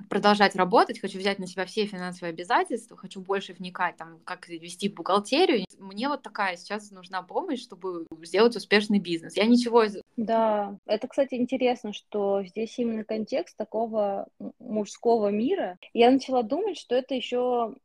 продолжать 0.09 0.55
работать, 0.55 0.99
хочу 0.99 1.19
взять 1.19 1.39
на 1.39 1.47
себя 1.47 1.65
все 1.65 1.85
финансовые 1.85 2.31
обязательства, 2.31 2.97
хочу 2.97 3.21
больше 3.21 3.53
вникать, 3.53 3.97
там, 3.97 4.19
как 4.23 4.47
вести 4.47 4.89
бухгалтерию. 4.89 5.65
Мне 5.79 6.09
вот 6.09 6.21
такая 6.21 6.57
сейчас 6.57 6.91
нужна 6.91 7.21
помощь, 7.21 7.61
чтобы 7.61 8.05
сделать 8.21 8.55
успешный 8.55 8.99
бизнес. 8.99 9.35
Я 9.35 9.45
ничего 9.45 9.83
из... 9.83 9.97
Да, 10.17 10.77
это, 10.85 11.07
кстати, 11.07 11.35
интересно, 11.35 11.93
что 11.93 12.43
здесь 12.43 12.77
именно 12.77 13.03
контекст 13.03 13.55
такого 13.57 14.27
мужского 14.59 15.29
мира. 15.29 15.77
Я 15.93 16.11
начала 16.11 16.43
думать, 16.43 16.77
что 16.77 16.95
это 16.95 17.15
еще 17.15 17.75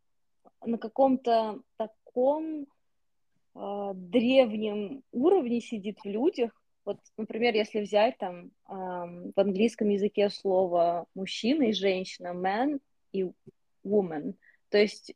на 0.64 0.78
каком-то 0.78 1.61
таком 1.76 2.66
э, 3.54 3.92
древнем 3.94 5.02
уровне 5.12 5.61
сидит 5.61 5.98
в 6.04 6.06
людях, 6.06 6.59
вот, 6.91 6.99
например, 7.16 7.55
если 7.55 7.80
взять 7.80 8.18
там 8.18 8.51
в 8.66 9.32
английском 9.36 9.88
языке 9.91 10.28
слово 10.28 11.07
мужчина 11.14 11.64
и 11.64 11.72
женщина, 11.72 12.28
man 12.34 12.80
и 13.12 13.30
woman, 13.86 14.34
то 14.70 14.78
есть 14.78 15.14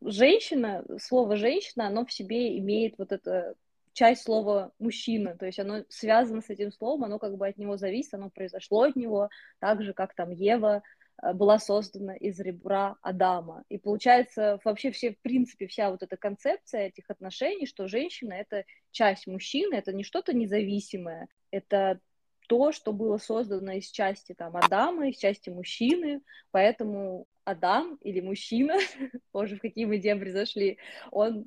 женщина, 0.00 0.84
слово 1.00 1.36
женщина, 1.36 1.86
оно 1.86 2.04
в 2.04 2.12
себе 2.12 2.58
имеет 2.58 2.98
вот 2.98 3.12
это 3.12 3.54
часть 3.92 4.24
слова 4.24 4.72
мужчина, 4.80 5.36
то 5.36 5.46
есть 5.46 5.60
оно 5.60 5.84
связано 5.88 6.42
с 6.42 6.50
этим 6.50 6.72
словом, 6.72 7.04
оно 7.04 7.20
как 7.20 7.36
бы 7.36 7.46
от 7.46 7.56
него 7.56 7.76
зависит, 7.76 8.14
оно 8.14 8.28
произошло 8.28 8.82
от 8.82 8.96
него, 8.96 9.28
так 9.60 9.80
же, 9.82 9.92
как 9.92 10.14
там 10.14 10.30
Ева 10.30 10.82
была 11.22 11.58
создана 11.58 12.16
из 12.16 12.40
ребра 12.40 12.96
Адама. 13.00 13.64
И 13.68 13.78
получается 13.78 14.60
вообще 14.64 14.90
все, 14.90 15.12
в 15.12 15.20
принципе, 15.20 15.66
вся 15.68 15.90
вот 15.90 16.02
эта 16.02 16.16
концепция 16.16 16.88
этих 16.88 17.08
отношений, 17.08 17.66
что 17.66 17.88
женщина— 17.88 18.32
это 18.34 18.64
часть 18.90 19.26
мужчины, 19.26 19.74
это 19.74 19.92
не 19.92 20.02
что-то 20.02 20.32
независимое, 20.32 21.28
это 21.50 22.00
то, 22.48 22.72
что 22.72 22.92
было 22.92 23.18
создано 23.18 23.72
из 23.72 23.88
части 23.90 24.34
там 24.34 24.56
Адама, 24.56 25.08
из 25.08 25.16
части 25.16 25.48
мужчины, 25.48 26.20
поэтому 26.50 27.26
Адам 27.44 27.96
или 28.02 28.20
мужчина, 28.20 28.78
позже 29.32 29.56
в 29.56 29.60
какие 29.60 29.84
мы 29.84 29.98
дебри 29.98 30.30
зашли, 30.30 30.78
он 31.10 31.46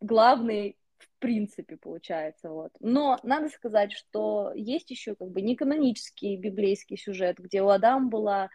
главный 0.00 0.76
в 0.98 1.08
принципе, 1.18 1.76
получается, 1.76 2.50
вот. 2.50 2.72
Но 2.80 3.18
надо 3.22 3.48
сказать, 3.48 3.92
что 3.92 4.52
есть 4.54 4.90
еще 4.90 5.14
как 5.14 5.30
бы 5.30 5.40
неканонический 5.40 6.36
библейский 6.36 6.98
сюжет, 6.98 7.38
где 7.38 7.62
у 7.62 7.68
Адама 7.68 8.08
была 8.08 8.44
э, 8.44 8.48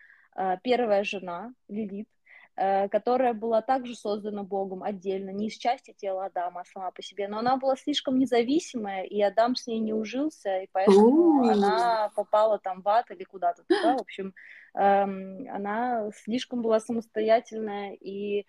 первая 0.63 1.03
жена, 1.03 1.53
Лилит, 1.67 2.07
э, 2.55 2.87
которая 2.89 3.33
была 3.33 3.61
также 3.61 3.95
создана 3.95 4.43
Богом 4.43 4.83
отдельно, 4.83 5.29
не 5.29 5.47
из 5.47 5.57
части 5.57 5.93
тела 5.97 6.25
Адама, 6.25 6.61
а 6.61 6.65
сама 6.65 6.91
по 6.91 7.01
себе, 7.01 7.27
но 7.27 7.39
она 7.39 7.57
была 7.57 7.75
слишком 7.75 8.19
независимая, 8.19 9.03
и 9.03 9.21
Адам 9.21 9.55
с 9.55 9.67
ней 9.67 9.79
не 9.79 9.93
ужился, 9.93 10.59
и 10.59 10.67
поэтому 10.71 11.49
она 11.49 12.11
попала 12.15 12.59
там 12.59 12.81
в 12.81 12.89
ад 12.89 13.09
или 13.11 13.23
куда-то 13.23 13.63
туда, 13.67 13.97
в 13.97 14.01
общем, 14.01 14.33
эм, 14.73 15.47
она 15.49 16.09
слишком 16.23 16.61
была 16.61 16.79
самостоятельная 16.79 17.93
и 17.93 18.45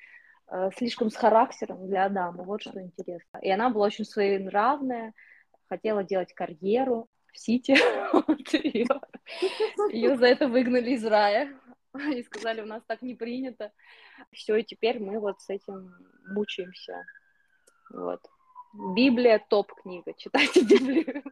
Э, 0.49 0.71
слишком 0.77 1.11
с 1.11 1.17
характером 1.17 1.89
для 1.89 2.05
Адама, 2.05 2.45
вот 2.45 2.63
что 2.63 2.81
интересно. 2.81 3.39
И 3.43 3.51
она 3.51 3.69
была 3.69 3.87
очень 3.87 4.05
своенравная, 4.05 5.13
хотела 5.69 6.05
делать 6.05 6.33
карьеру 6.35 7.09
в 7.33 7.39
Сити, 7.39 7.73
ее 9.93 10.17
за 10.17 10.27
это 10.27 10.47
выгнали 10.47 10.91
из 10.91 11.05
рая, 11.05 11.53
и 12.15 12.23
сказали, 12.23 12.63
у 12.63 12.67
нас 12.67 12.83
так 12.87 13.03
не 13.03 13.15
принято. 13.15 13.73
Все, 14.33 14.57
и 14.57 14.65
теперь 14.65 14.99
мы 14.99 15.19
вот 15.19 15.41
с 15.41 15.51
этим 15.51 15.95
мучаемся. 16.29 17.05
Вот. 17.91 18.21
Библия 18.73 19.39
топ-книга, 19.49 20.13
читайте 20.17 20.63
Библию. 20.65 21.23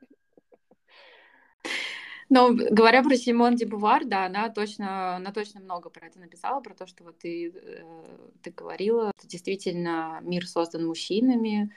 Но 2.31 2.53
говоря 2.53 3.03
про 3.03 3.17
Симон 3.17 3.55
де 3.55 3.67
Бувар, 3.67 4.05
да, 4.05 4.27
она 4.27 4.49
точно, 4.49 5.17
она 5.17 5.31
точно 5.31 5.61
много 5.61 5.91
про 5.91 6.07
это 6.07 6.19
написала, 6.19 6.61
про 6.61 6.75
то, 6.75 6.87
что 6.87 7.05
вот 7.05 7.19
ты, 7.19 7.51
э, 7.55 7.83
ты 8.43 8.51
говорила, 8.51 9.13
что 9.19 9.29
действительно 9.29 10.21
мир 10.23 10.47
создан 10.47 10.87
мужчинами, 10.87 11.71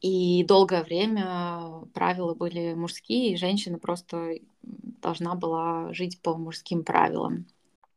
и 0.00 0.44
долгое 0.44 0.82
время 0.82 1.82
правила 1.94 2.34
были 2.34 2.74
мужские, 2.74 3.32
и 3.32 3.36
женщина 3.36 3.78
просто 3.78 4.38
должна 4.62 5.34
была 5.34 5.92
жить 5.92 6.20
по 6.20 6.36
мужским 6.36 6.84
правилам. 6.84 7.46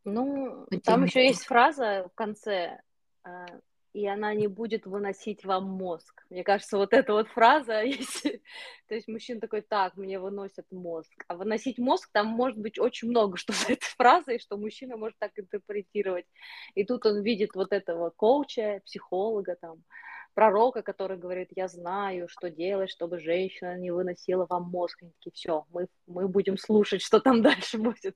Ну, 0.03 0.67
там 0.83 1.03
еще 1.03 1.25
есть 1.25 1.45
фраза 1.45 2.09
в 2.11 2.15
конце 2.15 2.79
э, 3.23 3.45
и 3.93 4.07
она 4.07 4.33
не 4.33 4.47
будет 4.47 4.85
выносить 4.85 5.43
вам 5.43 5.65
мозг. 5.65 6.23
Мне 6.29 6.43
кажется, 6.43 6.77
вот 6.77 6.93
эта 6.93 7.13
вот 7.13 7.27
фраза, 7.27 7.81
если... 7.83 8.41
то 8.87 8.95
есть 8.95 9.07
мужчина 9.07 9.41
такой, 9.41 9.61
так, 9.61 9.97
мне 9.97 10.19
выносят 10.19 10.65
мозг. 10.71 11.11
А 11.27 11.35
выносить 11.35 11.77
мозг, 11.77 12.09
там 12.11 12.27
может 12.27 12.57
быть 12.57 12.79
очень 12.79 13.09
много, 13.09 13.37
что 13.37 13.53
за 13.53 13.73
этой 13.73 13.89
фразой, 13.97 14.39
что 14.39 14.57
мужчина 14.57 14.97
может 14.97 15.17
так 15.19 15.31
интерпретировать. 15.35 16.25
И 16.73 16.85
тут 16.85 17.05
он 17.05 17.21
видит 17.21 17.53
вот 17.55 17.73
этого 17.73 18.11
коуча, 18.11 18.81
психолога, 18.85 19.57
там, 19.59 19.83
пророка, 20.33 20.81
который 20.81 21.17
говорит, 21.17 21.49
я 21.55 21.67
знаю, 21.67 22.29
что 22.29 22.49
делать, 22.49 22.89
чтобы 22.89 23.19
женщина 23.19 23.77
не 23.77 23.91
выносила 23.91 24.45
вам 24.49 24.69
мозг. 24.69 24.99
Они 25.01 25.11
такие, 25.11 25.33
все, 25.33 25.65
мы, 25.73 25.87
мы 26.07 26.29
будем 26.29 26.57
слушать, 26.57 27.01
что 27.01 27.19
там 27.19 27.41
дальше 27.43 27.77
будет. 27.77 28.15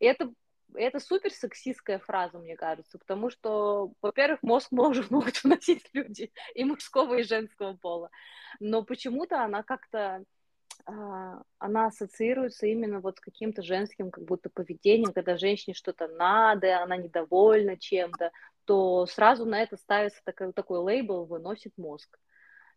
И 0.00 0.06
это 0.06 0.32
это 0.74 1.00
супер 1.00 1.30
сексистская 1.32 1.98
фраза, 1.98 2.38
мне 2.38 2.56
кажется, 2.56 2.98
потому 2.98 3.30
что, 3.30 3.92
во-первых, 4.02 4.42
мозг 4.42 4.68
может, 4.72 5.10
могут 5.10 5.42
вносить 5.42 5.88
люди 5.92 6.32
и 6.54 6.64
мужского, 6.64 7.14
и 7.14 7.22
женского 7.22 7.74
пола, 7.74 8.10
но 8.60 8.82
почему-то 8.82 9.42
она 9.42 9.62
как-то 9.62 10.24
а, 10.86 11.42
она 11.58 11.86
ассоциируется 11.86 12.66
именно 12.66 13.00
вот 13.00 13.18
с 13.18 13.20
каким-то 13.20 13.62
женским 13.62 14.10
как 14.10 14.24
будто 14.24 14.50
поведением, 14.50 15.12
когда 15.12 15.36
женщине 15.36 15.74
что-то 15.74 16.08
надо, 16.08 16.82
она 16.82 16.96
недовольна 16.96 17.76
чем-то, 17.76 18.32
то 18.64 19.06
сразу 19.06 19.44
на 19.46 19.62
это 19.62 19.76
ставится 19.76 20.20
такой, 20.24 20.52
такой 20.52 20.78
лейбл 20.78 21.24
«выносит 21.24 21.72
мозг» 21.76 22.18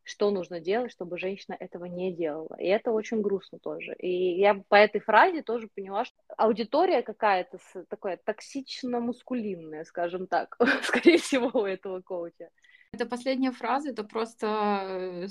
что 0.08 0.32
нужно 0.32 0.62
делать, 0.62 0.91
чтобы 0.91 1.18
женщина 1.18 1.55
этого 1.60 1.84
не 1.86 2.14
делала. 2.14 2.55
И 2.58 2.66
это 2.66 2.91
очень 2.91 3.22
грустно 3.22 3.60
тоже. 3.60 3.93
И 3.99 4.39
я 4.39 4.55
по 4.70 4.76
этой 4.76 5.01
фразе 5.01 5.43
тоже 5.43 5.68
поняла, 5.68 6.05
что 6.05 6.16
аудитория 6.38 7.01
какая-то 7.01 7.60
такая 7.89 8.18
токсично-мускулинная, 8.26 9.84
скажем 9.84 10.28
так, 10.28 10.58
скорее 10.84 11.18
всего, 11.18 11.60
у 11.60 11.66
этого 11.66 12.01
коуча. 12.01 12.49
Это 12.98 13.06
последняя 13.06 13.52
фраза, 13.52 13.89
это 13.89 14.04
просто... 14.04 14.48
Э, 14.48 15.28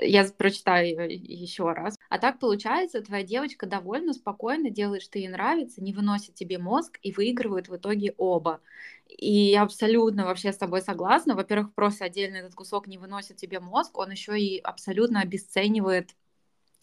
я 0.00 0.24
прочитаю 0.36 1.08
еще 1.08 1.70
раз. 1.72 1.94
А 2.08 2.18
так 2.18 2.40
получается, 2.40 3.00
твоя 3.02 3.22
девочка 3.22 3.66
довольно 3.66 4.12
спокойно 4.12 4.68
делает, 4.68 5.02
что 5.02 5.20
ей 5.20 5.28
нравится, 5.28 5.80
не 5.80 5.92
выносит 5.92 6.34
тебе 6.34 6.58
мозг 6.58 6.98
и 7.02 7.12
выигрывает 7.12 7.68
в 7.68 7.76
итоге 7.76 8.14
оба. 8.18 8.60
И 9.06 9.32
я 9.52 9.62
абсолютно 9.62 10.24
вообще 10.24 10.52
с 10.52 10.56
тобой 10.58 10.82
согласна. 10.82 11.36
Во-первых, 11.36 11.72
просто 11.72 12.06
отдельно 12.06 12.38
этот 12.38 12.56
кусок 12.56 12.88
не 12.88 12.98
выносит 12.98 13.36
тебе 13.36 13.60
мозг, 13.60 13.96
он 13.96 14.10
еще 14.10 14.36
и 14.36 14.58
абсолютно 14.58 15.20
обесценивает 15.20 16.16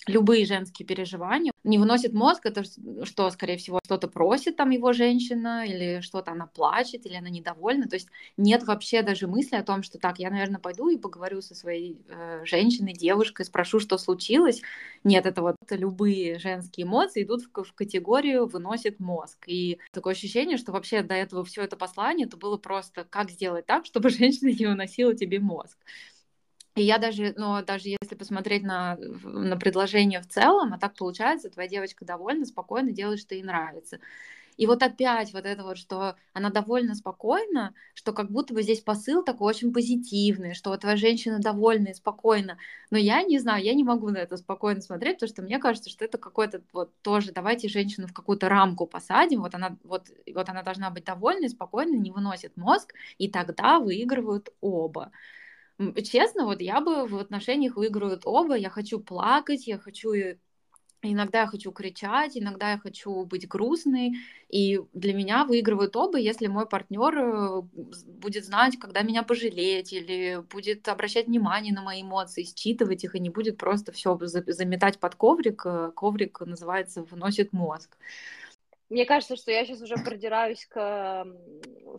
любые 0.07 0.45
женские 0.45 0.85
переживания. 0.85 1.51
Не 1.63 1.77
выносит 1.77 2.13
мозг, 2.13 2.45
это 2.45 2.63
что, 3.05 3.29
скорее 3.31 3.57
всего, 3.57 3.79
что-то 3.85 4.07
просит 4.07 4.55
там 4.55 4.69
его 4.69 4.93
женщина, 4.93 5.65
или 5.65 6.01
что-то 6.01 6.31
она 6.31 6.47
плачет, 6.47 7.05
или 7.05 7.15
она 7.15 7.29
недовольна. 7.29 7.87
То 7.87 7.95
есть 7.95 8.07
нет 8.37 8.63
вообще 8.63 9.01
даже 9.01 9.27
мысли 9.27 9.55
о 9.55 9.63
том, 9.63 9.83
что 9.83 9.97
так, 9.97 10.19
я, 10.19 10.29
наверное, 10.29 10.59
пойду 10.59 10.89
и 10.89 10.97
поговорю 10.97 11.41
со 11.41 11.55
своей 11.55 11.99
э, 12.07 12.45
женщиной, 12.45 12.93
девушкой, 12.93 13.45
спрошу, 13.45 13.79
что 13.79 13.97
случилось. 13.97 14.61
Нет, 15.03 15.25
это 15.25 15.41
вот 15.41 15.55
любые 15.71 16.39
женские 16.39 16.85
эмоции 16.85 17.23
идут 17.23 17.43
в, 17.43 17.63
в 17.63 17.73
категорию 17.73 18.45
выносит 18.45 18.99
мозг. 18.99 19.43
И 19.47 19.79
такое 19.91 20.13
ощущение, 20.13 20.57
что 20.57 20.71
вообще 20.71 21.01
до 21.01 21.15
этого 21.15 21.43
все 21.43 21.63
это 21.63 21.75
послание, 21.77 22.27
это 22.27 22.37
было 22.37 22.57
просто, 22.57 23.05
как 23.05 23.31
сделать 23.31 23.65
так, 23.65 23.85
чтобы 23.85 24.09
женщина 24.11 24.49
не 24.49 24.65
выносила 24.65 25.15
тебе 25.15 25.39
мозг. 25.39 25.77
И 26.75 26.83
я 26.83 26.97
даже, 26.97 27.33
ну, 27.37 27.63
даже 27.63 27.87
если 27.87 28.15
посмотреть 28.15 28.63
на, 28.63 28.97
на 28.97 29.55
предложение 29.55 30.19
в 30.21 30.27
целом, 30.27 30.73
а 30.73 30.77
так 30.77 30.95
получается, 30.95 31.49
твоя 31.49 31.69
девочка 31.69 32.03
довольна, 32.03 32.45
спокойно 32.45 32.91
делает, 32.91 33.19
что 33.21 33.33
ей 33.33 33.43
нравится. 33.43 33.99
И 34.57 34.67
вот 34.67 34.83
опять 34.83 35.33
вот 35.33 35.45
это 35.45 35.63
вот, 35.63 35.77
что 35.77 36.15
она 36.33 36.49
довольна 36.49 36.95
спокойно, 36.95 37.73
что 37.93 38.13
как 38.13 38.31
будто 38.31 38.53
бы 38.53 38.63
здесь 38.63 38.81
посыл 38.81 39.23
такой 39.23 39.49
очень 39.49 39.73
позитивный, 39.73 40.53
что 40.53 40.69
вот 40.69 40.81
твоя 40.81 40.97
женщина 40.97 41.39
довольна 41.39 41.89
и 41.89 41.93
спокойна. 41.93 42.57
Но 42.89 42.97
я 42.97 43.23
не 43.23 43.39
знаю, 43.39 43.63
я 43.63 43.73
не 43.73 43.83
могу 43.83 44.09
на 44.09 44.17
это 44.17 44.37
спокойно 44.37 44.81
смотреть, 44.81 45.15
потому 45.17 45.29
что 45.29 45.41
мне 45.43 45.59
кажется, 45.59 45.89
что 45.89 46.05
это 46.05 46.17
какой-то 46.17 46.61
вот 46.73 46.91
тоже, 47.01 47.31
давайте 47.33 47.69
женщину 47.69 48.07
в 48.07 48.13
какую-то 48.13 48.49
рамку 48.49 48.87
посадим, 48.87 49.41
вот 49.41 49.55
она, 49.55 49.77
вот, 49.83 50.09
вот 50.33 50.49
она 50.49 50.63
должна 50.63 50.89
быть 50.89 51.05
довольна 51.05 51.45
и 51.45 51.49
спокойна, 51.49 51.95
не 51.95 52.11
выносит 52.11 52.57
мозг, 52.57 52.93
и 53.17 53.29
тогда 53.29 53.79
выигрывают 53.79 54.49
оба. 54.61 55.11
Честно, 56.03 56.45
вот 56.45 56.61
я 56.61 56.81
бы 56.81 57.05
в 57.07 57.17
отношениях 57.17 57.75
выигрывают 57.75 58.21
оба. 58.25 58.55
Я 58.55 58.69
хочу 58.69 58.99
плакать, 58.99 59.67
я 59.67 59.77
хочу 59.77 60.13
Иногда 61.11 61.41
я 61.41 61.47
хочу 61.47 61.71
кричать, 61.71 62.37
иногда 62.37 62.71
я 62.71 62.77
хочу 62.77 63.25
быть 63.25 63.47
грустной, 63.47 64.13
и 64.49 64.81
для 64.93 65.13
меня 65.13 65.45
выигрывают 65.45 65.95
оба, 65.95 66.17
если 66.17 66.47
мой 66.47 66.67
партнер 66.67 67.17
э, 67.17 67.61
будет 68.07 68.45
знать, 68.45 68.77
когда 68.79 69.01
меня 69.01 69.23
пожалеть, 69.23 69.93
или 69.93 70.41
будет 70.49 70.87
обращать 70.87 71.27
внимание 71.27 71.73
на 71.73 71.83
мои 71.83 72.01
эмоции, 72.01 72.43
считывать 72.43 73.03
их, 73.03 73.15
и 73.15 73.19
не 73.19 73.29
будет 73.29 73.57
просто 73.57 73.91
все 73.91 74.17
заметать 74.19 74.99
под 74.99 75.15
коврик. 75.15 75.61
Э, 75.65 75.91
коврик 75.95 76.41
называется 76.41 77.03
«выносит 77.03 77.53
мозг». 77.53 77.97
Мне 78.89 79.05
кажется, 79.05 79.35
что 79.35 79.51
я 79.51 79.65
сейчас 79.65 79.81
уже 79.81 79.95
продираюсь 79.95 80.65
к 80.67 81.25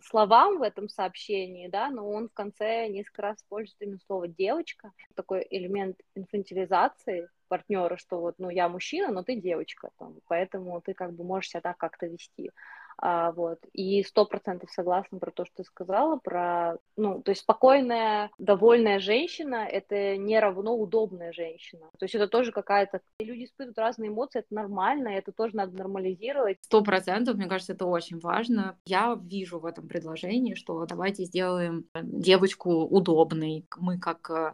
словам 0.05 0.59
в 0.59 0.61
этом 0.61 0.87
сообщении, 0.87 1.67
да, 1.67 1.89
но 1.89 2.09
он 2.09 2.29
в 2.29 2.33
конце 2.33 2.87
несколько 2.87 3.23
раз 3.23 3.37
использует 3.37 3.81
именно 3.81 3.99
слово 4.05 4.27
девочка, 4.27 4.93
такой 5.15 5.45
элемент 5.49 5.97
инфантилизации 6.15 7.29
партнера, 7.49 7.97
что 7.97 8.19
вот, 8.19 8.35
ну, 8.37 8.49
я 8.49 8.69
мужчина, 8.69 9.11
но 9.11 9.23
ты 9.23 9.35
девочка, 9.35 9.89
там, 9.97 10.15
поэтому 10.27 10.79
ты 10.81 10.93
как 10.93 11.13
бы 11.13 11.23
можешь 11.23 11.49
себя 11.49 11.61
так 11.61 11.77
как-то 11.77 12.05
вести. 12.07 12.51
А, 12.99 13.31
вот. 13.31 13.59
И 13.73 14.03
сто 14.03 14.25
процентов 14.25 14.71
согласна 14.71 15.19
про 15.19 15.31
то, 15.31 15.45
что 15.45 15.57
ты 15.57 15.63
сказала, 15.63 16.17
про, 16.17 16.77
ну, 16.95 17.21
то 17.21 17.31
есть 17.31 17.41
спокойная, 17.41 18.31
довольная 18.39 18.99
женщина— 18.99 19.67
это 19.71 20.17
не 20.17 20.39
равно 20.39 20.75
удобная 20.75 21.31
женщина. 21.31 21.85
То 21.99 22.05
есть 22.05 22.15
это 22.15 22.27
тоже 22.27 22.51
какая-то... 22.51 23.01
Люди 23.19 23.45
испытывают 23.45 23.77
разные 23.77 24.09
эмоции, 24.09 24.39
это 24.39 24.53
нормально, 24.53 25.09
это 25.09 25.31
тоже 25.31 25.55
надо 25.55 25.77
нормализировать. 25.77 26.57
Сто 26.61 26.81
процентов, 26.81 27.35
мне 27.35 27.47
кажется, 27.47 27.73
это 27.73 27.85
очень 27.85 28.19
важно. 28.19 28.77
Я 28.85 29.17
вижу 29.21 29.59
в 29.59 29.65
этом 29.65 29.87
предложении, 29.87 30.55
что 30.55 30.85
давайте 30.87 31.25
сделаем 31.25 31.85
девочку 31.93 32.71
удобной. 32.83 33.65
Мы 33.77 33.99
как 33.99 34.29
э, 34.31 34.53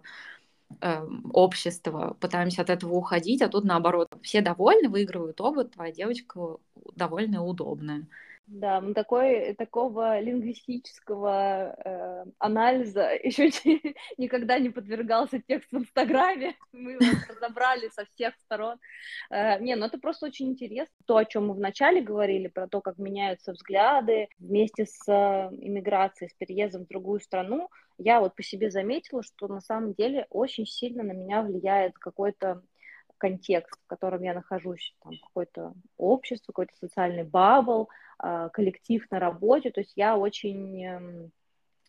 эм, 0.82 1.32
общество, 1.34 2.18
пытаемся 2.20 2.62
от 2.62 2.70
этого 2.70 2.94
уходить, 2.94 3.42
а 3.42 3.48
тут 3.48 3.64
наоборот, 3.64 4.10
все 4.22 4.42
довольны, 4.42 4.90
выигрывают 4.90 5.40
оба, 5.40 5.64
твоя 5.64 5.94
девочка 5.94 6.58
довольная, 6.96 7.40
удобная. 7.40 8.06
Да, 8.46 8.82
мы 8.82 8.94
такой, 8.94 9.54
такого 9.54 10.20
лингвистического 10.20 11.76
э, 11.78 12.26
анализа 12.40 13.14
еще 13.24 13.50
никогда 14.18 14.60
не 14.60 14.70
подвергался 14.70 15.42
текст 15.42 15.72
в 15.72 15.78
Инстаграме. 15.78 16.56
Мы 16.74 16.94
его 16.94 17.06
разобрали 17.30 17.88
со 17.90 18.06
всех 18.06 18.36
сторон. 18.44 18.80
Э, 19.30 19.60
не, 19.60 19.76
ну 19.76 19.86
это 19.86 19.98
просто 19.98 20.26
очень 20.26 20.50
интересно. 20.50 20.94
То, 21.06 21.18
о 21.18 21.26
чем 21.26 21.48
мы 21.48 21.54
вначале 21.54 22.02
говорили, 22.02 22.48
про 22.48 22.68
то, 22.68 22.82
как 22.82 22.98
меняются 22.98 23.54
взгляды 23.54 24.28
вместе 24.40 24.86
с 24.86 25.08
э, 25.08 25.50
иммиграцией, 25.62 26.30
с 26.30 26.34
переездом 26.34 26.84
в 26.84 26.90
другую 26.90 27.22
страну, 27.22 27.70
я 27.98 28.20
вот 28.20 28.36
по 28.36 28.44
себе 28.44 28.70
заметила, 28.70 29.24
что 29.24 29.48
на 29.48 29.62
самом 29.62 29.94
деле 29.94 30.28
очень 30.30 30.66
сильно 30.66 31.04
на 31.04 31.14
меня 31.14 31.44
влияет 31.44 31.98
какой-то 31.98 32.62
контекст, 33.24 33.80
в 33.86 33.88
котором 33.88 34.22
я 34.22 34.34
нахожусь, 34.34 34.94
там 35.02 35.14
какое-то 35.28 35.74
общество, 35.96 36.52
какой-то 36.52 36.74
социальный 36.76 37.24
бабл, 37.24 37.88
а, 38.20 38.50
коллектив 38.50 39.02
на 39.12 39.20
работе, 39.20 39.72
то 39.72 39.80
есть 39.80 39.94
я 39.96 40.18
очень 40.18 40.84
эм, 40.84 41.32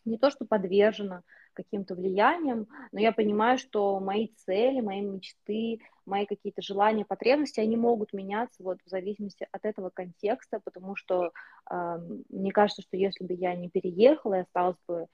не 0.05 0.17
то 0.17 0.31
что 0.31 0.45
подвержена 0.45 1.23
каким-то 1.51 1.93
влияниям, 1.93 2.67
но 2.93 3.01
я 3.01 3.11
понимаю, 3.11 3.57
что 3.57 3.99
мои 3.99 4.29
цели, 4.45 4.79
мои 4.79 5.01
мечты, 5.01 5.81
мои 6.05 6.25
какие-то 6.25 6.61
желания, 6.61 7.03
потребности, 7.03 7.59
они 7.59 7.75
могут 7.75 8.13
меняться 8.13 8.63
вот 8.63 8.77
в 8.85 8.89
зависимости 8.89 9.45
от 9.51 9.65
этого 9.65 9.89
контекста, 9.89 10.61
потому 10.63 10.95
что 10.95 11.33
э, 11.69 11.99
мне 12.29 12.51
кажется, 12.53 12.81
что 12.81 12.95
если 12.95 13.25
бы 13.25 13.33
я 13.33 13.53
не 13.55 13.69
переехала 13.69 14.35
и 14.35 14.41
осталась 14.43 14.77
бы 14.87 15.07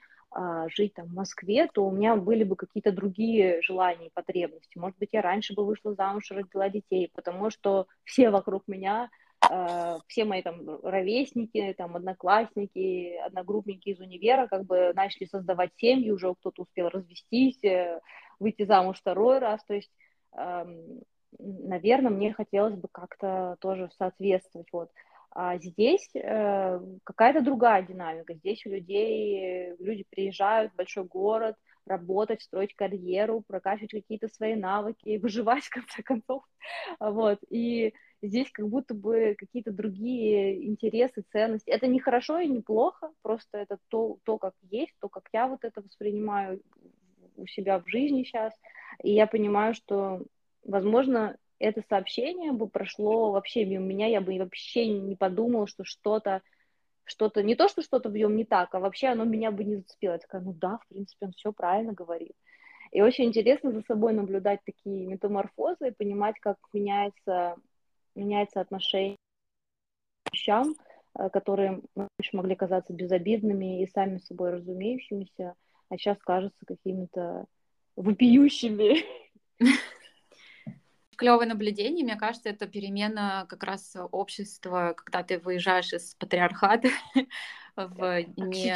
жить 0.69 0.93
там 0.93 1.07
в 1.07 1.13
Москве, 1.13 1.67
то 1.67 1.85
у 1.85 1.91
меня 1.91 2.15
были 2.15 2.43
бы 2.43 2.55
какие-то 2.55 2.91
другие 2.91 3.61
желания 3.61 4.07
и 4.07 4.13
потребности. 4.13 4.77
Может 4.77 4.97
быть, 4.97 5.09
я 5.11 5.21
раньше 5.21 5.53
бы 5.53 5.65
вышла 5.65 5.93
замуж 5.93 6.31
и 6.31 6.33
родила 6.33 6.69
детей, 6.69 7.11
потому 7.13 7.49
что 7.49 7.87
все 8.05 8.29
вокруг 8.29 8.67
меня, 8.67 9.09
а, 9.41 9.97
все 10.07 10.23
мои 10.23 10.41
там 10.41 10.79
ровесники, 10.83 11.73
там 11.77 11.95
одноклассники, 11.95 13.17
одногруппники 13.17 13.89
из 13.89 13.99
универа 13.99 14.47
как 14.47 14.65
бы 14.65 14.93
начали 14.95 15.25
создавать 15.25 15.71
семьи, 15.75 16.11
уже 16.11 16.33
кто-то 16.35 16.61
успел 16.61 16.89
развестись, 16.89 17.61
э, 17.63 17.99
выйти 18.39 18.63
замуж 18.65 18.97
второй 18.99 19.39
раз, 19.39 19.63
то 19.65 19.73
есть, 19.73 19.91
наверное, 21.37 22.11
мне 22.11 22.33
хотелось 22.33 22.75
бы 22.75 22.87
как-то 22.91 23.57
тоже 23.59 23.89
соответствовать, 23.97 24.67
вот. 24.71 24.89
А 25.33 25.57
здесь 25.57 26.09
э, 26.13 26.79
какая-то 27.03 27.41
другая 27.41 27.83
динамика. 27.83 28.33
Здесь 28.33 28.65
у 28.65 28.69
людей 28.69 29.73
люди 29.79 30.05
приезжают 30.09 30.73
в 30.73 30.75
большой 30.75 31.05
город, 31.05 31.55
работать, 31.85 32.41
строить 32.41 32.75
карьеру, 32.75 33.43
прокачивать 33.47 33.91
какие-то 33.91 34.27
свои 34.27 34.55
навыки, 34.55 35.17
выживать, 35.21 35.63
в 35.63 35.69
конце 35.69 36.03
концов. 36.03 36.43
Вот. 36.99 37.39
И 37.49 37.93
здесь 38.21 38.51
как 38.51 38.67
будто 38.67 38.93
бы 38.93 39.35
какие-то 39.37 39.71
другие 39.71 40.67
интересы, 40.67 41.23
ценности. 41.31 41.69
Это 41.69 41.87
не 41.87 41.99
хорошо 41.99 42.39
и 42.39 42.47
не 42.47 42.61
плохо, 42.61 43.11
просто 43.21 43.57
это 43.57 43.77
то, 43.89 44.17
то, 44.23 44.37
как 44.37 44.53
есть, 44.69 44.93
то, 44.99 45.09
как 45.09 45.23
я 45.33 45.47
вот 45.47 45.63
это 45.63 45.81
воспринимаю 45.81 46.61
у 47.35 47.47
себя 47.47 47.79
в 47.79 47.87
жизни 47.87 48.23
сейчас. 48.23 48.53
И 49.03 49.13
я 49.13 49.25
понимаю, 49.27 49.73
что, 49.73 50.23
возможно, 50.63 51.37
это 51.61 51.83
сообщение 51.87 52.51
бы 52.51 52.67
прошло 52.67 53.31
вообще 53.31 53.65
мимо 53.65 53.85
меня, 53.85 54.07
я 54.07 54.21
бы 54.21 54.37
вообще 54.37 54.87
не 54.87 55.15
подумала, 55.15 55.67
что 55.67 55.83
что-то, 55.83 56.41
что-то, 57.03 57.43
не 57.43 57.55
то, 57.55 57.67
что 57.67 57.81
что-то 57.81 58.09
в 58.09 58.13
нем 58.13 58.35
не 58.35 58.45
так, 58.45 58.73
а 58.73 58.79
вообще 58.79 59.07
оно 59.07 59.25
меня 59.25 59.51
бы 59.51 59.63
не 59.63 59.77
зацепило. 59.77 60.13
Я 60.13 60.17
такая, 60.17 60.41
ну 60.41 60.53
да, 60.53 60.79
в 60.79 60.87
принципе, 60.87 61.27
он 61.27 61.33
все 61.33 61.51
правильно 61.53 61.93
говорит. 61.93 62.33
И 62.91 63.01
очень 63.01 63.25
интересно 63.25 63.71
за 63.71 63.81
собой 63.81 64.13
наблюдать 64.13 64.59
такие 64.65 65.05
метаморфозы 65.07 65.89
и 65.89 65.93
понимать, 65.93 66.35
как 66.39 66.57
меняется, 66.73 67.55
меняется 68.15 68.59
отношение 68.59 69.17
к 70.25 70.33
вещам, 70.33 70.75
э, 71.17 71.29
которые 71.29 71.81
раньше 71.95 72.31
могли 72.33 72.55
казаться 72.55 72.91
безобидными 72.91 73.81
и 73.81 73.87
сами 73.87 74.17
собой 74.17 74.51
разумеющимися, 74.51 75.55
а 75.89 75.97
сейчас 75.97 76.17
кажутся 76.19 76.65
какими-то 76.65 77.45
вопиющими 77.95 79.05
клевое 81.21 81.47
наблюдение. 81.47 82.03
Мне 82.03 82.15
кажется, 82.15 82.49
это 82.49 82.65
перемена 82.65 83.45
как 83.47 83.63
раз 83.63 83.95
общества, 84.11 84.95
когда 84.97 85.21
ты 85.21 85.37
выезжаешь 85.37 85.93
из 85.93 86.15
патриархата 86.15 86.89
в 87.75 88.23
не... 88.37 88.75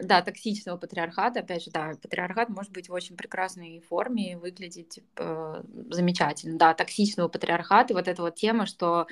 Да, 0.00 0.20
токсичного 0.20 0.76
патриархата. 0.76 1.40
Опять 1.40 1.64
же, 1.64 1.70
да, 1.70 1.92
патриархат 2.02 2.48
может 2.48 2.72
быть 2.72 2.88
в 2.88 2.92
очень 2.92 3.16
прекрасной 3.16 3.80
форме 3.88 4.32
и 4.32 4.34
выглядеть 4.34 4.98
э, 5.16 5.62
замечательно. 5.90 6.58
Да, 6.58 6.74
токсичного 6.74 7.28
патриархата, 7.28 7.94
вот 7.94 8.08
эта 8.08 8.20
вот 8.20 8.34
тема, 8.34 8.66
что 8.66 9.06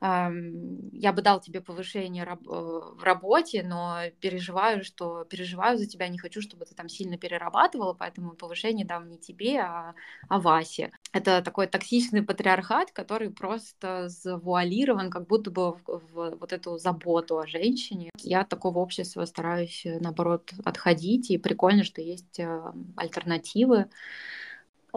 я 0.00 1.12
бы 1.12 1.22
дал 1.22 1.40
тебе 1.40 1.60
повышение 1.60 2.24
э, 2.24 2.36
в 2.38 3.02
работе, 3.02 3.62
но 3.62 4.00
переживаю, 4.20 4.84
что 4.84 5.24
переживаю 5.24 5.78
за 5.78 5.86
тебя, 5.86 6.08
не 6.08 6.18
хочу, 6.18 6.42
чтобы 6.42 6.66
ты 6.66 6.74
там 6.74 6.88
сильно 6.88 7.16
перерабатывала, 7.16 7.94
поэтому 7.94 8.32
повышение 8.32 8.86
дам 8.86 9.08
не 9.08 9.18
тебе, 9.18 9.60
а, 9.60 9.94
а 10.28 10.38
Васе. 10.38 10.92
Это 11.12 11.40
такой 11.40 11.66
токсичный 11.66 12.22
патриархат, 12.22 12.92
который 12.92 13.30
просто 13.30 14.08
завуалирован 14.08 15.10
как 15.10 15.26
будто 15.26 15.50
бы 15.50 15.72
в, 15.72 15.82
в 15.86 16.36
вот 16.40 16.52
эту 16.52 16.76
заботу 16.76 17.38
о 17.38 17.46
женщине. 17.46 18.10
Я 18.18 18.42
от 18.42 18.50
такого 18.50 18.80
общества 18.80 19.24
стараюсь, 19.24 19.86
наоборот, 20.00 20.52
отходить, 20.64 21.30
и 21.30 21.38
прикольно, 21.38 21.84
что 21.84 22.02
есть 22.02 22.38
э, 22.38 22.72
альтернативы. 22.96 23.88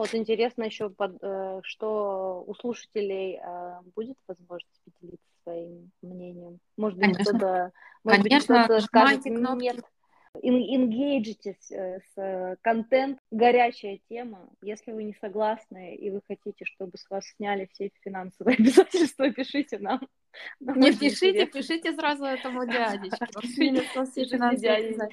Вот 0.00 0.14
интересно 0.14 0.62
еще, 0.62 0.88
под, 0.88 1.18
э, 1.20 1.60
что 1.62 2.42
у 2.46 2.54
слушателей 2.54 3.38
э, 3.38 3.80
будет 3.94 4.16
возможность 4.26 4.80
поделиться 4.82 5.26
своим 5.42 5.90
мнением. 6.00 6.58
Может 6.78 6.98
быть, 6.98 7.18
кто-то, 7.18 7.70
может 8.02 8.22
Конечно, 8.22 8.54
быть, 8.54 8.64
кто-то 8.64 8.80
скажет, 8.80 9.26
нет, 9.26 9.84
Ингейджитесь 10.32 11.70
э, 11.70 12.00
с 12.14 12.56
контент, 12.62 13.18
горячая 13.30 14.00
тема. 14.08 14.48
Если 14.62 14.92
вы 14.92 15.04
не 15.04 15.12
согласны 15.20 15.96
и 15.96 16.08
вы 16.10 16.22
хотите, 16.26 16.64
чтобы 16.64 16.96
с 16.96 17.04
вас 17.10 17.26
сняли 17.36 17.68
все 17.70 17.90
финансовые 18.00 18.56
обязательства, 18.58 19.30
пишите 19.30 19.80
нам. 19.80 20.00
нам 20.60 20.80
не 20.80 20.92
пишите, 20.92 21.42
интересно. 21.42 21.60
пишите 21.60 21.92
сразу 21.92 22.24
этому 22.24 22.64
дядечке. 22.64 23.26
Пишите 23.42 24.38
дядечке 24.56 25.08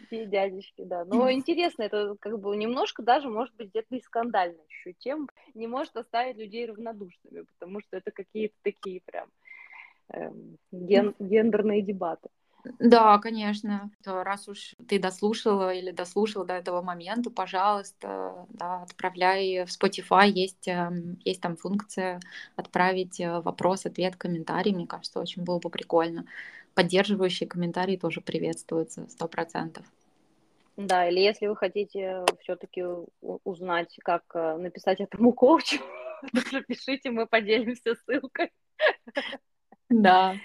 такие 0.00 0.26
дядечки, 0.26 0.82
да. 0.84 1.04
Но 1.04 1.30
интересно, 1.30 1.82
это 1.82 2.16
как 2.20 2.38
бы 2.38 2.56
немножко 2.56 3.02
даже, 3.02 3.28
может 3.28 3.54
быть, 3.56 3.70
где-то 3.70 3.94
и 3.96 4.00
скандально 4.00 4.58
еще 4.68 4.94
тем 4.98 5.28
не 5.54 5.66
может 5.66 5.96
оставить 5.96 6.36
людей 6.36 6.66
равнодушными, 6.66 7.42
потому 7.42 7.80
что 7.80 7.96
это 7.96 8.10
какие-то 8.10 8.54
такие 8.62 9.00
прям 9.04 9.28
эм, 10.12 10.56
ген, 10.72 11.14
гендерные 11.18 11.82
дебаты. 11.82 12.28
Да, 12.78 13.18
конечно. 13.18 13.90
Раз 14.04 14.48
уж 14.48 14.74
ты 14.88 14.98
дослушала 14.98 15.72
или 15.72 15.90
дослушал 15.92 16.44
до 16.44 16.54
этого 16.54 16.82
момента, 16.82 17.30
пожалуйста, 17.30 18.46
да, 18.50 18.82
отправляй 18.82 19.64
в 19.64 19.68
Spotify. 19.68 20.28
Есть, 20.28 20.68
эм, 20.68 21.18
есть 21.24 21.40
там 21.40 21.56
функция 21.56 22.20
отправить 22.56 23.20
э, 23.20 23.40
вопрос, 23.40 23.86
ответ, 23.86 24.16
комментарий. 24.16 24.74
Мне 24.74 24.86
кажется, 24.86 25.20
очень 25.20 25.42
было 25.42 25.58
бы 25.58 25.70
прикольно. 25.70 26.26
Поддерживающие 26.74 27.48
комментарии 27.48 27.96
тоже 27.96 28.20
приветствуются, 28.20 29.08
сто 29.08 29.28
процентов. 29.28 29.84
Да, 30.76 31.08
или 31.08 31.20
если 31.20 31.46
вы 31.46 31.56
хотите 31.56 32.24
все-таки 32.40 32.84
узнать, 33.20 33.94
как 34.02 34.22
э, 34.34 34.56
написать 34.56 35.00
этому 35.00 35.32
коучу, 35.34 35.78
тоже 36.32 36.64
пишите, 36.64 37.10
мы 37.10 37.26
поделимся 37.26 37.94
ссылкой. 37.94 38.50
Да. 39.88 40.36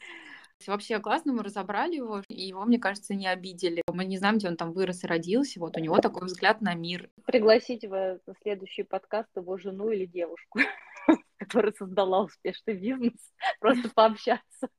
Вообще 0.67 0.99
классно, 0.99 1.33
мы 1.33 1.43
разобрали 1.43 1.95
его, 1.95 2.23
и 2.27 2.47
его, 2.47 2.65
мне 2.65 2.79
кажется, 2.79 3.13
не 3.13 3.27
обидели. 3.27 3.83
Мы 3.91 4.05
не 4.05 4.17
знаем, 4.17 4.37
где 4.37 4.47
он 4.47 4.57
там 4.57 4.71
вырос 4.73 5.03
и 5.03 5.07
родился, 5.07 5.59
вот 5.59 5.77
у 5.77 5.79
него 5.79 5.99
такой 5.99 6.25
взгляд 6.25 6.61
на 6.61 6.73
мир. 6.73 7.09
Пригласите 7.25 7.87
в 7.89 8.19
следующий 8.41 8.83
подкаст 8.83 9.29
его 9.35 9.57
жену 9.57 9.89
или 9.91 10.05
девушку, 10.05 10.59
которая 11.37 11.73
создала 11.73 12.23
успешный 12.23 12.73
бизнес, 12.73 13.33
просто 13.59 13.89
пообщаться. 13.89 14.69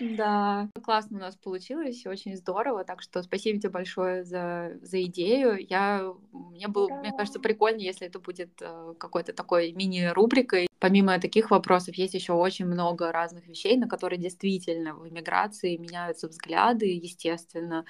Да, 0.00 0.68
классно 0.82 1.18
у 1.18 1.20
нас 1.20 1.36
получилось, 1.36 2.06
очень 2.06 2.36
здорово, 2.36 2.84
так 2.84 3.02
что 3.02 3.22
спасибо 3.22 3.60
тебе 3.60 3.70
большое 3.70 4.24
за, 4.24 4.72
за 4.82 5.02
идею. 5.04 5.56
Я, 5.68 6.12
мне, 6.32 6.68
было, 6.68 6.88
да. 6.88 7.00
мне 7.00 7.12
кажется, 7.12 7.38
прикольно, 7.40 7.80
если 7.80 8.06
это 8.06 8.18
будет 8.18 8.50
э, 8.60 8.94
какой-то 8.98 9.32
такой 9.32 9.72
мини-рубрикой. 9.72 10.66
Помимо 10.78 11.20
таких 11.20 11.50
вопросов, 11.50 11.94
есть 11.94 12.14
еще 12.14 12.32
очень 12.32 12.66
много 12.66 13.12
разных 13.12 13.46
вещей, 13.46 13.76
на 13.76 13.88
которые 13.88 14.18
действительно 14.18 14.94
в 14.94 15.08
иммиграции 15.08 15.76
меняются 15.76 16.26
взгляды, 16.26 16.86
естественно. 16.86 17.84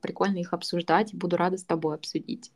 Прикольно 0.00 0.38
их 0.38 0.54
обсуждать, 0.54 1.12
буду 1.14 1.36
рада 1.36 1.58
с 1.58 1.64
тобой 1.64 1.96
обсудить. 1.96 2.50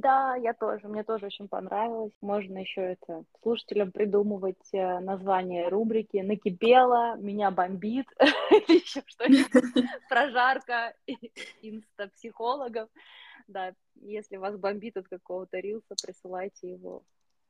Да, 0.00 0.36
я 0.36 0.54
тоже. 0.54 0.88
Мне 0.88 1.04
тоже 1.04 1.26
очень 1.26 1.48
понравилось. 1.48 2.12
Можно 2.22 2.58
еще 2.58 2.80
это 2.80 3.24
слушателям 3.42 3.92
придумывать 3.92 4.72
э, 4.72 5.00
название 5.00 5.68
рубрики 5.68 6.16
«Накипело», 6.16 7.16
«Меня 7.18 7.50
бомбит» 7.50 8.06
или 8.50 8.78
еще 8.80 9.02
что-нибудь. 9.04 9.84
Прожарка 10.08 10.94
инстапсихологов. 11.60 12.88
Да, 13.48 13.74
если 13.96 14.38
вас 14.38 14.56
бомбит 14.56 14.96
от 14.96 15.08
какого-то 15.08 15.58
рилса, 15.58 15.94
присылайте 16.02 16.70
его 16.70 17.02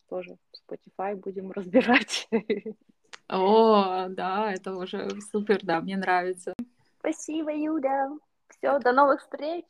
тоже 0.08 0.36
в 0.50 0.72
Spotify, 0.72 1.14
будем 1.14 1.52
разбирать. 1.52 2.28
О, 3.28 4.08
да, 4.08 4.52
это 4.52 4.74
уже 4.74 5.08
супер, 5.30 5.60
да, 5.62 5.80
мне 5.80 5.96
нравится. 5.96 6.54
Спасибо, 6.98 7.52
Юля. 7.54 8.10
Все, 8.48 8.80
до 8.80 8.92
новых 8.92 9.20
встреч. 9.20 9.64